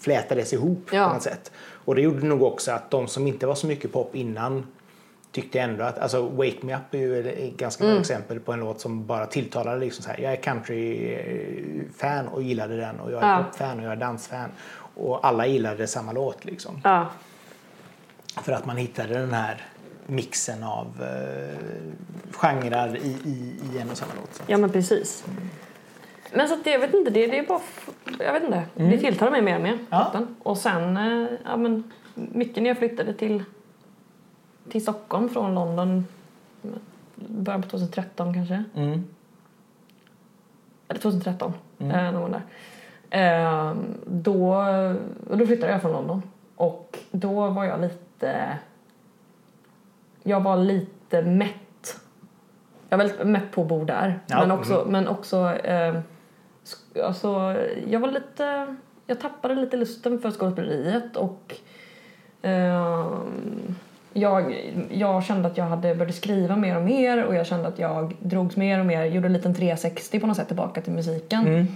flätades 0.00 0.52
ihop 0.52 0.88
Ja. 0.92 1.08
på 1.08 1.14
något 1.14 1.22
sätt. 1.22 1.52
Och 1.84 1.94
det 1.94 2.00
gjorde 2.02 2.26
nog 2.26 2.42
också 2.42 2.72
att 2.72 2.90
de 2.90 3.08
som 3.08 3.26
inte 3.26 3.46
var 3.46 3.54
så 3.54 3.66
mycket 3.66 3.92
pop 3.92 4.14
innan 4.16 4.66
tyckte 5.32 5.60
ändå 5.60 5.84
att, 5.84 5.98
alltså 5.98 6.28
Wake 6.28 6.56
Me 6.66 6.76
Up 6.76 6.94
är 6.94 6.98
ju 6.98 7.28
ett 7.30 7.56
ganska 7.56 7.84
Mm. 7.84 7.94
bra 7.96 8.00
exempel 8.00 8.40
på 8.40 8.52
en 8.52 8.60
låt 8.60 8.80
som 8.80 9.06
bara 9.06 9.26
tilltalade 9.26 9.80
liksom 9.80 10.02
så 10.04 10.10
här. 10.10 10.18
Jag 10.20 10.32
är 10.32 10.36
country-fan 10.36 12.28
och 12.28 12.42
gillade 12.42 12.76
den 12.76 13.00
och 13.00 13.12
jag 13.12 13.22
är 13.22 13.28
Ja. 13.32 13.44
popfan 13.44 13.78
och 13.78 13.84
jag 13.84 13.92
är 13.92 13.96
dansfan. 13.96 14.50
Och 14.94 15.26
alla 15.26 15.46
gillade 15.46 15.86
samma 15.86 16.12
låt 16.12 16.44
liksom. 16.44 16.80
Ja. 16.84 17.06
För 18.36 18.52
att 18.52 18.66
man 18.66 18.76
hittade 18.76 19.14
den 19.14 19.34
här 19.34 19.62
mixen 20.06 20.62
av 20.62 20.86
eh, 21.00 21.58
genrer 22.32 22.96
i, 22.96 23.16
i, 23.24 23.54
i 23.72 23.78
en 23.78 23.90
och 23.90 23.96
samma 23.96 24.12
låt. 24.20 24.42
ja, 24.46 24.58
men 24.58 24.70
precis. 24.70 25.24
Men 26.32 26.48
så 26.48 26.56
det, 26.64 26.70
jag 26.70 26.80
vet 26.80 26.94
inte, 26.94 27.10
det, 27.10 27.26
det 27.26 27.38
är 27.38 27.46
bara, 27.46 27.60
jag 28.18 28.32
vet 28.32 28.42
inte, 28.42 28.64
det 28.74 28.98
tilltalar 28.98 29.30
mig 29.30 29.42
mer 29.42 29.56
och 29.56 29.62
mer. 29.62 29.78
Ja. 29.90 30.26
Och 30.42 30.58
sen, 30.58 30.96
eh, 30.96 31.28
ja 31.44 31.56
men, 31.56 31.92
mycket 32.14 32.62
när 32.62 32.70
jag 32.70 32.78
flyttade 32.78 33.14
till, 33.14 33.44
till 34.70 34.82
Stockholm 34.82 35.28
från 35.28 35.54
London, 35.54 36.06
början 37.14 37.62
på 37.62 37.68
2013 37.68 38.34
kanske. 38.34 38.64
Mm. 38.74 39.04
eller 40.88 41.00
2013, 41.00 41.52
mm. 41.78 42.14
någon 42.14 42.32
där. 42.32 42.42
Eh, 43.10 43.74
då, 44.06 44.64
då 45.30 45.46
flyttade 45.46 45.72
jag 45.72 45.80
från 45.82 45.92
London 45.92 46.22
och 46.56 46.98
då 47.10 47.50
var 47.50 47.64
jag 47.64 47.80
lite, 47.80 48.09
jag 50.22 50.40
var 50.40 50.56
lite 50.56 51.22
mätt 51.22 52.00
Jag 52.88 52.98
var 52.98 53.04
väldigt 53.04 53.26
mätt 53.26 53.50
på 53.50 53.62
att 53.62 53.68
bo 53.68 53.84
där. 53.84 54.20
Ja, 54.26 54.40
Men 54.40 54.50
också, 54.50 54.86
men 54.88 55.08
också 55.08 55.54
eh, 55.54 56.00
alltså, 57.04 57.56
jag 57.88 58.00
var 58.00 58.08
lite, 58.08 58.76
jag 59.06 59.20
tappade 59.20 59.54
lite 59.54 59.76
lusten 59.76 60.18
för 60.18 60.30
skådespeleriet 60.30 61.16
och 61.16 61.54
ehm, 62.42 63.76
jag, 64.12 64.72
jag 64.90 65.24
kände 65.24 65.48
att 65.48 65.56
jag 65.56 65.64
hade 65.64 65.94
börjat 65.94 66.14
skriva 66.14 66.56
mer 66.56 66.76
och 66.76 66.82
mer 66.82 67.24
och 67.24 67.34
jag 67.34 67.46
kände 67.46 67.68
att 67.68 67.78
jag 67.78 68.16
drogs 68.20 68.56
mer 68.56 68.80
och 68.80 68.86
mer, 68.86 69.04
gjorde 69.04 69.26
en 69.26 69.32
liten 69.32 69.54
360 69.54 70.20
på 70.20 70.26
något 70.26 70.36
sätt 70.36 70.46
tillbaka 70.46 70.80
till 70.80 70.92
musiken. 70.92 71.46
Mm. 71.46 71.66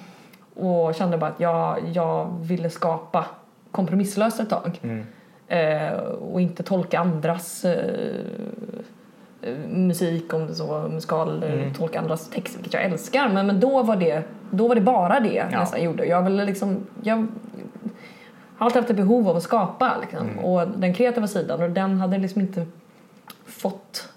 Och 0.55 0.95
kände 0.95 1.19
bara 1.19 1.31
att 1.31 1.41
jag, 1.41 1.79
jag 1.93 2.39
ville 2.41 2.71
skapa 2.71 3.27
kompromisslöst 3.71 4.41
ett 4.41 4.51
tag. 4.51 4.81
Mm. 4.83 5.07
Eh, 5.49 5.93
och 6.03 6.41
inte 6.41 6.63
tolka 6.63 6.99
andras 6.99 7.65
eh, 7.65 8.15
eh, 9.43 9.55
musik 9.69 10.35
om 10.35 10.47
det 10.47 10.55
så 10.55 10.89
musikal, 10.93 11.43
Mm. 11.43 11.75
tolka 11.75 11.99
andras 12.01 12.29
texter 12.31 12.59
vilket 12.59 12.75
jag 12.75 12.85
älskar. 12.85 13.29
Men, 13.29 13.47
men 13.47 13.61
då, 13.61 13.83
var 13.83 13.97
det, 13.97 14.23
då 14.51 14.69
var 14.69 14.75
det 14.75 14.81
bara 14.81 15.21
det 15.21 15.33
jag 15.33 15.47
Ja. 15.53 15.61
nästan 15.61 15.83
gjorde. 15.83 16.05
Jag 16.07 16.23
ville 16.23 16.45
liksom, 16.45 16.87
jag 17.03 17.17
har 18.57 18.67
alltid 18.67 18.77
haft 18.83 18.91
ett 18.91 18.97
behov 18.97 19.29
av 19.29 19.37
att 19.37 19.43
skapa 19.43 19.93
liksom. 20.01 20.29
Mm. 20.29 20.45
och 20.45 20.69
den 20.69 20.95
kreativa 20.95 21.27
sidan 21.27 21.63
och 21.63 21.71
den 21.71 21.99
hade 21.99 22.19
liksom 22.19 22.41
inte 22.41 22.67
fått 23.47 24.09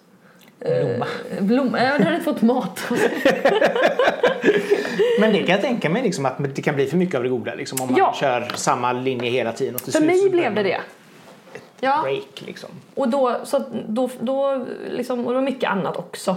Blomma. 0.60 1.06
Eh, 1.38 1.44
blomma. 1.44 1.84
Ja, 1.84 1.98
den 1.98 2.08
hade 2.08 2.20
fått 2.20 2.42
mat. 2.42 2.80
Men 5.20 5.32
det 5.34 5.40
kan 5.40 5.48
jag 5.56 5.62
tänka 5.62 5.90
mig 5.90 6.04
liksom, 6.04 6.26
att 6.26 6.56
det 6.56 6.62
kan 6.62 6.76
bli 6.76 6.86
för 6.86 6.98
mycket 6.98 7.16
av 7.16 7.24
det 7.24 7.30
goda 7.30 7.56
liksom, 7.56 7.82
om 7.82 7.88
man 7.88 7.98
Ja. 7.98 8.14
kör 8.20 8.52
samma 8.56 8.94
linje 8.94 9.30
hela 9.30 9.52
tiden. 9.52 9.80
För 9.80 10.02
mig 10.02 10.30
blev 10.30 10.44
det 10.56 10.62
man 10.62 10.64
det. 10.64 10.78
Ja. 11.80 12.02
Break, 12.04 12.42
liksom. 12.48 12.70
Och 12.96 13.10
då, 13.10 13.36
så 13.44 13.64
då, 13.88 14.10
då 14.20 14.66
liksom, 14.90 15.26
och 15.26 15.32
det 15.32 15.36
var 15.36 15.42
mycket 15.46 15.70
annat 15.70 15.98
också 15.98 16.36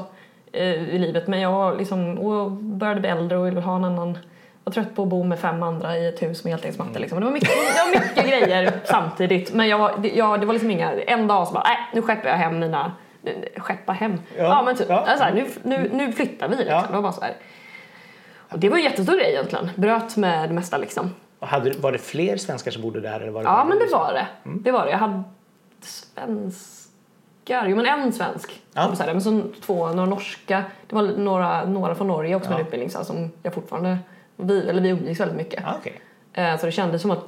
eh, 0.53 0.94
i 0.94 0.98
livet. 0.98 1.26
Men 1.26 1.40
jag 1.40 1.79
liksom, 1.79 2.18
och 2.18 2.50
började 2.50 3.00
bli 3.00 3.09
äldre 3.11 3.38
och 3.38 3.46
ville 3.46 3.61
ha 3.61 3.76
en 3.76 3.85
annan 3.85 4.18
var 4.64 4.72
trött 4.72 4.94
på 4.96 5.03
att 5.03 5.09
bo 5.09 5.24
med 5.24 5.38
fem 5.38 5.62
andra 5.62 5.96
i 5.98 6.09
ett 6.09 6.22
hus 6.22 6.44
med 6.44 6.50
heltäckningsmatta. 6.53 6.98
Liksom. 6.98 7.20
Det, 7.20 7.24
var 7.26 7.33
mycket, 7.33 7.48
det 7.48 7.98
var 7.98 8.00
mycket 8.07 8.29
grejer 8.29 8.81
samtidigt. 8.85 9.55
Men 9.55 9.68
jag 9.68 9.79
var, 9.79 9.92
det, 9.98 10.09
jag, 10.09 10.40
det 10.40 10.46
var 10.46 10.53
liksom 10.53 10.70
inga... 10.70 10.92
En 10.92 11.26
dag 11.26 11.46
så 11.46 11.53
bara, 11.55 11.64
nej 11.64 11.79
nu 11.94 12.03
skeppar 12.03 12.29
jag 12.29 12.37
hem 12.37 12.59
mina... 12.59 12.92
Skeppa 13.57 13.92
hem? 13.92 14.20
Ja, 14.37 14.42
Ja, 14.44 14.62
men 14.62 14.76
typ. 14.76 14.88
ja. 14.88 15.05
Ja. 15.07 15.16
Så 15.16 15.22
här, 15.24 15.33
nu, 15.33 15.46
nu, 15.62 15.90
nu 15.92 16.12
flyttar 16.12 16.48
vi 16.48 16.57
liksom. 16.57 16.74
Ja. 16.74 16.85
Det 16.88 16.92
var 16.92 17.03
bara 17.03 17.12
så 17.12 17.20
här. 17.20 17.35
Och 18.48 18.59
det 18.59 18.68
var 18.68 18.76
en 18.76 18.83
jättestor 18.83 19.16
grej 19.16 19.31
egentligen. 19.33 19.70
Bröt 19.76 20.16
med 20.16 20.48
det 20.48 20.55
mesta 20.55 20.76
liksom. 20.79 21.14
Hade, 21.40 21.70
var 21.79 21.92
det 21.92 21.98
fler 21.98 22.37
svenskar 22.37 22.70
som 22.70 22.83
bodde 22.83 23.00
där? 23.00 23.20
Eller 23.20 23.33
var 23.33 23.42
det 23.42 23.48
Ja, 23.48 23.64
men 23.64 23.79
det 23.79 23.87
var 23.92 24.12
det. 24.12 24.26
Det 24.44 24.72
var 24.72 24.85
det. 24.85 24.90
Jag 24.90 24.98
hade 24.98 25.22
svenskar, 25.81 27.66
jo 27.68 27.76
men 27.76 27.87
en 27.87 28.12
svensk. 28.12 28.62
Ja. 28.72 28.83
kompisar 28.83 29.07
där, 29.07 29.12
Men 29.12 29.22
så 29.22 29.42
två, 29.61 29.88
några 29.88 30.11
norska. 30.11 30.64
Det 30.87 30.94
var 30.94 31.03
några, 31.03 31.64
några 31.64 31.94
från 31.94 32.07
Norge 32.09 32.35
också 32.37 32.50
med 32.50 32.57
Ja. 32.57 32.61
en 32.61 32.66
utbildning 32.66 32.90
så 32.90 32.98
här, 32.98 33.05
som 33.05 33.31
jag 33.42 33.55
fortfarande, 33.55 33.98
vi, 34.37 34.68
eller 34.68 34.83
vi 34.83 34.88
umgicks 34.88 35.20
väldigt 35.20 35.37
mycket. 35.37 35.62
Ja, 35.66 35.74
okej. 35.79 36.00
Eh, 36.33 36.57
Så 36.59 36.66
det 36.66 36.72
kändes 36.72 37.03
som 37.03 37.11
att 37.11 37.24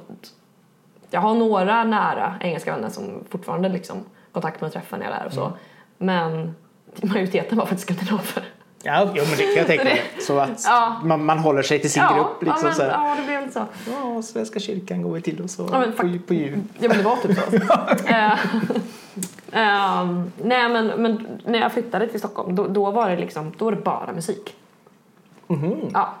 jag 1.09 1.21
har 1.21 1.33
några 1.35 1.83
nära 1.83 2.35
engelska 2.41 2.71
vänner 2.75 2.89
som 2.89 3.23
fortfarande 3.29 3.69
liksom 3.69 3.97
kontakt 4.31 4.61
med 4.61 4.67
och 4.67 4.73
träffar 4.73 4.97
när 4.97 5.05
jag 5.05 5.13
är 5.15 5.19
där 5.19 5.25
och 5.27 5.33
så. 5.33 5.51
Men 5.97 6.55
majoriteten 7.01 7.57
var 7.57 7.65
faktiskt 7.65 7.89
skandinaver. 7.89 8.43
Ja, 8.85 9.11
jo, 9.15 9.23
men 9.29 9.37
det 9.37 9.43
kan 9.43 9.55
jag 9.55 9.67
tänka 9.67 9.83
mig. 9.83 10.01
Så 10.27 10.39
att 10.39 10.63
Ja. 10.65 10.99
man, 11.03 11.25
man 11.25 11.39
håller 11.39 11.61
sig 11.61 11.79
till 11.79 11.91
sin 11.91 12.03
ja, 12.03 12.15
grupp. 12.15 12.43
Liksom, 12.53 12.69
ja, 12.69 12.75
men, 12.77 12.89
ja, 12.89 13.15
det 13.19 13.23
blev 13.27 13.41
lite 13.41 13.53
så. 13.53 13.65
Ja, 13.91 14.21
Svenska 14.21 14.59
kyrkan 14.59 15.01
går 15.01 15.13
vi 15.13 15.21
till 15.21 15.41
och 15.41 15.49
så 15.49 15.69
Ja, 15.71 15.79
men 15.79 15.91
på, 15.93 16.27
på 16.27 16.33
jul. 16.33 16.59
Ja 16.79 16.89
men 16.89 16.97
det 16.97 17.03
var 17.03 17.15
typ 17.15 17.37
så. 17.37 17.57
Ehm, 19.55 20.31
nej 20.43 20.69
men, 20.69 20.87
men 20.87 21.27
när 21.45 21.59
jag 21.59 21.71
flyttade 21.71 22.07
till 22.07 22.19
Stockholm 22.19 22.55
då, 22.55 22.67
då 22.67 22.91
var 22.91 23.09
det 23.09 23.17
liksom, 23.17 23.51
då 23.57 23.65
var 23.65 23.71
det 23.71 23.81
bara 23.81 24.13
musik. 24.13 24.55
Mhm. 25.47 25.89
Ja. 25.93 26.13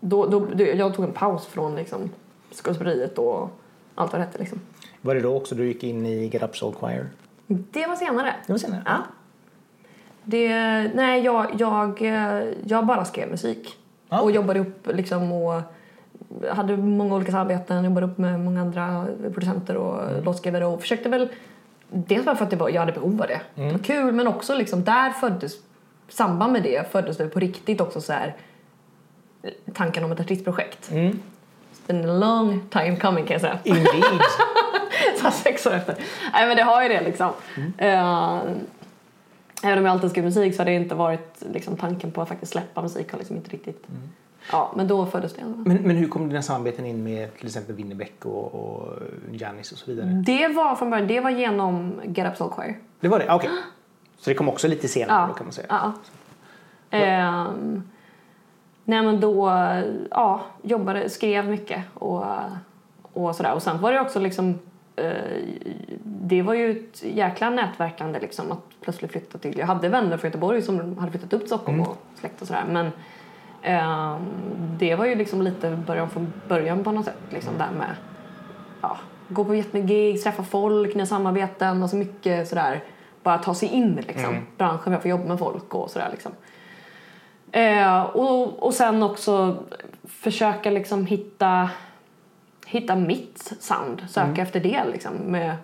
Då, 0.00 0.26
då, 0.26 0.46
då, 0.54 0.64
jag 0.64 0.94
tog 0.94 1.04
en 1.04 1.12
paus 1.12 1.46
från 1.46 1.76
liksom 1.76 2.10
skådespeleriet 2.52 3.18
och 3.18 3.60
allt 3.94 4.12
vad 4.12 4.20
det 4.20 4.24
hette 4.24 4.38
liksom. 4.38 4.60
Var 5.00 5.14
det 5.14 5.20
då 5.20 5.36
också 5.36 5.54
du 5.54 5.66
gick 5.66 5.84
in 5.84 6.06
i 6.06 6.26
Get 6.26 6.42
Up 6.42 6.56
Soul 6.56 6.74
Choir? 6.74 7.06
Det 7.46 7.86
var 7.86 7.96
senare. 7.96 8.34
Det 8.46 8.52
var 8.52 8.58
senare? 8.58 8.82
Ja. 8.86 8.96
Det, 10.28 10.48
nej, 10.94 11.24
jag, 11.24 11.46
jag, 11.58 12.02
jag 12.66 12.86
bara 12.86 13.04
skrev 13.04 13.30
musik. 13.30 13.76
Ja. 14.08 14.20
Och 14.20 14.30
jobbade 14.30 14.60
upp 14.60 14.88
liksom 14.94 15.32
och 15.32 15.62
hade 16.50 16.76
många 16.76 17.14
olika 17.14 17.32
samarbeten, 17.32 17.84
jobbade 17.84 18.06
upp 18.06 18.18
med 18.18 18.40
många 18.40 18.60
andra 18.60 19.06
producenter 19.34 19.76
och 19.76 20.02
Mm. 20.02 20.24
låtskrivare 20.24 20.66
och 20.66 20.80
försökte 20.80 21.08
väl 21.08 21.28
Dels 21.88 22.24
bara 22.24 22.36
för 22.36 22.44
att 22.44 22.50
det 22.50 22.56
var, 22.56 22.68
jag 22.68 22.80
hade 22.80 22.92
behov 22.92 23.22
av 23.22 23.28
det. 23.28 23.40
Mm. 23.56 23.68
Det 23.68 23.72
var 23.72 23.84
kul 23.84 24.12
men 24.12 24.26
också 24.26 24.54
liksom 24.54 24.84
där 24.84 25.10
föddes, 25.10 25.52
samband 26.08 26.52
med 26.52 26.62
det 26.62 26.92
föddes 26.92 27.16
det 27.16 27.26
på 27.28 27.40
riktigt 27.40 27.80
också 27.80 28.00
så 28.00 28.12
här 28.12 28.34
tanken 29.74 30.04
om 30.04 30.12
ett 30.12 30.20
artistprojekt. 30.20 30.90
Mm. 30.90 31.12
It's 31.12 31.86
been 31.86 32.10
a 32.10 32.12
long 32.18 32.60
time 32.70 32.96
coming 32.96 33.24
kan 33.26 33.32
jag 33.34 33.40
säga. 33.40 33.58
Indeed. 33.64 34.20
Så 35.22 35.30
sex 35.30 35.66
år 35.66 35.74
efter. 35.74 35.94
Nej 36.32 36.46
men 36.46 36.56
det 36.56 36.62
har 36.62 36.82
ju 36.82 36.88
det 36.88 37.00
liksom. 37.00 37.30
Eh, 37.78 38.40
även 39.62 39.78
om 39.78 39.84
jag 39.84 39.92
alltid 39.92 40.10
skrivit 40.10 40.34
musik 40.34 40.54
så 40.54 40.60
har 40.60 40.64
det 40.64 40.74
inte 40.74 40.94
varit 40.94 41.42
liksom, 41.52 41.76
tanken 41.76 42.10
på 42.10 42.22
att 42.22 42.28
faktiskt 42.28 42.52
släppa 42.52 42.82
musik 42.82 43.12
har 43.12 43.18
liksom 43.18 43.36
inte 43.36 43.50
riktigt. 43.50 43.86
Ja 44.52 44.72
men 44.76 44.88
då 44.88 45.06
föddes 45.06 45.34
det. 45.34 45.44
men, 45.44 45.76
men 45.76 45.96
hur 45.96 46.08
kom 46.08 46.28
dina 46.28 46.42
samarbeten 46.42 46.86
in 46.86 47.04
med 47.04 47.36
till 47.36 47.46
exempel 47.46 47.74
Winnerbäck 47.74 48.24
och, 48.26 48.54
och 48.54 48.92
Janis 49.32 49.72
och 49.72 49.78
så 49.78 49.90
vidare? 49.90 50.22
Det 50.26 50.48
var 50.48 50.76
från 50.76 50.90
början, 50.90 51.08
det 51.08 51.20
var 51.20 51.30
genom 51.30 52.00
Get 52.04 52.26
Up 52.32 52.36
Soul 52.36 52.50
Choir. 52.50 52.78
Det 53.00 53.08
var 53.08 53.18
det? 53.18 53.32
Okej. 53.34 53.50
Så 54.18 54.30
det 54.30 54.34
kom 54.34 54.48
också 54.48 54.68
lite 54.68 54.88
senare 54.88 55.20
Ja. 55.20 55.26
då 55.28 55.34
kan 55.34 55.46
man 55.46 55.52
säga? 55.52 55.66
Ja. 55.70 55.92
Ehm, 56.90 57.82
nej 58.84 59.02
men 59.02 59.20
då, 59.20 59.50
ja, 60.10 60.40
jobbade, 60.62 61.10
skrev 61.10 61.48
mycket 61.48 61.82
och, 61.94 62.24
och 63.12 63.36
sådär. 63.36 63.54
Och 63.54 63.62
sen 63.62 63.80
var 63.80 63.92
det 63.92 64.00
också 64.00 64.20
liksom, 64.20 64.58
det 66.02 66.42
var 66.42 66.54
ju 66.54 66.70
ett 66.70 67.02
jäkla 67.02 67.50
nätverkande 67.50 68.18
liksom 68.20 68.52
att 68.52 68.58
plötsligt 68.80 69.12
flytta 69.12 69.38
till, 69.38 69.58
jag 69.58 69.66
hade 69.66 69.88
vänner 69.88 70.16
från 70.16 70.28
Göteborg 70.28 70.62
som 70.62 70.98
hade 70.98 71.10
flyttat 71.10 71.32
upp 71.32 71.40
till 71.40 71.48
Stockholm 71.48 71.80
och 71.80 71.96
släkt 72.14 72.42
och 72.42 72.46
sådär. 72.46 72.64
Men 72.68 72.90
ehm, 73.62 74.26
det 74.78 74.94
var 74.94 75.06
ju 75.06 75.14
liksom 75.14 75.42
lite 75.42 75.70
början 75.86 76.10
från 76.10 76.32
början 76.48 76.84
på 76.84 76.92
något 76.92 77.04
sätt 77.04 77.18
liksom 77.30 77.58
där 77.58 77.70
med 77.78 77.96
ja, 78.80 78.98
gå 79.28 79.44
på 79.44 79.54
jättemycket 79.54 79.90
gigs, 79.90 80.24
träffa 80.24 80.42
folk, 80.42 80.94
nya 80.94 81.06
samarbeten 81.06 81.82
och 81.82 81.90
så 81.90 81.96
mycket 81.96 82.48
sådär. 82.48 82.84
Bara 83.22 83.38
ta 83.38 83.54
sig 83.54 83.68
in 83.68 84.04
liksom. 84.06 84.46
Branschen, 84.56 84.92
jag 84.92 85.02
får 85.02 85.10
jobba 85.10 85.24
med 85.24 85.38
folk 85.38 85.74
och 85.74 85.90
sådär 85.90 86.08
liksom. 86.10 86.32
Eh, 87.52 88.02
och, 88.02 88.62
och 88.62 88.74
sen 88.74 89.02
också 89.02 89.56
försöka 90.04 90.70
liksom 90.70 91.06
hitta, 91.06 91.70
hitta 92.66 92.96
mitt 92.96 93.52
sound. 93.60 94.04
Söka 94.08 94.42
efter 94.42 94.60
det 94.60 94.84
liksom 94.92 95.12
med 95.16 95.56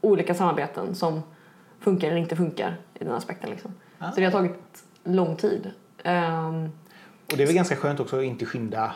olika 0.00 0.34
samarbeten 0.34 0.94
som 0.94 1.22
funkar 1.80 2.08
eller 2.08 2.18
inte 2.18 2.36
funkar 2.36 2.76
i 2.94 3.04
den 3.04 3.14
aspekten 3.14 3.50
liksom. 3.50 3.74
Ah. 3.98 4.10
Så 4.10 4.20
det 4.20 4.24
har 4.24 4.32
tagit 4.32 4.84
lång 5.04 5.36
tid. 5.36 5.70
Ehm, 6.04 6.64
Och 7.30 7.36
det 7.36 7.42
är 7.42 7.46
väl 7.46 7.56
ganska 7.56 7.76
skönt 7.76 8.00
också 8.00 8.18
att 8.18 8.24
inte 8.24 8.46
skynda 8.46 8.92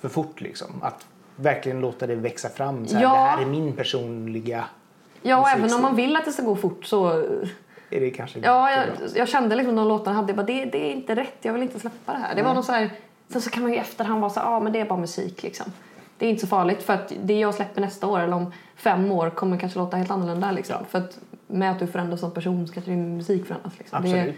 för 0.00 0.08
fort 0.08 0.40
liksom. 0.40 0.82
Att 0.82 1.06
verkligen 1.36 1.80
låta 1.80 2.06
det 2.06 2.14
växa 2.14 2.48
fram. 2.48 2.86
Så 2.86 2.96
här, 2.96 3.02
Ja. 3.02 3.12
Det 3.12 3.16
här 3.18 3.42
är 3.42 3.46
min 3.46 3.72
personliga... 3.72 4.64
ja, 5.22 5.40
och 5.40 5.48
även 5.48 5.74
om 5.74 5.82
man 5.82 5.96
vill 5.96 6.16
att 6.16 6.24
det 6.24 6.32
ska 6.32 6.42
gå 6.42 6.56
fort 6.56 6.84
så 6.84 7.08
Är 7.90 8.00
det 8.00 8.10
kanske 8.10 8.38
Ja, 8.38 8.70
jag, 8.70 8.86
jag 9.14 9.28
kände 9.28 9.56
liksom 9.56 9.76
de 9.76 9.88
låtarna 9.88 10.16
hade, 10.16 10.28
jag 10.28 10.36
bara, 10.36 10.46
det, 10.46 10.64
det 10.64 10.90
är 10.90 10.92
inte 10.92 11.14
rätt, 11.14 11.36
jag 11.42 11.52
vill 11.52 11.62
inte 11.62 11.80
släppa 11.80 12.12
det 12.12 12.18
här. 12.18 12.34
Det 12.34 12.42
var 12.42 12.54
någon 12.54 12.64
så 12.64 12.72
här, 12.72 12.90
sen 13.28 13.42
så 13.42 13.50
kan 13.50 13.62
man 13.62 13.72
ju 13.72 13.76
i 13.78 13.80
efterhand 13.80 14.20
vara 14.20 14.30
så 14.30 14.40
ja 14.40 14.46
ah, 14.46 14.60
men 14.60 14.72
det 14.72 14.80
är 14.80 14.84
bara 14.84 14.98
musik 14.98 15.42
liksom. 15.42 15.72
Det 16.20 16.26
är 16.26 16.30
inte 16.30 16.40
så 16.40 16.46
farligt 16.46 16.82
för 16.82 16.92
att 16.92 17.12
det 17.22 17.38
jag 17.38 17.54
släpper 17.54 17.80
nästa 17.80 18.06
år 18.06 18.20
eller 18.20 18.36
om 18.36 18.52
fem 18.76 19.12
år 19.12 19.30
kommer 19.30 19.56
kanske 19.56 19.78
låta 19.78 19.96
helt 19.96 20.10
annorlunda 20.10 20.50
liksom. 20.50 20.76
Ja. 20.80 20.86
För 20.90 20.98
att 20.98 21.18
med 21.46 21.70
att 21.70 21.78
du 21.78 21.86
förändras 21.86 22.20
som 22.20 22.30
person 22.30 22.66
så 22.66 22.72
kanske 22.74 22.90
din 22.90 23.16
musik 23.16 23.46
förändras 23.46 23.72
liksom. 23.78 24.02
Det, 24.02 24.08
Absolut. 24.08 24.34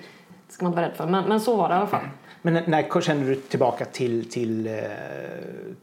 det 0.47 0.53
ska 0.53 0.64
man 0.64 0.71
inte 0.73 0.81
vara 0.81 0.88
rädd 0.90 0.97
för. 0.97 1.07
Men, 1.07 1.25
men 1.25 1.40
så 1.40 1.57
var 1.57 1.68
det 1.68 1.75
i 1.75 1.79
alla 1.79 1.87
fall. 1.87 2.01
Men 2.42 2.62
när, 2.66 3.01
kände 3.01 3.27
du 3.27 3.35
tillbaka 3.35 3.85
till, 3.85 4.31
till 4.31 4.66
eh, 4.66 4.75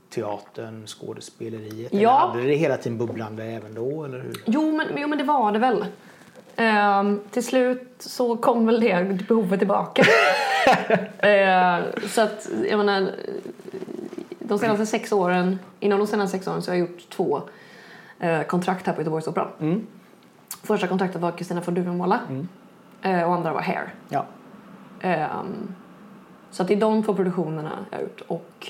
teatern, 0.10 0.88
skådespeleriet? 0.88 1.92
Eller 1.92 2.04
Ja. 2.04 2.32
hade 2.34 2.48
det 2.48 2.56
hela 2.56 2.78
tiden 2.78 2.98
bubblande 2.98 3.44
även 3.44 3.74
då? 3.74 4.04
Eller 4.04 4.20
hur? 4.20 4.34
Jo 4.46 4.72
men, 4.78 4.88
jo, 4.98 5.08
men 5.08 5.18
det 5.18 5.24
var 5.24 5.52
det 5.52 5.60
väl. 5.60 5.86
Ehm, 6.56 7.22
till 7.32 7.46
slut 7.46 7.94
så 8.00 8.38
kom 8.38 8.66
väl 8.66 8.80
det 8.80 9.28
behovet 9.28 9.60
tillbaka. 9.60 10.04
Ehm, 11.20 11.84
så 12.10 12.22
att, 12.22 12.50
jag 12.70 12.78
menar, 12.78 13.12
de 14.50 14.60
senaste 14.60 14.86
sex 14.86 15.12
åren, 15.12 15.60
inom 15.80 16.00
de 16.00 16.08
senaste 16.08 16.38
sex 16.38 16.48
åren 16.48 16.62
så 16.62 16.72
har 16.72 16.78
jag 16.78 16.90
gjort 16.90 17.10
två 17.10 17.42
eh, 18.20 18.42
kontrakt 18.42 18.88
här 18.88 18.94
på 18.94 19.02
Göteborgsoperan. 19.02 19.48
Mm. 19.60 19.88
Första 20.64 20.88
kontraktet 20.88 21.22
var 21.22 21.32
Kristina 21.32 21.62
von 21.66 21.74
Duvemåla 21.74 22.20
eh, 23.02 23.24
och 23.24 23.34
andra 23.34 23.54
var 23.54 23.62
Hair. 23.62 23.94
Ja. 24.10 24.26
Ehm, 25.02 25.76
så 26.52 26.62
att 26.62 26.68
det 26.68 26.74
är 26.74 26.80
de 26.80 27.04
två 27.04 27.14
produktionerna 27.14 27.86
jag 27.92 27.98
har 27.98 28.04
gjort 28.04 28.22
och, 28.28 28.68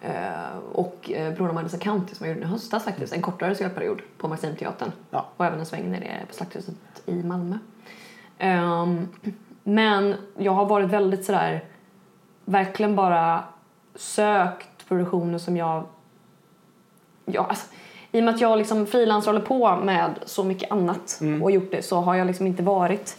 eh, 0.00 0.58
och 0.72 1.10
eh, 1.10 1.34
Brorna 1.34 1.52
Magnus 1.52 1.78
County 1.78 2.14
som 2.14 2.26
jag 2.26 2.34
gjorde 2.34 2.46
i 2.46 2.50
höstas 2.50 2.84
faktiskt, 2.84 3.12
en 3.12 3.22
kortare 3.22 3.54
spelperiod 3.54 4.00
på 4.18 4.28
Maximteatern 4.28 4.92
Ja. 5.10 5.26
och 5.36 5.46
även 5.46 5.58
en 5.58 5.66
sväng 5.66 5.90
nere 5.90 6.24
på 6.28 6.34
Slakthuset 6.34 6.74
i 7.06 7.22
Malmö. 7.22 7.58
Ehm, 8.38 9.08
men 9.62 10.14
jag 10.36 10.52
har 10.52 10.66
varit 10.66 10.90
väldigt 10.90 11.24
sådär, 11.24 11.64
verkligen 12.44 12.96
bara 12.96 13.44
sökt 13.94 14.71
produktioner 14.92 15.38
som 15.38 15.56
jag, 15.56 15.84
ja, 17.24 17.46
alltså, 17.48 17.66
i 18.12 18.20
och 18.20 18.24
med 18.24 18.34
att 18.34 18.40
jag 18.40 18.58
liksom 18.58 18.86
frilans 18.86 19.26
håller 19.26 19.40
på 19.40 19.76
med 19.76 20.10
så 20.26 20.44
mycket 20.44 20.72
annat 20.72 21.20
och 21.42 21.50
gjort 21.50 21.70
det 21.70 21.82
så 21.82 22.00
har 22.00 22.14
jag 22.14 22.26
liksom 22.26 22.46
inte 22.46 22.62
varit 22.62 23.16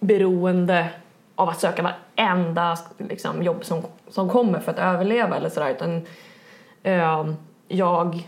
beroende 0.00 0.90
av 1.34 1.48
att 1.48 1.60
söka 1.60 1.82
varenda 1.82 2.78
liksom, 2.98 3.42
jobb 3.42 3.64
som, 3.64 3.82
som 4.08 4.28
kommer 4.28 4.60
för 4.60 4.72
att 4.72 4.78
överleva 4.78 5.36
eller 5.36 5.48
sådär 5.48 5.70
utan 5.70 6.06
eh, 6.82 7.34
jag 7.68 8.22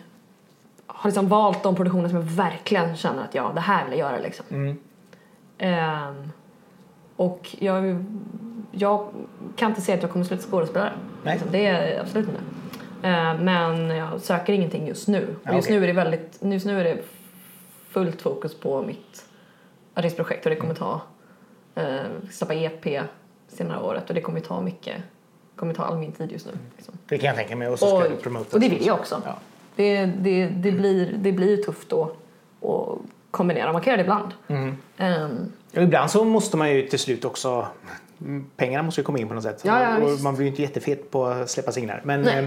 har 0.87 1.09
liksom 1.09 1.29
valt 1.29 1.63
de 1.63 1.75
produktioner 1.75 2.09
som 2.09 2.17
jag 2.19 2.25
verkligen 2.25 2.97
känner 2.97 3.25
att 3.25 3.35
ja, 3.35 3.53
det 3.55 3.61
här 3.61 3.85
vill 3.85 3.99
jag 3.99 4.11
göra 4.11 4.19
liksom. 4.23 4.77
Ehm, 5.59 6.33
och 7.17 7.57
jag, 7.59 8.05
jag 8.79 9.09
kan 9.57 9.71
inte 9.71 9.81
säga 9.81 9.97
att 9.97 10.03
jag 10.03 10.11
kommer 10.13 10.25
sluta 10.25 10.43
skådespelare. 10.43 10.93
Nej. 11.23 11.35
Liksom, 11.35 11.53
det 11.53 11.67
är 11.67 12.01
absolut 12.01 12.29
inte. 12.29 12.41
Ehm, 13.09 13.37
men 13.37 13.91
jag 13.91 14.21
söker 14.21 14.53
ingenting 14.53 14.87
just 14.87 15.09
nu. 15.09 15.37
Och 15.45 15.55
just 15.55 15.67
okej. 15.67 15.77
nu 15.77 15.83
är 15.83 15.87
det 15.87 15.93
väldigt, 15.93 16.39
just 16.43 16.67
nu 16.67 16.81
är 16.81 16.85
det 16.85 16.99
fullt 17.91 18.23
fokus 18.23 18.55
på 18.55 18.83
mitt 18.83 19.25
artistprojekt 19.95 20.47
och 20.47 20.51
det 20.51 20.57
kommer 20.57 20.75
ta, 20.75 21.01
eh, 21.75 22.01
släppa 22.31 22.55
EP 22.55 23.03
senare 23.49 23.81
året 23.81 24.09
och 24.09 24.15
det 24.15 24.21
kommer 24.21 24.41
ta 24.41 24.61
mycket, 24.61 24.97
kommer 25.57 25.75
ta 25.75 25.83
all 25.83 25.99
min 25.99 26.13
tid 26.13 26.33
just 26.33 26.47
nu. 26.47 26.53
Liksom. 26.77 26.95
Det 27.09 27.19
kan 27.19 27.27
jag 27.27 27.37
tänka 27.37 27.57
mig. 27.57 27.69
Och 27.69 27.79
så 27.79 27.87
ska 27.87 27.97
Och, 27.97 28.11
du 28.11 28.17
promota. 28.17 28.57
och 28.57 28.61
det 28.61 28.69
vill 28.69 28.87
jag 28.87 28.99
också. 28.99 29.23
Ja. 29.25 29.37
Det, 29.77 30.07
det, 30.07 30.47
det, 30.47 30.73
blir, 30.73 31.13
det 31.17 31.33
blir 31.33 31.57
tufft 31.57 31.89
då 31.89 32.03
att 32.63 32.99
kombinera. 33.31 33.73
Man 33.73 33.83
kan 33.83 33.91
göra 33.91 33.97
det 33.97 34.03
ibland. 34.03 34.33
Mm. 34.49 35.53
Och 35.77 35.83
ibland 35.83 36.11
så 36.11 36.25
måste 36.25 36.57
man 36.57 36.71
ju 36.71 36.89
till 36.89 36.99
slut 36.99 37.25
också 37.25 37.49
mm, 37.49 37.95
Pengarna 38.57 38.83
måste 38.83 39.01
ju 39.01 39.05
komma 39.05 39.19
in 39.19 39.29
på 39.29 39.35
något 39.35 39.43
sätt. 39.43 39.63
Ja, 39.65 39.83
ja, 39.83 39.97
och 40.05 40.21
man 40.21 40.35
blir 40.35 40.45
ju 40.45 40.51
inte 40.51 40.63
jättefet 40.63 41.11
på 41.11 41.27
att 41.27 41.51
släppa 41.51 41.73
singlar. 41.73 42.01
Men, 42.05 42.27
eh, 42.29 42.45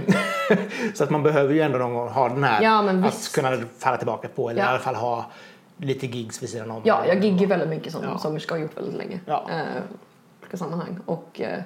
så 0.93 1.03
att 1.03 1.09
man 1.09 1.23
behöver 1.23 1.53
ju 1.53 1.61
ändå 1.61 1.77
någon 1.77 1.93
gång 1.93 2.09
ha 2.09 2.29
den 2.29 2.43
här 2.43 2.61
Ja, 2.61 2.89
att 3.07 3.31
kunna 3.33 3.57
falla 3.77 3.97
tillbaka 3.97 4.27
på. 4.27 4.49
Eller 4.49 4.61
Ja. 4.61 4.65
i 4.65 4.69
alla 4.69 4.79
fall 4.79 4.95
ha 4.95 5.25
lite 5.77 6.07
gigs 6.07 6.43
vid 6.43 6.49
sidan 6.49 6.71
om. 6.71 6.81
ja, 6.85 7.05
jag 7.07 7.23
giggar 7.23 7.47
väldigt 7.47 7.69
mycket 7.69 7.91
som 7.93 8.03
Ja. 8.03 8.17
sångerska 8.17 8.53
har 8.53 8.59
gjort 8.59 8.77
väldigt 8.77 8.95
länge. 8.97 9.19
Ja. 9.25 9.47
Eh, 9.51 9.81
olika 10.41 10.57
sammanhang. 10.57 10.99
Och, 11.05 11.41
eh, 11.41 11.59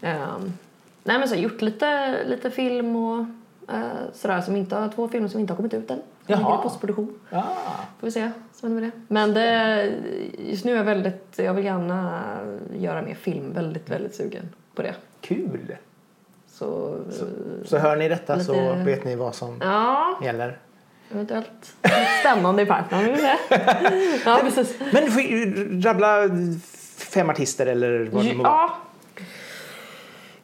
ehm, 0.00 0.52
nej, 1.04 1.18
men 1.18 1.28
så 1.28 1.34
har 1.34 1.42
jag 1.42 1.50
gjort 1.52 1.62
lite, 1.62 2.16
lite 2.24 2.50
film 2.50 2.96
och 2.96 3.18
eh, 3.74 3.80
sådär 4.14 4.40
som 4.40 4.56
inte 4.56 4.76
har, 4.76 4.88
två 4.88 5.08
filmer 5.08 5.28
som 5.28 5.40
inte 5.40 5.52
har 5.52 5.56
kommit 5.56 5.74
ut 5.74 5.90
än. 5.90 5.96
Som 5.96 6.04
Jaha. 6.26 6.38
ligger 6.40 6.60
i 6.60 6.62
postproduktion. 6.62 7.20
Ah, 7.30 7.42
Får 8.00 8.06
vi 8.06 8.10
se 8.10 8.30
med 8.72 8.82
det. 8.82 8.90
Men 9.08 9.34
det, 9.34 9.92
just 10.38 10.64
nu 10.64 10.72
är 10.72 10.76
jag 10.76 10.84
väldigt, 10.84 11.34
jag 11.38 11.54
vill 11.54 11.64
gärna 11.64 12.20
göra 12.78 13.02
mer 13.02 13.14
film. 13.14 13.52
Väldigt, 13.52 13.90
väldigt 13.90 14.14
sugen 14.14 14.48
på 14.74 14.82
det. 14.82 14.94
kul! 15.20 15.76
Så, 16.46 16.96
Så 17.64 17.78
hör 17.78 17.96
ni 17.96 18.08
detta 18.08 18.40
så 18.40 18.52
Lite- 18.52 18.82
vet 18.84 19.04
ni 19.04 19.16
vad 19.16 19.34
som 19.34 19.60
ja, 19.62 20.18
gäller. 20.22 20.58
eventuellt 21.12 21.74
spännande 22.20 22.62
i 22.62 22.66
se. 23.18 23.34
Ja, 24.24 24.38
precis. 24.42 24.76
Men 24.92 25.10
får- 25.10 25.82
rabbla 25.82 26.28
fem 26.98 27.30
artister 27.30 27.66
eller 27.66 28.08
vad 28.12 28.24
det 28.24 28.34
må 28.34 28.42
vara. 28.42 28.52
Ja. 28.52 28.76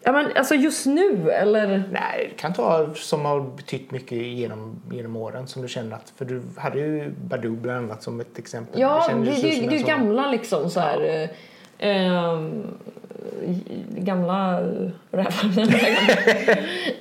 Ja, 0.03 0.13
men 0.13 0.37
alltså 0.37 0.55
just 0.55 0.87
nu 0.87 1.31
eller? 1.31 1.83
Nej, 1.93 2.27
det 2.31 2.41
kan 2.41 2.53
ta 2.53 2.95
som 2.95 3.25
har 3.25 3.41
betytt 3.41 3.91
mycket 3.91 4.19
genom, 4.19 4.83
genom 4.93 5.17
åren 5.17 5.47
som 5.47 5.63
du 5.63 5.69
känner 5.69 5.97
att, 5.97 6.13
för 6.17 6.25
du 6.25 6.43
hade 6.57 6.79
ju 6.79 7.11
Badoo 7.11 7.57
bland 7.57 7.79
annat 7.85 8.03
som 8.03 8.21
ett 8.21 8.39
exempel. 8.39 8.81
Ja, 8.81 9.09
det, 9.09 9.31
det, 9.31 9.41
det, 9.41 9.65
en 9.65 9.73
är 9.73 9.87
gamla 9.87 10.31
liksom 10.31 10.71
så 10.71 10.81
här. 10.81 11.01
eh, 11.01 11.29
ehm, 11.79 12.63
gamla 13.89 14.61
rävar. 15.11 15.55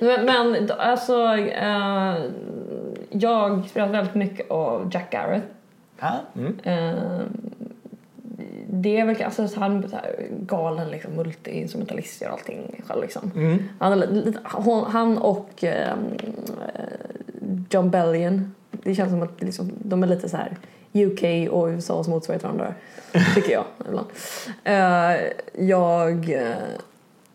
men, 0.00 0.24
men 0.56 0.70
alltså, 0.78 1.36
eh, 1.36 2.16
jag 3.10 3.68
spelar 3.68 3.88
väldigt 3.88 4.14
mycket 4.14 4.50
av 4.50 4.90
Jack 4.92 5.12
Garrett. 5.12 5.44
Ja, 6.00 6.12
mm. 6.36 6.58
Eh, 6.62 7.20
det 8.72 8.96
är 8.96 9.06
väl 9.06 9.22
alltså, 9.22 9.48
så 9.48 9.60
han 9.60 9.92
här, 9.92 10.28
galen 10.30 10.90
liksom, 10.90 11.12
multi-instrumentalist 11.12 12.22
gör 12.22 12.30
allting 12.30 12.82
själv 12.88 13.02
liksom. 13.02 13.30
Mm. 13.34 13.68
Han, 13.78 14.02
är 14.02 14.90
han 14.90 15.18
och 15.18 15.64
eh, 15.64 15.94
John 17.70 17.90
Bellion, 17.90 18.54
det 18.70 18.94
känns 18.94 19.10
som 19.10 19.22
att 19.22 19.42
liksom, 19.42 19.72
de 19.78 20.02
är 20.02 20.06
lite 20.06 20.28
så 20.28 20.36
här 20.36 20.56
UK 20.92 21.52
och 21.52 21.66
USAs 21.66 22.08
motsvarighet 22.08 22.42
till 22.42 22.48
varandra. 22.48 22.74
Tycker 23.34 23.52
jag 23.52 23.64
ibland. 23.88 24.06
Eh, 24.64 25.16
jag... 25.66 26.30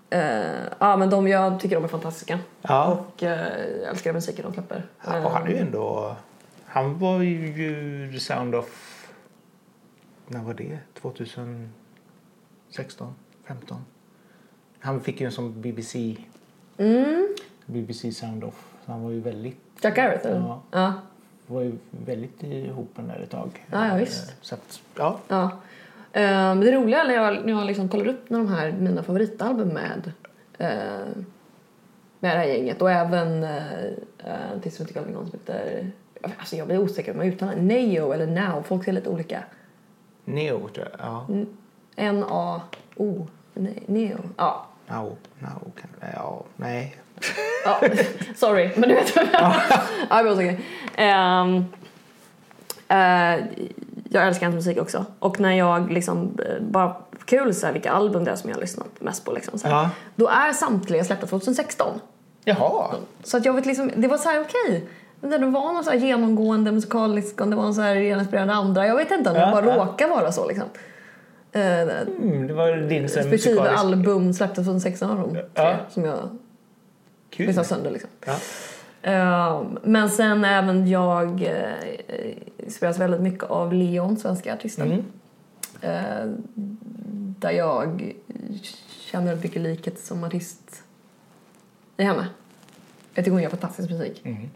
eh, 0.10 0.42
ja 0.80 0.98
men 0.98 1.10
de, 1.10 1.28
jag 1.28 1.60
tycker 1.60 1.76
de 1.76 1.84
är 1.84 1.88
fantastiska. 1.88 2.40
Ja. 2.62 2.86
Och 2.86 3.24
eh, 3.24 3.48
jag 3.82 3.90
älskar 3.90 4.14
musiken 4.14 4.46
de 4.46 4.54
släpper. 4.54 4.84
Ja, 5.06 5.26
och 5.26 5.32
han 5.32 5.48
är 5.48 5.52
ju 5.52 5.58
ändå... 5.58 6.16
Han 6.66 7.00
var 7.00 7.22
ju 7.22 8.12
The 8.12 8.20
Sound 8.20 8.56
of... 8.56 8.66
När 10.28 10.40
var 10.40 10.54
det? 10.54 10.78
2016? 11.12 13.14
15? 13.44 13.78
Han 14.80 15.02
fick 15.02 15.22
ju 15.22 15.26
en 15.26 15.32
sån 15.32 15.62
BBC... 15.62 16.18
Mm. 16.78 17.28
BBC 17.66 18.12
Sound 18.12 18.44
of. 18.44 18.74
Så 18.86 18.92
han 18.92 19.04
var 19.04 19.12
ju 19.12 19.20
väldigt... 19.20 19.58
Jack 19.82 19.96
Garrett? 19.96 20.22
Ja. 20.24 20.62
Ja. 20.72 20.94
var 21.48 21.62
ju 21.62 21.74
väldigt 22.06 22.44
ihop 22.44 22.90
där 22.96 23.20
ett 23.24 23.30
tag. 23.30 23.66
Ja, 23.72 23.88
ja, 23.88 23.96
visst. 23.96 24.34
Så 24.42 24.56
att, 24.56 24.82
ja. 24.98 25.20
Ja. 25.28 25.44
Eh, 26.12 26.22
Men 26.22 26.60
det 26.60 26.72
roliga 26.72 27.02
är 27.04 27.08
när 27.08 27.14
jag, 27.14 27.46
när 27.46 27.54
jag 27.54 27.66
liksom 27.66 27.90
kollar 27.90 28.08
upp 28.08 28.30
när 28.30 28.38
de 28.38 28.48
här, 28.48 28.72
mina 28.72 29.04
favoritalbum 29.04 29.68
med, 29.68 30.12
eh, 30.58 31.08
med 32.20 32.36
det 32.36 32.40
här 32.40 32.46
gänget 32.46 32.82
och 32.82 32.92
även 32.92 33.44
eh, 33.44 33.84
eh, 34.18 34.52
en 34.54 34.62
till 34.62 34.72
som 34.72 34.86
om 34.96 35.04
någon 35.12 35.30
som 35.30 35.40
heter, 35.40 35.92
alltså 36.38 36.56
jag 36.56 36.68
blir 36.68 36.80
osäker 36.80 37.12
om 37.14 37.18
jag 37.18 37.28
uttalar 37.28 37.56
Neo 37.56 38.12
eller 38.12 38.28
Now, 38.28 38.62
folk 38.62 38.84
säger 38.84 38.96
lite 38.96 39.10
olika. 39.10 39.44
Neo 40.26 40.68
tror 40.70 40.88
jag. 40.92 41.00
Ja. 41.08 41.26
N-A-O, 41.96 43.28
Ne- 43.54 43.84
Neo. 43.86 44.20
Ja. 44.38 44.66
No, 44.88 45.16
no, 45.40 45.72
kan, 45.82 45.90
ja, 46.14 46.44
nej. 46.56 46.96
ja. 47.66 47.82
Sorry, 48.36 48.72
men 48.78 48.90
du 48.90 48.96
vet 48.96 49.16
vad 49.16 49.26
jag 49.26 49.32
menar. 49.32 49.64
Ja. 50.10 50.54
Ehm, 50.96 51.66
eh, 52.88 53.46
jag 54.10 54.28
älskar 54.28 54.46
hans 54.46 54.56
musik 54.56 54.78
också. 54.82 55.06
Och 55.20 55.40
när 55.40 55.52
jag 55.54 55.92
liksom, 55.92 56.38
eh, 56.50 56.62
bara 56.62 56.96
kul 57.26 57.54
så 57.56 57.66
här, 57.66 57.74
vilka 57.74 57.92
album 57.92 58.24
det 58.24 58.32
är 58.32 58.36
som 58.36 58.50
jag 58.50 58.58
har 58.58 58.62
lyssnat 58.62 58.88
mest 59.02 59.26
på 59.26 59.32
liksom. 59.32 59.60
Så 59.60 59.68
här. 59.68 59.76
Ja. 59.76 59.90
Då 60.16 60.28
är 60.28 60.54
samtliga 60.54 61.04
släppta 61.04 61.28
2016. 61.28 62.00
Jaha. 62.44 62.96
Så 63.24 63.38
att 63.38 63.46
jag 63.46 63.54
vet 63.54 63.66
liksom, 63.66 63.92
det 63.96 64.08
var 64.08 64.18
så 64.18 64.30
här 64.30 64.42
okej. 64.42 64.88
Men 65.20 65.30
Det 65.30 65.38
var 65.48 65.74
någon 65.74 65.84
så 65.84 65.94
genomgående 65.94 66.72
musikalisk, 66.72 67.42
om 67.42 67.50
det 67.50 67.56
var 67.56 67.64
någon 67.64 67.74
så 67.76 67.82
här 67.82 67.96
inspirerande 67.96 68.54
andra. 68.54 68.88
Jag 68.88 68.96
vet 68.96 69.12
inte 69.12 69.30
om 69.30 69.36
det 69.36 69.42
Ja, 69.42 69.52
bara 69.52 69.66
ja. 69.66 69.76
råkar 69.86 70.10
vara 70.10 70.32
så 70.32 70.48
liksom. 70.48 70.68
Eh, 71.52 71.82
Mm, 71.82 72.48
det 72.48 72.54
var 72.54 72.78
din 72.78 73.10
så 73.10 73.20
musikalisk- 73.20 73.78
album 73.80 74.34
släppta 74.34 74.56
2016 74.56 75.10
av 75.12 75.18
dem. 75.18 75.38
Ja. 75.54 75.76
Som 75.90 76.04
jag 76.06 76.18
Kul. 77.30 77.48
lyssnade 77.48 77.68
sönder 77.68 77.92
liksom. 77.92 78.10
Ja. 78.26 78.36
Eh, 79.02 79.64
men 79.84 80.10
sen 80.10 80.46
även 80.46 80.88
jag 80.88 81.42
uh, 81.42 82.70
spelas 82.70 83.00
väldigt 83.00 83.22
mycket 83.22 83.44
av 83.44 83.74
Leon, 83.74 84.18
svenska 84.18 84.54
artisten. 84.54 84.92
Mm. 84.92 85.04
Eh, 85.82 86.26
där 87.40 87.52
jag 87.52 88.14
känner 88.90 89.26
väldigt 89.28 89.44
mycket 89.44 89.62
likhet 89.62 90.00
som 90.00 90.24
artist 90.24 90.84
i 91.98 92.04
henne. 92.04 92.28
Jag 93.14 93.26
tycker 93.26 93.32
hon 93.32 93.42
gör 93.42 93.50
fantastisk 93.50 93.90
musik. 93.90 94.22
Mm. 94.26 94.50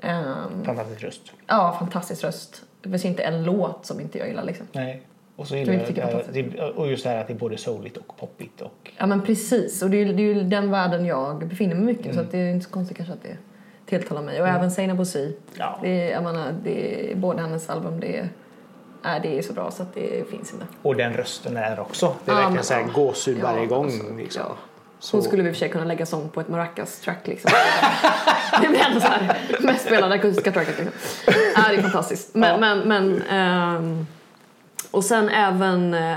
Ehm, 0.00 0.64
Fantastisk 0.64 1.02
röst. 1.02 1.22
ja, 1.46 1.76
fantastisk 1.78 2.24
röst. 2.24 2.62
Det 2.82 2.88
finns 2.90 3.04
inte 3.04 3.22
en 3.22 3.44
låt 3.44 3.86
som 3.86 4.00
inte 4.00 4.18
jag 4.18 4.28
gillar 4.28 4.44
liksom. 4.44 4.66
Nej. 4.72 5.02
Och, 5.36 5.48
så 5.48 5.56
gillar 5.56 5.72
jag 5.74 5.94
det, 6.32 6.42
det, 6.42 6.60
och 6.62 6.88
just 6.88 7.04
det 7.04 7.10
här 7.10 7.20
att 7.20 7.26
det 7.26 7.32
är 7.32 7.38
både 7.38 7.56
souligt 7.58 7.96
och 7.96 8.16
poppigt. 8.16 8.60
Och, 8.60 8.92
Ja 8.98 9.06
men 9.06 9.22
precis, 9.22 9.82
och 9.82 9.90
det 9.90 9.96
är 9.96 10.04
det 10.04 10.22
är 10.22 10.34
ju 10.34 10.42
den 10.42 10.70
världen 10.70 11.06
jag 11.06 11.38
befinner 11.48 11.74
mig 11.74 11.84
mycket 11.84 12.04
Mm. 12.04 12.16
så 12.16 12.22
att 12.22 12.30
det 12.30 12.38
är 12.38 12.50
inte 12.50 12.64
så 12.66 12.70
konstigt 12.72 12.96
kanske 12.96 13.12
att 13.14 13.22
det 13.22 13.36
tilltalar 13.86 14.22
mig. 14.22 14.42
Och 14.42 14.48
även 14.48 14.70
Seinabo 14.70 14.98
Bosi. 14.98 15.36
ja. 15.58 15.78
Det 15.82 15.88
är, 15.88 16.10
jag 16.12 16.22
menar, 16.22 16.54
det 16.64 17.10
är, 17.12 17.16
båda 17.16 17.42
hennes 17.42 17.70
album, 17.70 18.00
det 18.00 18.18
är, 18.18 18.28
är, 19.02 19.20
det 19.20 19.38
är 19.38 19.42
så 19.42 19.52
bra 19.52 19.70
så 19.70 19.82
att 19.82 19.94
det 19.94 20.30
finns 20.30 20.52
inte. 20.52 20.66
och 20.82 20.96
den 20.96 21.12
rösten 21.14 21.56
är 21.56 21.80
också. 21.80 22.14
Det 22.24 22.30
är 22.30 22.34
Ja, 22.34 22.40
verkligen 22.40 22.64
så 22.64 22.74
här 22.74 22.80
ja. 22.80 22.88
gåshud 23.02 23.38
varje 23.42 23.60
Ja, 23.62 23.66
gång. 23.68 23.84
alltså, 23.84 24.14
liksom. 24.16 24.42
ja. 24.48 24.56
Så- 25.00 25.16
Hon 25.16 25.24
skulle 25.24 25.42
vi 25.42 25.48
i 25.48 25.52
och 25.52 25.56
för 25.56 25.58
sig 25.58 25.68
kunna 25.70 25.84
lägga 25.84 26.06
sång 26.06 26.28
på 26.28 26.40
ett 26.40 26.48
maracas-track 26.48 27.26
liksom. 27.26 27.50
det 28.62 28.68
blir 28.68 28.80
ändå 28.80 29.00
så 29.00 29.06
här 29.06 29.56
mest 29.60 29.86
spelade 29.86 30.14
akustiska 30.14 30.52
tracket 30.52 30.78
liksom. 30.78 30.94
Ja, 31.54 31.64
det 31.68 31.74
är 31.76 31.82
fantastiskt. 31.82 32.34
Men, 32.34 32.50
Ja. 32.50 32.58
men, 32.58 32.78
men 32.88 33.22
ehm, 33.22 34.06
och 34.90 35.04
sen 35.04 35.28
även 35.28 35.94
uh, 35.94 36.16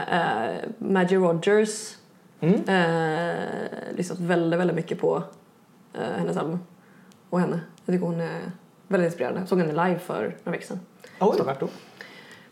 Maggie 0.78 1.18
Rogers. 1.18 1.96
Mm. 2.40 2.56
Uh, 2.56 3.36
lyssnat 3.96 4.20
väldigt, 4.20 4.60
väldigt 4.60 4.76
mycket 4.76 5.00
på 5.02 5.24
eh, 5.94 6.18
hennes 6.18 6.38
album. 6.38 6.60
Och 7.30 7.40
henne. 7.40 7.60
Jag 7.86 7.94
tycker 7.96 8.06
hon 8.06 8.22
är 8.22 8.52
väldigt 8.88 9.08
inspirerande. 9.08 9.48
Såg 9.48 9.60
henne 9.60 9.88
live 9.88 10.00
för 10.00 10.36
några 10.44 10.52
veckor 10.58 10.68
sedan. 10.68 10.80
Oj, 11.20 11.38
vart 11.46 11.60
då? 11.60 11.68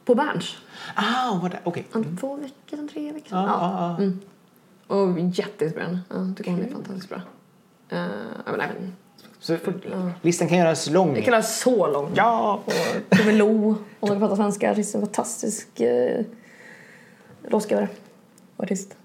på 0.05 0.15
Berns. 0.15 0.57
Ah, 0.95 1.49
okej. 1.63 1.87
Om 1.93 2.17
två 2.17 2.35
veckor 2.35 2.87
tre 2.87 3.11
veckor 3.11 3.29
sedan. 3.29 3.43
Ja, 3.43 3.59
ja, 3.61 3.95
ja. 3.97 4.03
Mm. 4.03 4.19
Och 4.89 5.19
jätteinspirerande. 5.19 5.99
Ja, 6.09 6.15
tycker 6.37 6.51
hon 6.51 6.61
är 6.61 6.69
fantastiskt 6.69 7.09
bra. 7.09 7.21
Uh, 7.93 7.99
ja, 8.45 8.51
men, 8.51 8.61
även, 8.61 8.95
Så 9.39 9.53
ja. 9.53 10.11
listan 10.21 10.47
kan 10.47 10.57
göras 10.57 10.89
lång. 10.89 11.13
Det 11.13 11.21
kan 11.21 11.31
vara 11.31 11.41
så 11.41 11.87
långt. 11.87 12.17
Ja! 12.17 12.61
Och 12.65 12.73
Tove 13.17 13.31
Lo, 13.31 13.67
om 13.67 13.77
man 13.99 14.09
kan 14.09 14.19
prata 14.19 14.35
svenska, 14.35 14.71
artist, 14.71 14.95
en 14.95 15.01
fantastisk 15.01 15.81
eh, 15.81 16.25
låtskrivare 17.47 17.87
och 18.55 18.63
artist. 18.63 18.97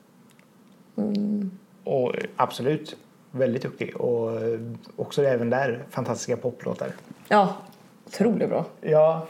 Mm. 0.97 1.51
Och 1.85 2.17
eh, 2.17 2.25
absolut, 2.37 2.97
väldigt 3.31 3.63
duktig. 3.63 3.97
Och 3.97 4.43
eh, 4.43 4.61
också 4.97 5.23
även 5.25 5.51
där 5.51 5.85
fantastiska 5.91 6.37
poplåtar. 6.37 6.93
Ja, 7.29 7.57
otroligt 8.07 8.49
bra. 8.49 8.67
Ja. 8.81 9.27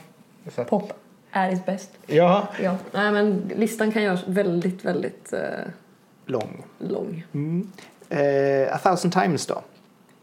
Så 0.51 0.65
Pop 0.65 0.93
är 1.31 1.53
is 1.53 1.67
bäst. 1.67 1.91
ja, 2.07 2.49
Ja, 2.63 2.77
nej 2.93 3.13
men 3.13 3.53
listan 3.57 3.93
kan 3.93 4.03
göras 4.03 4.25
väldigt, 4.27 4.85
väldigt 4.85 5.33
eh, 5.33 5.41
lång. 6.27 6.65
lång. 6.79 7.25
Eh, 8.09 8.75
A 8.75 8.79
thousand 8.83 9.13
times 9.13 9.47
då. 9.47 9.63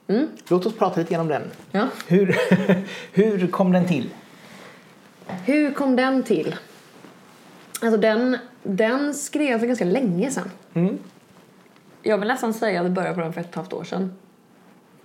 Mm. 0.07 0.27
Låt 0.47 0.65
oss 0.65 0.77
prata 0.77 0.99
lite 0.99 1.13
grann 1.13 1.21
om 1.21 1.27
den. 1.27 1.43
Ja. 1.71 1.87
Hur, 2.07 2.37
hur 3.11 3.47
kom 3.47 3.71
den 3.71 3.87
till? 3.87 4.09
Hur 5.45 5.71
kom 5.71 5.95
den 5.95 6.23
till? 6.23 6.55
Alltså 7.81 7.97
den, 7.97 8.37
den 8.63 9.13
skrevs 9.13 9.59
för 9.59 9.67
ganska 9.67 9.85
länge 9.85 10.31
sedan. 10.31 10.49
Mm. 10.73 10.97
Jag 12.01 12.17
vill 12.17 12.27
nästan 12.27 12.53
säga 12.53 12.79
att 12.79 12.85
det 12.85 12.89
började 12.89 13.15
på 13.15 13.21
den 13.21 13.33
för 13.33 13.41
ett 13.41 13.47
och 13.47 13.51
ett 13.51 13.55
halvt 13.55 13.73
år 13.73 13.83
sedan. 13.83 14.13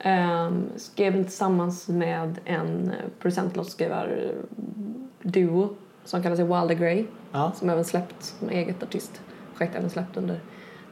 Um, 0.04 0.64
skrev 0.76 1.12
den 1.12 1.24
tillsammans 1.24 1.88
med 1.88 2.38
en 2.44 2.92
producentlåtskrivarduo 3.20 5.76
som 6.04 6.22
kallar 6.22 6.36
sig 6.36 6.44
Wilder 6.44 6.74
Grey. 6.74 7.04
Ja. 7.32 7.52
Som 7.56 7.70
även 7.70 7.84
släppt 7.84 8.22
som 8.22 8.50
eget 8.50 8.82
artistprojekt, 8.82 9.76
även 9.76 9.90
släppt 9.90 10.16
under 10.16 10.40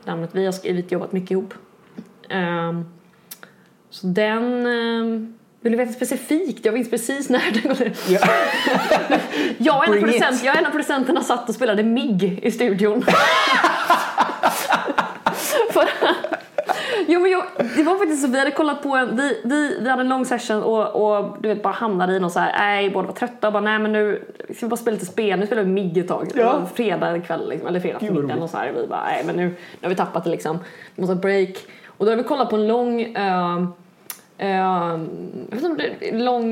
namnet. 0.07 0.31
Vi 0.33 0.45
har 0.45 0.53
skrivit, 0.53 0.93
jobbat 0.93 1.13
mycket 1.13 1.31
ihop. 1.31 1.55
Ehm, 2.29 2.85
så 3.91 4.07
den... 4.07 4.67
Um, 4.67 5.35
vill 5.61 5.73
du 5.73 5.79
veta 5.79 5.93
specifikt? 5.93 6.65
Jag 6.65 6.73
vet 6.73 6.91
precis 6.91 7.29
när 7.29 7.51
den 7.51 7.63
går 7.63 7.93
Ja. 8.09 8.19
jag 9.59 9.77
och 9.79 9.89
en 9.89 9.95
it. 9.95 10.01
producent, 10.01 10.45
jag 10.45 10.53
och 10.53 10.59
en 10.59 10.67
av 10.67 10.71
producenterna 10.71 11.23
satt 11.23 11.49
och 11.49 11.55
spelade 11.55 11.83
MIG 11.83 12.41
i 12.43 12.51
studion. 12.51 13.05
För, 15.73 15.89
jo, 17.07 17.21
men 17.21 17.31
jag, 17.31 17.45
det 17.77 17.83
var 17.83 17.99
faktiskt 17.99 18.23
så, 18.23 18.29
vi 18.29 18.39
hade 18.39 18.51
kollat 18.51 18.83
på 18.83 18.89
en, 18.97 19.17
vi, 19.17 19.41
vi, 19.45 19.79
vi 19.81 19.89
hade 19.91 20.03
en 20.03 20.09
lång 20.09 20.25
session 20.25 20.63
och, 20.63 21.17
och 21.19 21.37
du 21.41 21.49
vet 21.49 21.63
bara 21.63 21.73
hamnade 21.73 22.13
i 22.17 22.21
någon 22.21 22.31
så 22.31 22.39
här, 22.41 22.53
nej 22.59 22.91
båda 22.91 23.07
var 23.07 23.15
trötta 23.15 23.47
och 23.47 23.53
bara 23.53 23.63
nej 23.63 23.79
men 23.79 23.93
nu 23.93 24.25
ska 24.45 24.67
vi 24.67 24.71
bara 24.71 24.77
spela 24.77 24.95
lite 24.95 25.07
spel, 25.07 25.39
nu 25.41 25.47
spelar 25.47 25.63
vi 25.63 25.69
MIG 25.71 25.99
ett 25.99 26.09
tag. 26.09 26.29
Ja. 26.35 26.63
fredag 26.75 27.21
kväll 27.21 27.49
liksom, 27.49 27.69
eller 27.69 27.81
fredag 27.81 27.99
förmiddag 27.99 28.35
och 28.43 28.51
så 28.51 28.57
här, 28.57 28.73
vi 28.81 28.87
bara 28.87 29.05
nej 29.05 29.23
men 29.27 29.37
nu, 29.37 29.45
nu 29.47 29.55
har 29.83 29.89
vi 29.89 29.97
tappat 29.97 30.25
det 30.25 30.31
liksom, 30.31 30.59
vi 30.95 31.01
måste 31.03 31.15
ha 31.15 31.21
break. 31.21 31.57
Och 31.87 32.05
då 32.05 32.11
hade 32.11 32.23
vi 32.23 32.29
kollat 32.29 32.51
på 32.51 32.57
en 32.57 32.69
lång 32.69 33.15
är 34.39 35.07
en 36.01 36.25
lång 36.25 36.51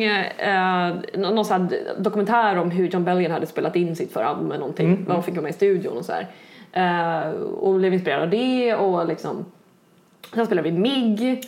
nå- 1.15 1.31
någon 1.31 1.45
här 1.45 1.69
dokumentär 1.99 2.59
om 2.59 2.71
hur 2.71 2.89
John 2.89 3.05
Bellion 3.05 3.31
hade 3.31 3.47
spelat 3.47 3.77
in 3.77 3.97
sitt 3.97 4.13
förra 4.13 4.27
album 4.27 4.47
eller 4.47 4.59
någonting. 4.61 4.87
Mm, 4.87 5.05
Vad 5.05 5.17
de 5.17 5.23
fick 5.23 5.35
vara 5.35 5.43
med 5.43 5.51
i 5.51 5.55
studion 5.55 5.97
och 5.97 6.05
så 6.05 6.13
här. 6.13 6.27
Eh, 6.73 7.31
och 7.41 7.75
blev 7.75 7.95
inspirerad 7.95 8.23
av 8.23 8.31
det 8.31 8.75
och 8.75 9.07
liksom 9.07 9.45
Sen 10.35 10.47
spelade 10.47 10.71
vi 10.71 10.79
MIG. 10.79 11.45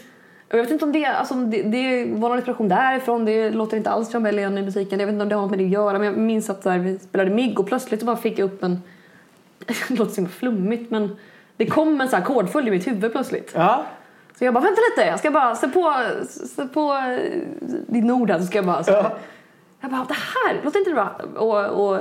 Och 0.48 0.58
jag 0.58 0.62
vet 0.62 0.70
inte 0.70 0.84
om 0.84 0.92
det, 0.92 1.04
alltså, 1.04 1.34
det, 1.34 1.62
det 1.62 2.04
var 2.04 2.28
någon 2.28 2.38
inspiration 2.38 2.68
därifrån. 2.68 3.24
Det 3.24 3.50
låter 3.50 3.76
inte 3.76 3.90
alls 3.90 4.14
John 4.14 4.22
Bellion 4.22 4.58
i 4.58 4.62
musiken. 4.62 5.00
Jag 5.00 5.06
vet 5.06 5.12
inte 5.12 5.22
om 5.22 5.28
det 5.28 5.34
har 5.34 5.42
något 5.42 5.50
med 5.50 5.58
det 5.58 5.64
att 5.64 5.70
göra. 5.70 5.98
Men 5.98 6.06
jag 6.06 6.16
minns 6.16 6.50
att 6.50 6.62
så 6.62 6.70
här, 6.70 6.78
vi 6.78 6.98
spelade 6.98 7.30
MIG 7.30 7.60
och 7.60 7.66
plötsligt 7.66 8.00
så 8.00 8.06
bara 8.06 8.16
fick 8.16 8.38
jag 8.38 8.46
upp 8.46 8.62
en... 8.62 8.82
det 9.66 9.90
låter 9.90 10.12
så 10.12 10.26
flummigt 10.26 10.90
men 10.90 11.16
det 11.56 11.66
kom 11.66 12.00
en 12.00 12.08
så 12.08 12.16
ackordföljd 12.16 12.68
i 12.68 12.70
mitt 12.70 12.86
huvud 12.86 13.12
plötsligt. 13.12 13.52
Ja. 13.54 13.84
Så 14.38 14.44
jag 14.44 14.54
bara, 14.54 14.64
vänta 14.64 14.80
lite, 14.90 15.08
jag 15.08 15.18
ska 15.18 15.30
bara 15.30 15.54
se 15.54 15.68
på, 15.68 15.94
se 16.28 16.64
på 16.64 16.92
eh, 16.92 17.40
din 17.86 18.10
ord 18.10 18.30
här 18.30 18.38
så 18.38 18.46
ska 18.46 18.58
jag 18.58 18.66
bara... 18.66 18.84
Så, 18.84 18.92
Ja. 18.92 19.10
Jag 19.80 19.90
bara, 19.90 20.04
det 20.08 20.14
här, 20.14 20.64
låter 20.64 20.78
inte 20.78 20.90
bra? 20.90 21.20
Och, 21.36 21.86
och 21.86 22.00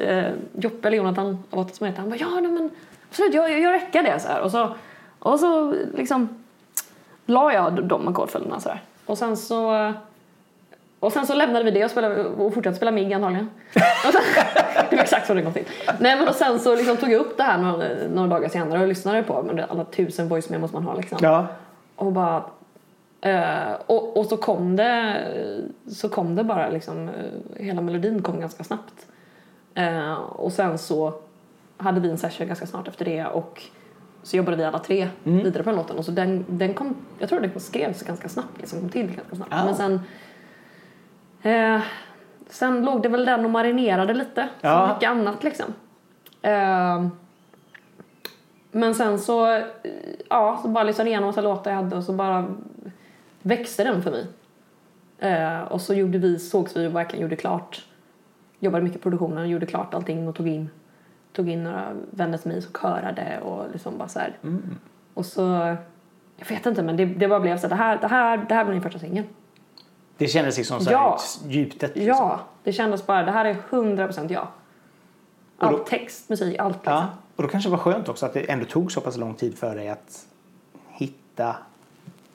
eh, 0.00 0.32
Joppe, 0.52 0.88
eller 0.88 0.96
Jonathan, 0.96 1.38
vad 1.50 1.74
som 1.74 1.86
heter, 1.86 2.00
han 2.00 2.10
bara, 2.10 2.16
ja 2.16 2.40
nej, 2.40 2.50
men 2.50 2.70
absolut, 3.10 3.34
jag, 3.34 3.50
jag, 3.50 3.60
jag 3.60 3.72
räcker 3.72 4.02
det 4.02 4.20
så 4.20 4.28
här. 4.28 4.40
Och 4.40 4.50
så, 4.50 4.74
och 5.32 5.40
så 5.40 5.74
liksom 5.94 6.28
la 7.26 7.52
jag 7.52 7.84
de 7.84 8.08
ackordföljderna 8.08 8.60
så 8.60 8.68
här. 8.68 8.82
Och 9.06 9.18
sen 9.18 9.36
så 9.36 9.92
och 11.00 11.12
sen 11.12 11.26
så 11.26 11.34
lämnade 11.34 11.64
vi 11.64 11.70
det 11.70 11.84
och, 11.84 11.90
spelade, 11.90 12.24
och 12.24 12.54
fortsatte 12.54 12.76
spela 12.76 12.90
MIG 12.90 13.12
antagligen. 13.12 13.50
Sen, 13.72 14.12
det 14.90 14.96
var 14.96 15.02
exakt 15.02 15.26
så 15.26 15.34
det 15.34 15.42
kom 15.42 15.52
till. 15.52 15.64
Nej 16.00 16.16
men 16.16 16.28
och 16.28 16.34
sen 16.34 16.58
så 16.60 16.76
liksom 16.76 16.96
tog 16.96 17.12
jag 17.12 17.20
upp 17.20 17.36
det 17.36 17.42
här 17.42 17.58
några, 17.58 17.88
några 18.14 18.28
dagar 18.28 18.48
senare 18.48 18.80
och 18.82 18.88
lyssnade 18.88 19.22
på 19.22 19.42
men 19.42 19.56
det 19.56 19.62
är 19.62 19.66
alla 19.70 19.84
tusen 19.84 20.28
voice 20.28 20.50
memos 20.50 20.72
man 20.72 20.84
har 20.84 20.96
liksom. 20.96 21.18
Ja. 21.22 21.46
Och 21.96 22.12
bara... 22.12 22.44
eh, 23.20 23.72
och, 23.86 24.16
och 24.16 24.26
så 24.26 24.36
kom 24.36 24.76
det 24.76 25.22
så 25.90 26.08
kom 26.08 26.34
det 26.36 26.44
bara 26.44 26.68
liksom, 26.68 27.10
hela 27.56 27.80
melodin 27.80 28.22
kom 28.22 28.40
ganska 28.40 28.64
snabbt. 28.64 29.06
Eh, 29.74 30.12
och 30.12 30.52
sen 30.52 30.78
så 30.78 31.12
hade 31.76 32.00
vi 32.00 32.10
en 32.10 32.18
session 32.18 32.46
ganska 32.46 32.66
snart 32.66 32.88
efter 32.88 33.04
det 33.04 33.26
och 33.26 33.62
så 34.26 34.36
jobbade 34.36 34.56
vi 34.56 34.64
alla 34.64 34.78
tre 34.78 35.08
vidare 35.22 35.62
på 35.62 35.70
den 35.70 35.76
låten 35.78 35.98
och 35.98 36.04
så 36.04 36.10
den, 36.10 36.44
den 36.48 36.74
kom, 36.74 36.96
jag 37.18 37.28
tror 37.28 37.40
den 37.40 37.60
skrevs 37.60 38.02
ganska 38.02 38.28
snabbt, 38.28 38.58
liksom 38.58 38.80
kom 38.80 38.88
till 38.88 39.06
ganska 39.06 39.36
snabbt. 39.36 39.52
Ah. 39.54 39.64
Men 39.64 39.74
sen 39.74 40.00
eh, 41.42 41.80
sen 42.48 42.84
låg 42.84 43.02
det 43.02 43.08
väl 43.08 43.24
den 43.24 43.44
och 43.44 43.50
marinerade 43.50 44.14
lite, 44.14 44.48
Ja. 44.60 44.86
som 44.86 44.94
mycket 44.94 45.10
annat 45.10 45.44
liksom. 45.44 45.66
Eh, 46.42 47.06
men 48.72 48.94
sen 48.94 49.18
så, 49.18 49.62
ja, 50.28 50.58
så 50.62 50.68
bara 50.68 50.84
lyssnade 50.84 51.10
jag 51.10 51.12
igenom 51.12 51.26
massa 51.26 51.40
låtar 51.40 51.70
jag 51.70 51.76
hade 51.82 51.96
och 51.96 52.04
så 52.04 52.12
bara 52.12 52.46
växte 53.42 53.84
den 53.84 54.02
för 54.02 54.10
mig. 54.10 54.26
Eh, 55.18 55.60
och 55.62 55.80
så 55.80 55.94
gjorde 55.94 56.18
vi, 56.18 56.38
sågs 56.38 56.76
vi 56.76 56.86
och 56.86 56.94
verkligen 56.96 57.22
gjorde 57.22 57.36
klart. 57.36 57.84
Jobbade 58.58 58.84
mycket 58.84 58.98
i 58.98 59.02
produktionen, 59.02 59.48
gjorde 59.48 59.66
klart 59.66 59.94
allting 59.94 60.28
och 60.28 60.34
tog 60.34 60.48
in, 60.48 60.70
tog 61.36 61.48
in 61.48 61.64
några 61.64 61.92
vänner 62.10 62.38
till 62.38 62.50
mig 62.50 62.62
som 62.62 62.72
körade 62.72 63.40
och 63.40 63.70
liksom 63.72 63.98
bara 63.98 64.08
så 64.08 64.18
här. 64.18 64.36
Och 65.14 65.26
så, 65.26 65.76
jag 66.36 66.48
vet 66.48 66.66
inte 66.66 66.82
men 66.82 66.96
det, 66.96 67.04
det 67.04 67.28
bara 67.28 67.40
blev 67.40 67.58
så 67.58 67.62
här, 67.62 67.68
det 67.68 67.74
här, 67.76 67.98
det 68.00 68.06
här, 68.08 68.36
det 68.48 68.54
här 68.54 68.64
blir 68.64 68.74
min 68.74 68.82
första 68.82 68.98
singel. 68.98 69.24
Det 70.18 70.28
kändes 70.28 70.56
liksom 70.56 70.80
så 70.80 70.90
Ja. 70.92 71.18
djupt. 71.48 71.82
Liksom. 71.82 72.02
Ja, 72.02 72.40
det 72.64 72.72
kändes 72.72 73.06
bara, 73.06 73.22
det 73.22 73.30
här 73.32 73.44
är 73.44 73.54
100% 73.70 74.32
jag. 74.32 74.46
Allt 75.58 75.86
text, 75.86 76.28
musik, 76.28 76.58
allt 76.58 76.76
liksom. 76.76 76.92
Ja. 76.92 77.06
Och 77.36 77.42
då 77.42 77.48
kanske 77.48 77.68
det 77.70 77.76
var 77.76 77.78
skönt 77.78 78.08
också 78.08 78.26
att 78.26 78.34
det 78.34 78.50
ändå 78.50 78.64
tog 78.64 78.92
så 78.92 79.00
pass 79.00 79.16
lång 79.16 79.34
tid 79.34 79.58
för 79.58 79.74
dig 79.74 79.88
att 79.88 80.26
hitta 80.88 81.56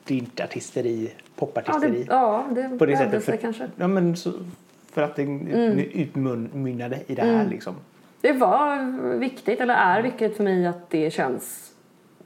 ditt 0.03 0.39
artisteri, 0.39 1.11
Ja, 1.15 1.21
popartisteri. 1.35 2.03
det, 2.03 2.05
ja, 2.13 2.45
det, 2.51 2.77
på 2.79 2.85
det 2.85 2.97
sättet. 2.97 3.23
För, 3.25 3.37
kanske. 3.37 3.67
Ja, 3.75 3.87
men 3.87 4.15
så, 4.17 4.31
för 4.91 5.01
att 5.01 5.15
det 5.15 5.21
Mm. 5.23 5.79
utmynnade 5.79 6.99
i 7.07 7.15
det 7.15 7.21
här 7.21 7.45
liksom. 7.45 7.75
Det 8.21 8.31
var 8.33 8.83
viktigt, 9.17 9.59
eller 9.61 9.73
är 9.73 10.01
viktigt 10.01 10.37
för 10.37 10.43
mig 10.43 10.65
att 10.67 10.89
det 10.89 11.11
känns 11.13 11.71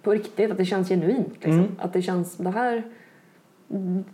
på 0.01 0.11
riktigt, 0.11 0.51
att 0.51 0.57
det 0.57 0.65
känns 0.65 0.89
genuint. 0.89 1.33
Liksom. 1.33 1.51
Mm. 1.51 1.71
Att 1.79 1.93
det 1.93 2.01
känns, 2.01 2.37
det 2.37 2.49
här, 2.49 2.83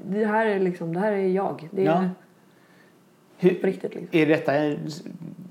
det 0.10 0.26
här 0.26 0.46
är 0.46 0.60
liksom, 0.60 0.94
det 0.94 1.00
här 1.00 1.12
är 1.12 1.28
jag. 1.28 1.70
Det 1.72 1.82
är 1.82 1.86
Ja. 1.86 2.00
på 2.00 3.48
Hur, 3.48 3.50
riktigt 3.62 3.96
liksom. 3.96 4.20
är 4.20 4.26
detta 4.26 4.52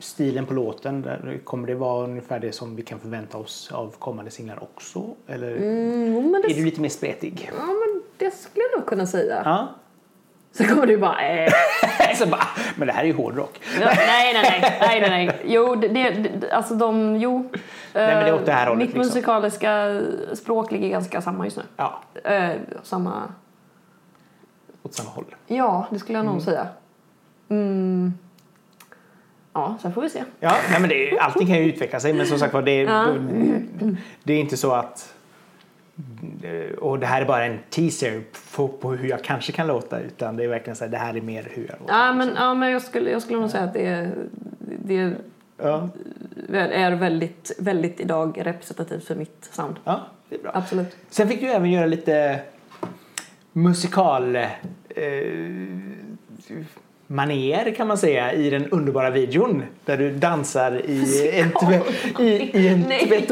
stilen 0.00 0.46
på 0.46 0.54
låten? 0.54 1.06
Kommer 1.44 1.66
det 1.66 1.74
vara 1.74 2.04
ungefär 2.04 2.40
det 2.40 2.52
som 2.52 2.76
vi 2.76 2.82
kan 2.82 2.98
förvänta 2.98 3.38
oss 3.38 3.72
av 3.72 3.94
kommande 3.98 4.30
singlar 4.30 4.62
också? 4.62 5.14
Eller 5.26 5.56
Mm, 5.56 6.32
det, 6.32 6.52
är 6.52 6.54
du 6.54 6.64
lite 6.64 6.80
mer 6.80 6.88
spretig? 6.88 7.50
ja, 7.58 7.66
men 7.66 8.02
det 8.16 8.30
skulle 8.34 8.64
jag 8.72 8.78
nog 8.80 8.88
kunna 8.88 9.06
säga. 9.06 9.42
Ja. 9.44 9.68
Så 10.52 10.64
kommer 10.64 10.86
du 10.86 10.96
bara, 10.96 11.20
eh, 11.28 11.52
så 12.18 12.26
bara, 12.26 12.46
men 12.76 12.86
det 12.86 12.92
här 12.92 13.02
är 13.02 13.06
ju 13.06 13.12
hårdrock. 13.14 13.60
Ja, 13.80 13.86
nej, 13.96 14.32
nej, 14.34 14.42
nej, 14.42 14.78
nej, 14.80 15.00
nej, 15.00 15.10
nej. 15.10 15.40
Jo, 15.44 15.74
det, 15.74 15.88
det, 15.88 16.50
alltså 16.52 16.74
de, 16.74 17.16
jo. 17.16 17.38
Nej, 17.92 18.14
men 18.14 18.24
det 18.24 18.30
är 18.30 18.34
åt 18.34 18.46
det 18.46 18.52
här 18.52 18.62
Eh, 18.66 18.68
hållet, 18.68 18.86
Mitt 18.88 18.96
liksom. 18.96 19.14
musikaliska 19.14 20.00
språk 20.34 20.70
ligger 20.70 20.88
ganska 20.88 21.20
samma 21.20 21.44
just 21.44 21.56
nu. 21.56 21.62
Ja, 21.76 22.00
Eh, 22.24 22.50
samma, 22.82 23.22
åt 24.82 24.94
samma 24.94 25.10
håll. 25.10 25.24
ja, 25.46 25.86
det 25.90 25.98
skulle 25.98 26.18
jag 26.18 26.26
nog 26.26 26.42
säga. 26.42 26.66
Mm. 27.48 28.14
Ja, 29.52 29.76
sen 29.82 29.92
får 29.94 30.02
vi 30.02 30.10
se. 30.10 30.24
Ja, 30.40 30.52
nej, 30.70 30.80
men 30.80 30.88
det 30.90 31.18
allting 31.18 31.46
kan 31.46 31.56
ju 31.56 31.64
utveckla 31.64 32.00
sig 32.00 32.12
men 32.12 32.26
som 32.26 32.38
sagt 32.38 32.54
var 32.54 32.62
det, 32.62 32.82
Ja. 32.82 33.06
det 34.22 34.32
är 34.32 34.40
inte 34.40 34.56
så 34.56 34.72
att 34.72 35.14
och 36.78 36.98
det 36.98 37.06
här 37.06 37.22
är 37.22 37.26
bara 37.26 37.44
en 37.44 37.58
teaser 37.70 38.22
på, 38.54 38.68
på 38.68 38.92
hur 38.92 39.08
jag 39.08 39.24
kanske 39.24 39.52
kan 39.52 39.66
låta 39.66 40.00
utan 40.00 40.36
det 40.36 40.44
är 40.44 40.48
verkligen 40.48 40.76
så 40.76 40.84
här, 40.84 40.90
det 40.90 40.98
här 40.98 41.16
är 41.16 41.20
mer 41.20 41.48
hur 41.50 41.66
jag 41.68 41.80
låter. 41.80 41.94
Ja, 41.94 42.12
men, 42.12 42.30
ja, 42.36 42.54
men 42.54 42.70
jag, 42.70 42.82
skulle, 42.82 43.10
jag 43.10 43.22
skulle 43.22 43.40
nog 43.40 43.50
säga 43.50 43.64
att 43.64 43.74
det, 43.74 44.10
det 44.84 45.12
Ja, 45.62 45.88
är 46.52 46.92
väldigt, 46.92 47.52
väldigt 47.58 48.00
idag 48.00 48.40
representativt 48.44 49.04
för 49.04 49.14
mitt 49.14 49.48
sound. 49.52 49.76
ja, 49.84 50.00
det 50.28 50.34
är 50.36 50.42
bra. 50.42 50.50
Absolut. 50.54 50.96
Sen 51.10 51.28
fick 51.28 51.40
du 51.40 51.46
även 51.46 51.70
göra 51.70 51.86
lite 51.86 52.40
musikal... 53.52 54.36
Eh, 54.36 54.44
maner 57.06 57.74
kan 57.74 57.86
man 57.88 57.98
säga 57.98 58.32
i 58.32 58.50
den 58.50 58.70
underbara 58.70 59.10
videon 59.10 59.62
där 59.84 59.96
du 59.96 60.10
dansar 60.10 60.82
i 60.90 61.30
en, 61.40 61.50
tve, 61.50 61.82
i, 62.18 62.58
i 62.58 62.68
en 62.68 62.80
Nej. 62.80 63.26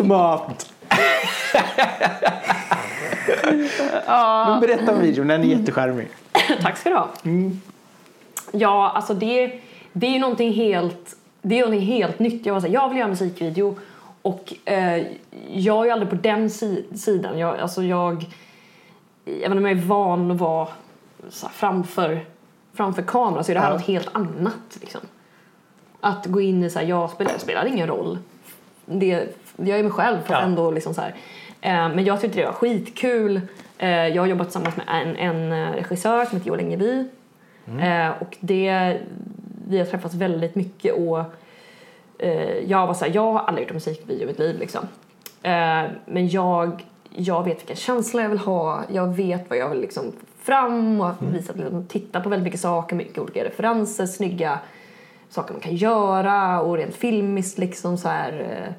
Men 4.47 4.61
berätta 4.61 4.93
om 4.93 5.01
videon, 5.01 5.29
den 5.29 5.43
är 5.43 5.47
jättecharmig. 5.47 6.09
Tack 6.63 6.77
ska 6.79 6.91
du 6.91 6.97
ha. 6.97 7.09
Ja, 8.53 8.93
alltså 8.95 9.15
det, 9.15 9.61
det 9.93 10.07
är 10.07 10.11
ju 10.11 10.19
någonting 10.19 10.53
helt, 10.53 11.17
det 11.43 11.55
är 11.59 11.61
någonting 11.61 11.87
helt 11.87 12.19
nytt. 12.19 12.47
Jag, 12.47 12.55
var 12.55 12.61
så 12.61 12.67
här, 12.67 12.75
jag 12.75 12.89
vill 12.89 12.99
göra 12.99 13.09
musikvideo 13.09 13.77
och 14.23 14.55
eh, 14.65 15.07
jag 15.53 15.81
är 15.81 15.85
ju 15.85 15.91
aldrig 15.91 16.11
på 16.11 16.17
den 16.17 16.51
si- 16.51 16.85
sidan. 16.97 17.39
Jag, 17.39 17.59
alltså 17.59 17.83
jag, 17.83 18.27
även 19.45 19.59
om 19.59 19.65
jag 19.67 19.79
är 19.79 19.83
van 19.83 20.31
att 20.31 20.39
vara 20.39 20.69
här, 21.43 21.49
framför, 21.53 22.21
framför 22.75 23.03
kameran 23.03 23.45
så 23.45 23.53
är 23.53 23.55
det 23.55 23.61
här 23.61 23.71
Ja. 23.71 23.75
något 23.77 23.87
helt 23.87 24.09
annat. 24.13 24.79
Liksom. 24.81 25.01
Att 26.01 26.27
gå 26.27 26.41
in 26.41 26.65
i 26.65 26.71
så 26.71 26.79
här, 26.79 26.87
jag 26.87 27.11
spelar, 27.11 27.33
spelar 27.39 27.67
ingen 27.67 27.87
roll. 27.87 28.19
Det, 28.85 29.37
jag 29.67 29.79
är 29.79 29.83
mig 29.83 29.93
själv 29.93 30.17
fast 30.19 30.31
Ja. 30.31 30.41
ändå 30.41 30.71
liksom 30.71 30.95
så 30.95 31.01
här. 31.01 31.15
Eh, 31.61 31.95
men 31.95 32.05
jag 32.05 32.21
tyckte 32.21 32.39
det 32.41 32.47
var 32.47 32.53
skitkul. 32.53 33.41
Eh, 33.79 34.07
jag 34.09 34.23
har 34.23 34.27
jobbat 34.27 34.47
tillsammans 34.47 34.77
med 34.77 34.87
en, 34.89 35.17
en 35.17 35.53
eh, 35.53 35.73
regissör 35.73 36.25
som 36.25 36.39
heter 36.39 36.49
Joel 36.49 36.61
Engeby. 36.61 37.05
Eh, 37.81 38.09
och 38.21 38.37
det, 38.41 38.97
vi 39.69 39.79
har 39.79 39.87
träffats 39.87 40.15
väldigt 40.15 40.55
mycket 40.55 40.95
och 40.95 41.25
jag 42.67 42.87
var 42.87 42.95
såhär, 42.95 43.13
jag 43.15 43.33
har 43.33 43.41
aldrig 43.41 43.63
gjort 43.65 43.71
en 43.71 43.75
musikvideo 43.77 44.23
i 44.23 44.27
mitt 44.27 44.39
liv 44.39 44.59
liksom. 44.59 44.81
Men 46.07 46.29
jag, 46.29 46.87
jag 47.11 47.45
vet 47.45 47.61
vilken 47.61 47.77
känsla 47.77 48.23
jag 48.23 48.29
vill 48.29 48.39
ha, 48.39 48.83
jag 48.93 49.07
vet 49.17 49.51
vad 49.51 49.59
jag 49.59 49.69
vill 49.69 49.81
liksom 49.81 50.13
fram 50.43 51.01
och 51.01 51.07
har 51.07 51.15
visat, 51.33 51.57
liksom, 51.57 51.87
titta 51.87 52.21
på 52.21 52.29
väldigt 52.29 52.45
mycket 52.45 52.61
saker, 52.61 52.97
mycket 52.97 53.19
olika 53.19 53.45
referenser, 53.45 54.07
snygga 54.07 54.59
saker 55.29 55.53
man 55.53 55.61
kan 55.61 55.77
göra 55.77 56.61
och 56.61 56.77
rent 56.77 56.95
filmiskt 56.95 57.59
liksom 57.59 57.99
så 57.99 58.09
här. 58.09 58.73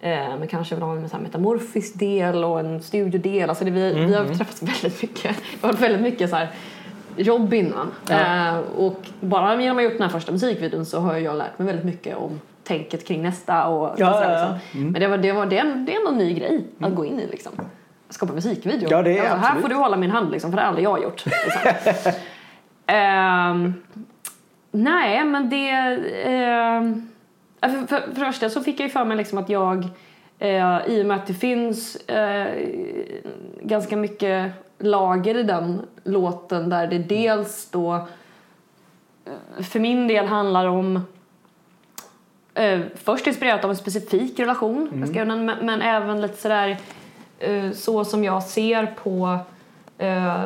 Eh, 0.00 0.28
Eh, 0.28 0.38
men 0.38 0.48
kanske 0.48 0.74
vill 0.74 0.84
ha 0.84 0.96
en 0.96 1.08
så 1.08 1.18
metamorfisk 1.18 1.98
del 1.98 2.44
och 2.44 2.60
en 2.60 2.82
studiodel. 2.82 3.48
Alltså 3.48 3.64
det, 3.64 3.70
vi, 3.70 3.92
vi 3.92 4.14
har 4.14 4.24
träffats 4.24 4.62
väldigt 4.62 5.02
mycket. 5.02 5.22
Det 5.22 5.66
har 5.66 5.68
varit 5.68 5.80
väldigt 5.80 6.02
mycket 6.02 6.30
så 6.30 6.36
här 6.36 6.48
jobb 7.16 7.54
innan. 7.54 7.90
Eh, 8.10 8.58
och 8.58 9.00
bara 9.20 9.62
genom 9.62 9.68
att 9.70 9.74
ha 9.74 9.82
gjort 9.82 9.92
den 9.92 10.02
här 10.02 10.08
första 10.08 10.32
musikvideon 10.32 10.86
så 10.86 11.00
har 11.00 11.16
jag 11.16 11.36
lärt 11.36 11.58
mig 11.58 11.66
väldigt 11.66 11.84
mycket 11.84 12.16
om 12.16 12.40
tänket 12.64 13.06
kring 13.06 13.22
nästa. 13.22 13.66
Och, 13.66 13.94
Ja, 13.96 14.10
och 14.10 14.16
så 14.16 14.22
här, 14.22 14.32
ja, 14.32 14.38
ja. 14.38 14.58
liksom. 14.72 14.90
Men 14.90 15.00
det, 15.00 15.08
var, 15.08 15.18
det, 15.18 15.32
var, 15.32 15.46
det, 15.46 15.58
är 15.58 15.64
en, 15.64 15.84
det 15.84 15.94
är 15.94 15.98
ändå 15.98 16.10
en 16.10 16.18
ny 16.18 16.34
grej 16.34 16.66
att 16.80 16.94
gå 16.94 17.04
in 17.04 17.20
i 17.20 17.26
liksom. 17.26 17.52
Skapa 18.10 18.32
musikvideo. 18.32 18.88
Ja, 18.90 19.02
det 19.02 19.18
är 19.18 19.24
Jag 19.24 19.30
var 19.30 19.30
så 19.30 19.36
här 19.36 19.60
får 19.60 19.68
du 19.68 19.74
hålla 19.74 19.96
min 19.96 20.10
hand 20.10 20.30
liksom, 20.30 20.50
för 20.50 20.56
det 20.56 20.62
har 20.62 20.68
aldrig 20.68 20.86
jag 20.86 21.02
gjort. 21.02 21.24
Liksom. 21.26 22.12
Ehm, 22.90 23.74
nej, 24.70 25.24
men 25.24 25.50
det... 25.50 25.70
ehm, 26.24 27.08
för, 27.60 27.86
för, 27.86 28.00
för 28.00 28.08
det 28.08 28.14
första 28.14 28.50
så 28.50 28.60
fick 28.62 28.80
jag 28.80 28.86
ju 28.86 28.92
för 28.92 29.04
mig 29.04 29.16
liksom 29.16 29.38
att 29.38 29.48
jag, 29.48 29.88
eh, 30.38 30.78
i 30.86 31.02
och 31.02 31.06
med 31.06 31.16
att 31.16 31.26
det 31.26 31.34
finns 31.34 31.96
eh, 31.96 32.68
ganska 33.62 33.96
mycket 33.96 34.52
lager 34.78 35.36
i 35.36 35.42
den 35.42 35.80
låten 36.04 36.70
där 36.70 36.86
det 36.86 36.98
dels 36.98 37.70
då 37.70 37.94
eh, 39.24 39.62
för 39.62 39.80
min 39.80 40.08
del 40.08 40.26
handlar 40.26 40.66
om 40.66 41.00
eh, 42.54 42.80
först 42.94 43.26
inspirerat 43.26 43.64
av 43.64 43.70
en 43.70 43.76
specifik 43.76 44.40
relation 44.40 44.90
jag 45.00 45.08
skrev 45.08 45.26
den, 45.26 45.44
men, 45.44 45.66
men 45.66 45.82
även 45.82 46.20
lite 46.20 46.36
sådär 46.36 46.78
eh, 47.38 47.70
så 47.70 48.04
som 48.04 48.24
jag 48.24 48.42
ser 48.42 48.86
på 48.86 49.38
eh, 49.98 50.44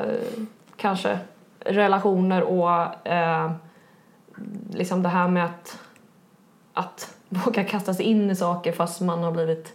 kanske 0.76 1.18
relationer 1.60 2.42
och 2.42 3.06
eh, 3.06 3.52
liksom 4.70 5.02
det 5.02 5.08
här 5.08 5.28
med 5.28 5.44
att, 5.44 5.78
att 6.72 7.14
våga 7.28 7.64
kasta 7.64 7.94
sig 7.94 8.06
in 8.06 8.30
i 8.30 8.36
saker 8.36 8.72
fast 8.72 9.00
man 9.00 9.22
har 9.22 9.32
blivit 9.32 9.72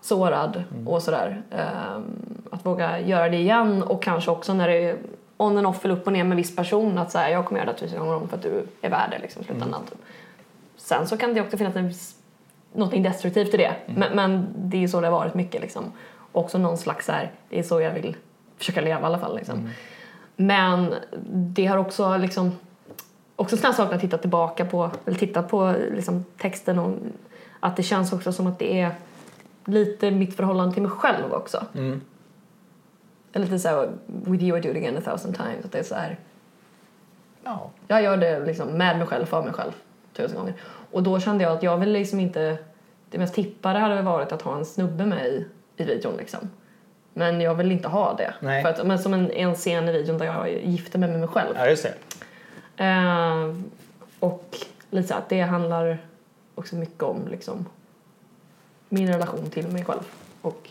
sårad 0.00 0.64
och 0.86 1.02
sådär. 1.02 1.42
Eh, 1.50 2.00
att 2.50 2.66
våga 2.66 3.00
göra 3.00 3.28
det 3.28 3.36
igen 3.36 3.82
och 3.82 4.02
kanske 4.02 4.30
också 4.30 4.54
när 4.54 4.68
det 4.68 4.74
är 4.74 4.96
on 5.36 5.58
and 5.58 5.66
off 5.66 5.84
eller 5.84 5.94
upp 5.94 6.06
och 6.06 6.12
ner 6.12 6.24
med 6.24 6.30
en 6.30 6.36
viss 6.36 6.56
person 6.56 6.98
att 6.98 7.10
säga 7.10 7.30
jag 7.30 7.46
kommer 7.46 7.60
göra 7.60 7.72
det 7.72 7.78
tusen 7.78 7.98
gånger 7.98 8.14
om 8.14 8.28
för 8.28 8.36
att 8.36 8.42
du 8.42 8.66
är 8.80 8.90
värd 8.90 9.10
det 9.10 9.18
liksom 9.18 9.44
slutändan. 9.44 9.82
Typ. 9.90 9.98
Sen 10.76 11.06
så 11.06 11.16
kan 11.16 11.34
det 11.34 11.40
också 11.40 11.56
finnas 11.56 11.76
en 11.76 11.92
någonting 12.72 13.02
destruktivt 13.02 13.54
i 13.54 13.56
det. 13.56 13.74
Men, 13.86 14.16
men 14.16 14.46
det 14.56 14.84
är 14.84 14.88
så 14.88 15.00
det 15.00 15.06
har 15.06 15.12
varit 15.12 15.34
mycket 15.34 15.60
liksom. 15.60 15.92
Också 16.32 16.58
någon 16.58 16.78
slags 16.78 17.06
så 17.06 17.12
här, 17.12 17.30
det 17.48 17.58
är 17.58 17.62
så 17.62 17.80
jag 17.80 17.92
vill 17.92 18.16
försöka 18.58 18.80
leva 18.80 19.00
i 19.00 19.04
alla 19.04 19.18
fall 19.18 19.36
liksom. 19.36 19.70
Men 20.36 20.94
det 21.32 21.66
har 21.66 21.76
också 21.76 22.16
liksom 22.16 22.52
också 23.40 23.56
sådana 23.56 23.74
saker 23.74 23.94
att 23.94 24.00
titta 24.00 24.18
tillbaka 24.18 24.64
på, 24.64 24.90
eller 25.06 25.18
titta 25.18 25.42
på 25.42 25.74
liksom 25.94 26.24
texten 26.38 26.78
och 26.78 26.94
att 27.60 27.76
det 27.76 27.82
känns 27.82 28.12
också 28.12 28.32
som 28.32 28.46
att 28.46 28.58
det 28.58 28.80
är 28.80 28.90
lite 29.64 30.10
mitt 30.10 30.36
förhållande 30.36 30.74
till 30.74 30.82
mig 30.82 30.90
själv 30.90 31.32
också. 31.32 31.66
Eller 33.32 33.46
lite 33.46 33.58
såhär, 33.58 33.90
with 34.06 34.44
you 34.44 34.58
I 34.58 34.60
do 34.60 34.68
it 34.70 34.76
again 34.76 34.96
a 34.96 35.00
thousand 35.04 35.34
times. 35.36 35.64
Att 35.64 35.72
det 35.72 35.78
är 35.78 35.82
så 35.82 35.94
här, 35.94 36.18
Ja. 37.44 37.70
jag 37.88 38.02
gör 38.02 38.16
det 38.16 38.40
liksom 38.46 38.68
med 38.68 38.98
mig 38.98 39.06
själv, 39.06 39.26
för 39.26 39.42
mig 39.42 39.52
själv, 39.52 39.72
tusen 40.16 40.36
gånger. 40.38 40.54
Och 40.92 41.02
då 41.02 41.20
kände 41.20 41.44
jag 41.44 41.52
att 41.52 41.62
jag 41.62 41.76
vill 41.76 41.92
liksom 41.92 42.20
inte, 42.20 42.58
det 43.10 43.18
mest 43.18 43.34
tippade 43.34 43.78
hade 43.78 44.02
varit 44.02 44.32
att 44.32 44.42
ha 44.42 44.56
en 44.56 44.64
snubbe 44.64 45.06
med 45.06 45.26
i, 45.26 45.46
i 45.76 45.84
videon 45.84 46.16
liksom. 46.16 46.50
Men 47.14 47.40
jag 47.40 47.54
vill 47.54 47.72
inte 47.72 47.88
ha 47.88 48.14
det. 48.14 48.34
Nej. 48.40 48.62
För 48.62 48.70
att, 48.70 48.86
men 48.86 48.98
som 48.98 49.14
en, 49.14 49.30
en 49.30 49.54
scen 49.54 49.88
i 49.88 49.92
videon 49.92 50.18
där 50.18 50.26
jag 50.26 50.50
gifter 50.64 50.98
mig 50.98 51.08
med 51.10 51.18
mig 51.20 51.28
själv. 51.28 51.54
ja, 51.56 51.66
just 51.66 51.82
det. 51.82 51.94
Eh, 52.80 53.54
och 54.20 54.56
lite 54.90 55.08
så 55.08 55.14
att 55.14 55.28
det 55.28 55.40
handlar 55.40 55.98
också 56.54 56.76
mycket 56.76 57.02
om 57.02 57.28
liksom 57.30 57.66
min 58.88 59.08
relation 59.08 59.50
till 59.50 59.68
mig 59.68 59.84
själv 59.84 60.00
och 60.42 60.68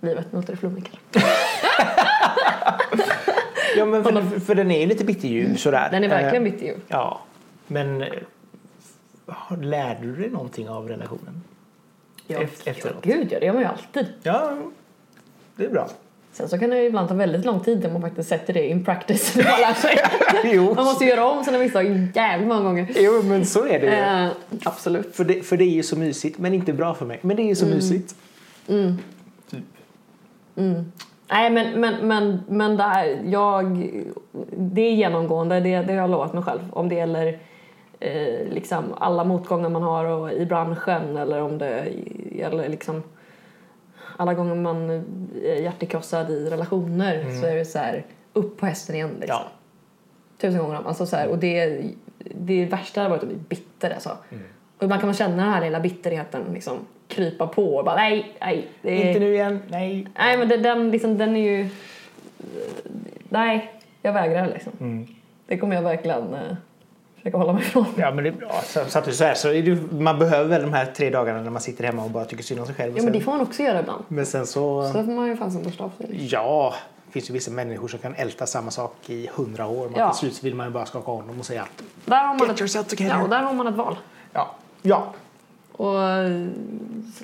livet. 0.00 0.26
Nu 0.32 0.38
låter 0.38 0.52
det 0.52 0.56
flummigt 0.56 0.90
kanske. 1.12 1.30
Ja, 3.76 3.84
men 3.84 4.04
för, 4.04 4.40
för 4.40 4.54
den 4.54 4.70
är 4.70 4.80
ju 4.80 4.86
lite 4.86 5.04
bitterljuv 5.04 5.56
sådär. 5.56 5.88
Den 5.90 6.04
är 6.04 6.08
verkligen 6.08 6.46
Eh, 6.46 6.52
bitter 6.52 6.66
ju. 6.66 6.76
Ja, 6.88 7.20
men 7.66 8.02
eh, 8.02 8.08
lärde 9.60 10.00
du 10.06 10.16
dig 10.16 10.30
någonting 10.30 10.68
av 10.68 10.88
relationen? 10.88 11.42
Ja, 12.26 12.38
Efter- 12.38 12.70
efteråt. 12.70 12.96
ja, 13.06 13.14
gud 13.14 13.28
ja, 13.32 13.40
det 13.40 13.46
gör 13.46 13.52
man 13.52 13.62
ju 13.62 13.68
alltid. 13.68 14.06
Ja, 14.22 14.58
det 15.56 15.64
är 15.64 15.70
bra. 15.70 15.88
Sen 16.34 16.48
så 16.48 16.58
kan 16.58 16.70
det 16.70 16.78
ju 16.78 16.86
ibland 16.86 17.08
ta 17.08 17.14
väldigt 17.14 17.44
lång 17.44 17.60
tid 17.60 17.78
innan 17.78 17.92
man 17.92 18.02
faktiskt 18.02 18.28
sätter 18.28 18.52
det 18.52 18.68
in 18.68 18.84
practice. 18.84 19.36
Man 19.36 19.44
lär 19.44 19.74
sig. 19.74 19.98
Jo. 20.54 20.74
Man 20.74 20.84
måste 20.84 21.04
göra 21.04 21.24
om 21.30 21.44
sina 21.44 21.58
misstag 21.58 22.08
jävligt 22.14 22.48
många 22.48 22.62
gånger. 22.62 22.86
Jo, 22.96 23.22
men 23.22 23.46
så 23.46 23.66
är 23.66 23.80
det 23.80 23.86
ju. 23.86 23.92
Eh, 23.92 24.28
absolut. 24.64 25.16
För, 25.16 25.24
det, 25.24 25.42
för 25.42 25.56
det 25.56 25.64
är 25.64 25.74
ju 25.74 25.82
så 25.82 25.98
mysigt, 25.98 26.38
men 26.38 26.54
inte 26.54 26.72
bra 26.72 26.94
för 26.94 27.06
mig. 27.06 27.18
Men 27.22 27.36
det 27.36 27.42
är 27.42 27.48
ju 27.48 27.54
så 27.54 27.66
mysigt. 27.66 28.14
Typ. 29.50 29.64
Nej 31.28 31.50
men, 31.50 31.80
men, 31.80 32.08
men, 32.08 32.40
men 32.48 32.76
det 32.76 32.82
här, 32.82 33.20
jag, 33.24 33.90
det 34.56 34.82
är 34.82 34.92
genomgående, 34.92 35.60
det, 35.60 35.82
det 35.82 35.92
har 35.92 36.00
jag 36.00 36.10
lovat 36.10 36.32
mig 36.34 36.42
själv. 36.42 36.60
Om 36.70 36.88
det 36.88 36.94
gäller 36.94 37.38
eh, 38.00 38.48
liksom 38.50 38.84
alla 38.98 39.24
motgångar 39.24 39.68
man 39.68 39.82
har 39.82 40.04
och, 40.04 40.32
i 40.32 40.46
branschen 40.46 41.16
eller 41.16 41.42
om 41.42 41.58
det 41.58 41.88
gäller 42.32 42.68
liksom 42.68 43.02
alla 44.16 44.34
gånger 44.34 44.54
man 44.54 44.90
är 45.44 45.62
hjärtekrossad 45.62 46.30
i 46.30 46.50
relationer 46.50 47.40
så 47.40 47.46
är 47.46 47.54
det 47.54 47.64
så 47.64 47.78
här 47.78 48.04
upp 48.32 48.56
på 48.56 48.66
hästen 48.66 48.94
igen 48.94 49.10
liksom. 49.20 49.38
Ja. 49.40 49.52
Tusen 50.38 50.58
gånger 50.58 50.78
om. 50.78 50.86
Alltså 50.86 51.06
så 51.06 51.16
här, 51.16 51.28
och 51.28 51.38
det, 51.38 51.82
det 52.18 52.64
värsta 52.64 53.00
hade 53.00 53.10
varit 53.10 53.22
att 53.22 53.28
bli 53.28 53.38
bitter 53.48 53.90
alltså. 53.90 54.16
Och 54.78 54.82
ibland 54.84 55.00
kan 55.00 55.08
man 55.08 55.14
känna 55.14 55.36
den 55.36 55.52
här 55.52 55.64
lilla 55.64 55.80
bitterheten 55.80 56.42
liksom 56.54 56.78
krypa 57.08 57.46
på 57.46 57.76
och 57.76 57.84
bara 57.84 57.96
nej, 57.96 58.36
nej. 58.40 58.68
Är, 58.82 59.08
Inte 59.08 59.20
nu 59.20 59.34
igen, 59.34 59.62
nej. 59.68 60.06
Nej 60.18 60.38
men 60.38 60.48
det, 60.48 60.56
den, 60.56 60.90
liksom, 60.90 61.18
den 61.18 61.36
är 61.36 61.40
ju... 61.40 61.68
Nej, 63.28 63.72
jag 64.02 64.12
vägrar 64.12 64.48
liksom. 64.48 65.06
Det 65.46 65.58
kommer 65.58 65.74
jag 65.74 65.82
verkligen 65.82 66.34
eh, 66.34 66.56
försöka 67.24 67.38
hålla 67.38 67.52
mig 67.52 67.62
ifrån. 67.62 67.84
Ja, 67.96 68.10
men 68.10 68.24
det 68.24 68.30
är 68.30 68.34
bra. 68.34 68.60
Så, 68.64 68.80
så 68.88 68.98
att 68.98 69.04
du 69.04 69.12
så 69.12 69.24
här, 69.24 69.34
så 69.34 69.48
det, 69.48 69.92
man 69.92 70.18
behöver 70.18 70.48
väl 70.48 70.62
de 70.62 70.72
här 70.72 70.86
tre 70.86 71.10
dagarna 71.10 71.40
när 71.42 71.50
man 71.50 71.60
sitter 71.62 71.84
hemma 71.84 72.04
och 72.04 72.10
bara 72.10 72.24
tycker 72.24 72.42
synd 72.44 72.60
om 72.60 72.66
sig 72.66 72.74
själv. 72.74 72.90
Ja 72.90 72.94
men 72.94 73.02
sen, 73.02 73.12
det 73.12 73.20
får 73.20 73.32
man 73.32 73.40
också 73.40 73.62
göra 73.62 73.80
ibland. 73.80 74.04
men 74.08 74.26
sen 74.26 74.46
så... 74.46 74.86
Så 74.86 74.92
får 74.92 75.12
man 75.12 75.26
ju 75.28 75.36
fasen 75.36 75.62
borsta 75.62 75.84
av 75.84 75.90
sig. 75.98 76.26
Ja, 76.30 76.74
det 77.06 77.12
finns 77.12 77.30
ju 77.30 77.34
vissa 77.34 77.50
människor 77.50 77.88
som 77.88 77.98
kan 77.98 78.14
älta 78.14 78.46
samma 78.46 78.70
sak 78.70 78.94
i 79.06 79.30
hundra 79.34 79.66
år. 79.66 79.88
Men 79.88 80.00
Ja. 80.00 80.10
till 80.12 80.18
slut 80.18 80.44
vill 80.44 80.54
man 80.54 80.66
ju 80.66 80.72
bara 80.72 80.86
skaka 80.86 81.10
av 81.10 81.26
dem 81.26 81.40
och 81.40 81.46
säga 81.46 81.62
att 81.62 81.82
Där 82.04 82.16
har 82.16 82.28
man 82.34 82.38
Get 82.38 82.50
ett, 82.50 82.60
yourself 82.60 82.86
together. 82.86 83.14
ja, 83.16 83.22
och 83.22 83.28
där 83.28 83.42
har 83.42 83.52
man 83.52 83.66
ett 83.66 83.74
val. 83.74 83.96
ja, 84.32 84.54
ja. 84.82 85.12
Och 85.72 85.98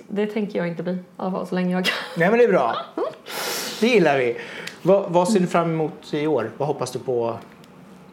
det 0.09 0.27
tänker 0.27 0.59
jag 0.59 0.69
inte 0.69 0.83
bli. 0.83 0.93
I 0.93 0.99
alla 1.17 1.31
fall 1.31 1.47
så 1.47 1.55
länge 1.55 1.73
jag 1.75 1.85
kan. 1.85 1.95
Nej 2.17 2.31
men 2.31 2.39
det 2.39 2.45
är 2.45 2.49
bra. 2.49 2.77
Det 3.81 3.87
gillar 3.89 4.19
vi. 4.19 4.37
Vad, 4.83 5.11
vad 5.13 5.29
ser 5.29 5.41
du 5.41 5.47
fram 5.47 5.71
emot 5.71 6.15
i 6.15 6.27
år? 6.27 6.51
Vad 6.59 6.69
hoppas 6.69 6.91
du 6.91 6.99
på? 6.99 7.39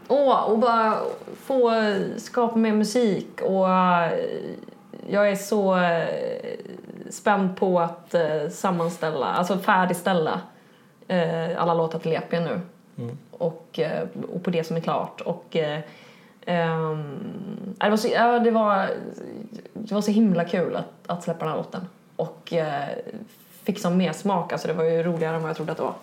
Åh, 0.08 0.44
och 0.44 0.60
bara 0.60 1.00
få 1.38 1.72
skapa 2.18 2.56
mer 2.56 2.74
musik 2.74 3.42
och 3.42 3.70
eh, 3.70 4.12
jag 5.10 5.30
är 5.30 5.36
så 5.36 5.78
eh, 5.78 6.08
spänd 7.10 7.58
på 7.58 7.80
att 7.80 8.14
eh, 8.14 8.50
sammanställa, 8.52 9.26
alltså 9.26 9.58
färdigställa 9.58 10.42
alla 11.58 11.74
låtar 11.74 12.00
till 12.00 12.14
EP 12.14 12.32
nu. 12.32 12.62
Och, 13.32 13.80
eh, 13.80 14.08
och 14.34 14.44
på 14.44 14.50
det 14.50 14.64
som 14.64 14.78
är 14.78 14.82
klart. 14.82 15.22
Och 15.22 15.58
Ehm, 16.48 17.20
det, 17.78 17.90
var 17.90 17.98
så, 17.98 18.08
ja, 18.08 18.40
det, 18.40 18.52
var, 18.52 18.90
det 19.74 19.94
var 19.94 20.02
så 20.02 20.12
himla 20.12 20.46
kul 20.46 20.76
att, 20.76 20.94
att 21.08 21.24
släppa 21.24 21.46
den 21.46 21.50
här 21.50 21.58
låten. 21.58 21.88
Och 22.16 22.54
fick 23.68 23.80
som 23.80 23.98
mer 23.98 24.14
smak. 24.14 24.52
Alltså 24.52 24.68
det 24.68 24.74
var 24.74 24.84
ju 24.84 25.04
roligare 25.04 25.36
än 25.36 25.42
vad 25.42 25.50
jag 25.50 25.56
trodde 25.58 25.72
att 25.72 25.78
det 25.78 25.84
var. 25.84 25.94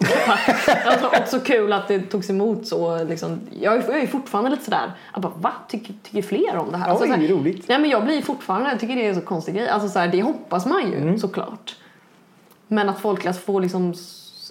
alltså, 0.93 1.07
också 1.23 1.41
kul 1.41 1.73
att 1.73 1.89
det 1.89 2.01
togs 2.01 2.31
emot 2.31 2.67
så. 2.67 3.05
Liksom, 3.05 3.41
jag, 3.61 3.75
är, 3.77 3.83
jag 3.93 4.03
är 4.03 4.07
fortfarande 4.07 4.51
lite 4.51 4.65
sådär, 4.65 4.93
jag 5.13 5.23
bara, 5.23 5.33
va? 5.37 5.53
Tycker, 5.69 5.95
tycker 6.03 6.23
fler 6.23 6.57
om 6.57 6.71
det 6.71 6.77
här? 6.77 6.87
Ja, 6.87 6.91
alltså, 6.91 7.07
det 7.07 7.13
är 7.13 7.17
såhär, 7.17 7.29
roligt. 7.29 7.69
Nej 7.69 7.79
men 7.79 7.91
jag 7.91 8.05
blir 8.05 8.23
fortfarande, 8.23 8.71
jag 8.71 8.81
tycker 8.81 8.95
det 8.97 9.05
är 9.07 9.09
en 9.09 9.15
så 9.15 9.21
konstig 9.21 9.55
grej. 9.55 9.69
Alltså 9.69 9.89
såhär, 9.89 10.09
det 10.09 10.23
hoppas 10.23 10.67
man 10.67 10.91
ju 10.91 10.97
Mm. 10.99 11.19
såklart. 11.19 11.77
Men 12.69 12.89
att 12.89 12.99
folk 13.01 13.27
alltså, 13.27 13.43
får 13.43 13.61
liksom, 13.61 13.95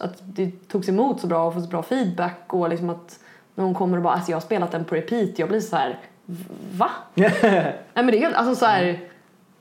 att 0.02 0.18
det 0.24 0.68
togs 0.68 0.90
emot 0.90 1.22
så 1.22 1.28
bra 1.28 1.46
och 1.48 1.54
får 1.54 1.62
så 1.62 1.68
bra 1.68 1.84
feedback 1.84 2.44
och 2.54 2.70
liksom 2.70 2.90
att 2.90 3.20
någon 3.56 3.74
kommer 3.74 3.98
och 3.98 4.04
bara, 4.04 4.14
alltså 4.14 4.32
jag 4.32 4.36
har 4.36 4.42
spelat 4.42 4.72
den 4.72 4.86
på 4.86 4.96
repeat. 4.96 5.40
Jag 5.40 5.50
blir 5.50 5.60
så 5.60 5.76
här, 5.76 6.00
"V- 6.26 6.44
va? 6.74 6.90
Nej 7.14 7.76
men 7.94 8.08
det 8.08 8.18
är 8.18 8.22
helt, 8.22 8.36
alltså 8.36 8.56
så 8.56 8.66
här, 8.66 9.00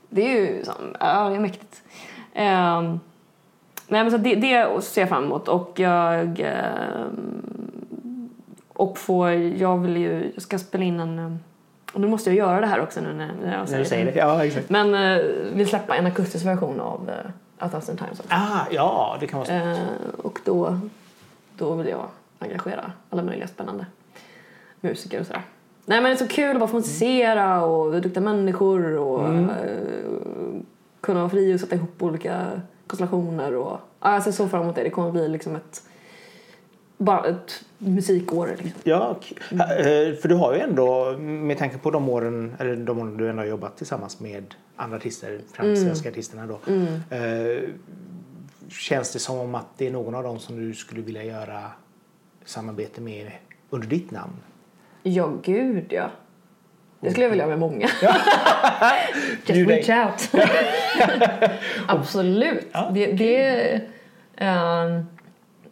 det 0.09 0.21
är 0.27 0.41
ju, 0.41 0.63
som, 0.65 0.73
ja 0.99 1.29
det 1.29 1.35
är 1.35 1.39
mäktigt. 1.39 1.81
Ehm, 2.33 2.99
nej 3.93 4.03
men 4.03 4.11
så 4.11 4.17
det, 4.17 4.35
det 4.35 4.83
ser 4.83 5.01
jag 5.01 5.09
fram 5.09 5.23
emot 5.23 5.47
och 5.47 5.71
jag 5.75 6.39
ehm, 6.39 8.29
och 8.73 8.97
får, 8.97 9.31
jag 9.31 9.77
vill 9.77 9.97
ju, 9.97 10.31
jag 10.33 10.43
ska 10.43 10.59
spela 10.59 10.83
in 10.83 10.99
en, 10.99 11.39
och 11.93 12.01
nu 12.01 12.07
måste 12.07 12.29
jag 12.29 12.37
göra 12.37 12.61
det 12.61 12.67
här 12.67 12.81
också 12.81 13.01
nu 13.01 13.13
när, 13.13 13.57
jag 13.57 13.71
När 13.71 13.79
du 13.79 13.85
säger 13.85 14.05
det. 14.05 14.15
Ja, 14.15 14.45
exakt. 14.45 14.69
Men 14.69 14.93
eh, 14.93 15.25
vill 15.53 15.67
släppa 15.67 15.95
en 15.95 16.05
akustisk 16.05 16.45
version 16.45 16.79
av 16.79 17.09
uh, 17.09 17.31
A 17.57 17.69
Thousand 17.69 17.99
Times 17.99 18.19
också. 18.19 18.33
Ah, 18.33 18.65
ja, 18.71 19.17
det 19.19 19.27
kan 19.27 19.39
vara. 19.39 19.53
Eh, 19.53 19.77
och 20.17 20.39
då, 20.45 20.79
då 21.57 21.73
vill 21.73 21.87
jag 21.87 22.05
engagera 22.39 22.91
alla 23.09 23.23
möjliga 23.23 23.47
spännande 23.47 23.85
musiker 24.81 25.19
och 25.19 25.25
sådär. 25.25 25.41
Nej 25.85 26.01
men 26.01 26.11
det 26.11 26.15
är 26.15 26.27
så 26.27 26.27
kul 26.27 26.51
att 26.51 26.59
bara 26.59 26.69
få 26.69 26.75
musicera 26.75 27.65
och 27.65 28.01
duktiga 28.01 28.23
människor 28.23 28.97
och 28.97 29.33
eh, 29.33 29.47
kunna 31.01 31.19
vara 31.19 31.29
fri 31.29 31.55
och 31.55 31.59
sätta 31.59 31.75
ihop 31.75 32.03
olika 32.03 32.61
konstellationer 32.87 33.55
och 33.55 33.79
ja, 33.99 34.13
jag 34.13 34.23
ser 34.23 34.31
så 34.31 34.47
fram 34.47 34.61
emot 34.61 34.75
det. 34.75 34.83
Det 34.83 34.89
kommer 34.89 35.11
bli 35.11 35.27
liksom 35.27 35.55
ett 35.55 35.83
bara 36.97 37.27
ett 37.27 37.65
musikår 37.77 38.55
liksom. 38.57 38.81
Ja, 38.83 39.19
eh, 39.51 40.15
för 40.15 40.27
du 40.27 40.35
har 40.35 40.53
ju 40.53 40.59
ändå, 40.59 41.17
med 41.17 41.57
tanke 41.57 41.77
på 41.77 41.91
de 41.91 42.09
åren, 42.09 42.55
eller 42.59 42.75
de 42.75 42.99
åren 42.99 43.17
du 43.17 43.29
ändå 43.29 43.41
har 43.41 43.47
jobbat 43.47 43.77
tillsammans 43.77 44.19
med 44.19 44.55
andra 44.75 44.97
artister, 44.97 45.41
främst 45.51 45.81
svenska 45.81 46.09
artisterna 46.09 46.47
då. 46.47 46.73
Eh, 47.15 47.69
känns 48.69 49.13
det 49.13 49.19
som 49.19 49.37
om 49.37 49.55
att 49.55 49.77
det 49.77 49.87
är 49.87 49.91
någon 49.91 50.15
av 50.15 50.23
dem 50.23 50.39
som 50.39 50.55
du 50.55 50.73
skulle 50.73 51.01
vilja 51.01 51.23
göra 51.23 51.61
samarbete 52.45 53.01
med 53.01 53.31
under 53.69 53.87
ditt 53.87 54.11
namn? 54.11 54.33
Ja 55.03 55.33
gud 55.43 55.85
ja. 55.89 56.09
Det 57.03 57.11
skulle 57.11 57.25
jag 57.25 57.29
vilja 57.29 57.47
med 57.47 57.59
många. 57.59 57.89
Just 59.45 59.47
Bjud 59.47 59.67
dig. 59.67 59.81
reach 59.81 59.89
out. 60.33 60.41
Absolut. 61.87 62.67
Ja. 62.71 62.91
Det, 62.93 63.11
det, 63.11 63.81
ehm, 64.35 65.05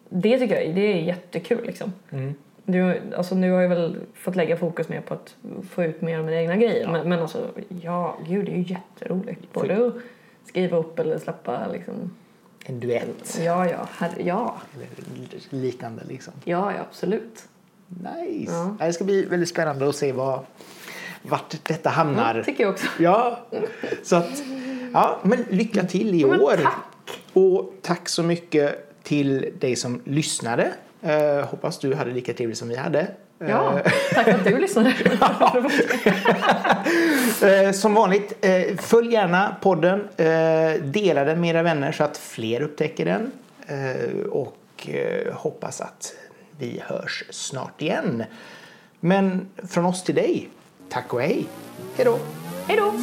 det 0.09 0.39
tycker 0.39 0.61
jag 0.61 0.75
det 0.75 0.93
är 0.93 1.01
jättekul. 1.01 1.65
Liksom. 1.65 1.93
Mm. 2.11 2.33
Nu, 2.65 3.01
alltså, 3.17 3.35
nu 3.35 3.51
har 3.51 3.61
jag 3.61 3.69
väl 3.69 3.97
fått 4.13 4.35
lägga 4.35 4.57
fokus 4.57 4.89
mer 4.89 5.01
på 5.01 5.13
att 5.13 5.35
få 5.69 5.83
ut 5.83 6.01
mer 6.01 6.19
av 6.19 6.25
mina 6.25 6.37
egna 6.41 6.55
grejer. 6.55 6.87
Men, 6.87 7.09
men 7.09 7.19
alltså, 7.19 7.49
ja, 7.81 8.17
gud 8.27 8.45
det 8.45 8.51
är 8.51 8.55
ju 8.57 8.63
jätteroligt. 8.63 9.53
Både 9.53 9.87
att 9.87 9.93
skriva 10.45 10.77
upp 10.77 10.99
eller 10.99 11.17
släppa 11.17 11.67
liksom. 11.73 12.15
En 12.65 12.79
duett 12.79 13.39
Ja, 13.41 13.69
ja, 13.69 13.87
herre, 13.97 14.23
ja, 14.23 14.55
eller 14.75 15.61
liknande 15.61 16.03
liksom. 16.07 16.33
ja, 16.45 16.71
ja, 16.71 16.79
absolut. 16.89 17.43
Nice! 17.87 18.53
Ja. 18.53 18.75
Ja. 18.79 18.85
Det 18.85 18.93
ska 18.93 19.03
bli 19.03 19.25
väldigt 19.25 19.49
spännande 19.49 19.89
att 19.89 19.95
se 19.95 20.11
vad, 20.11 20.39
vart 21.21 21.55
detta 21.63 21.89
hamnar. 21.89 22.35
Ja, 22.35 22.43
tycker 22.43 22.63
jag 22.63 22.73
också. 22.73 22.87
Ja, 22.99 23.39
så 24.03 24.15
att, 24.15 24.43
ja, 24.93 25.19
men 25.23 25.45
lycka 25.49 25.83
till 25.83 26.15
i 26.15 26.25
år. 26.25 26.57
tack. 26.63 27.19
Och 27.33 27.73
tack 27.81 28.09
så 28.09 28.23
mycket 28.23 28.93
till 29.03 29.53
dig 29.59 29.75
som 29.75 30.01
lyssnade. 30.05 30.71
Eh, 31.01 31.45
hoppas 31.45 31.79
du 31.79 31.93
hade 31.93 32.11
lika 32.11 32.33
trevligt 32.33 32.57
som 32.57 32.69
vi 32.69 32.75
hade. 32.75 33.07
Ja, 33.37 33.79
tack 34.13 34.25
för 34.25 34.31
att 34.31 34.43
du 34.43 34.59
lyssnade. 34.59 34.93
Eh, 37.43 37.71
som 37.71 37.93
vanligt, 37.93 38.45
eh, 38.45 38.77
följ 38.77 39.13
gärna 39.13 39.55
podden. 39.61 40.07
Eh, 40.17 40.81
dela 40.83 41.23
den 41.23 41.41
med 41.41 41.49
era 41.49 41.63
vänner 41.63 41.91
så 41.91 42.03
att 42.03 42.17
fler 42.17 42.61
upptäcker 42.61 43.05
den. 43.05 43.31
Och 44.29 44.89
hoppas 45.33 45.81
att 45.81 46.13
vi 46.59 46.81
hörs 46.85 47.23
snart 47.29 47.81
igen. 47.81 48.23
Men 48.99 49.47
från 49.69 49.85
oss 49.85 50.03
till 50.03 50.15
dig, 50.15 50.49
Tack 50.91 51.13
och 51.13 51.21
hej! 51.21 51.47
Hej 51.95 52.05
då! 52.05 52.19
Hej 52.67 52.77
då! 52.77 52.93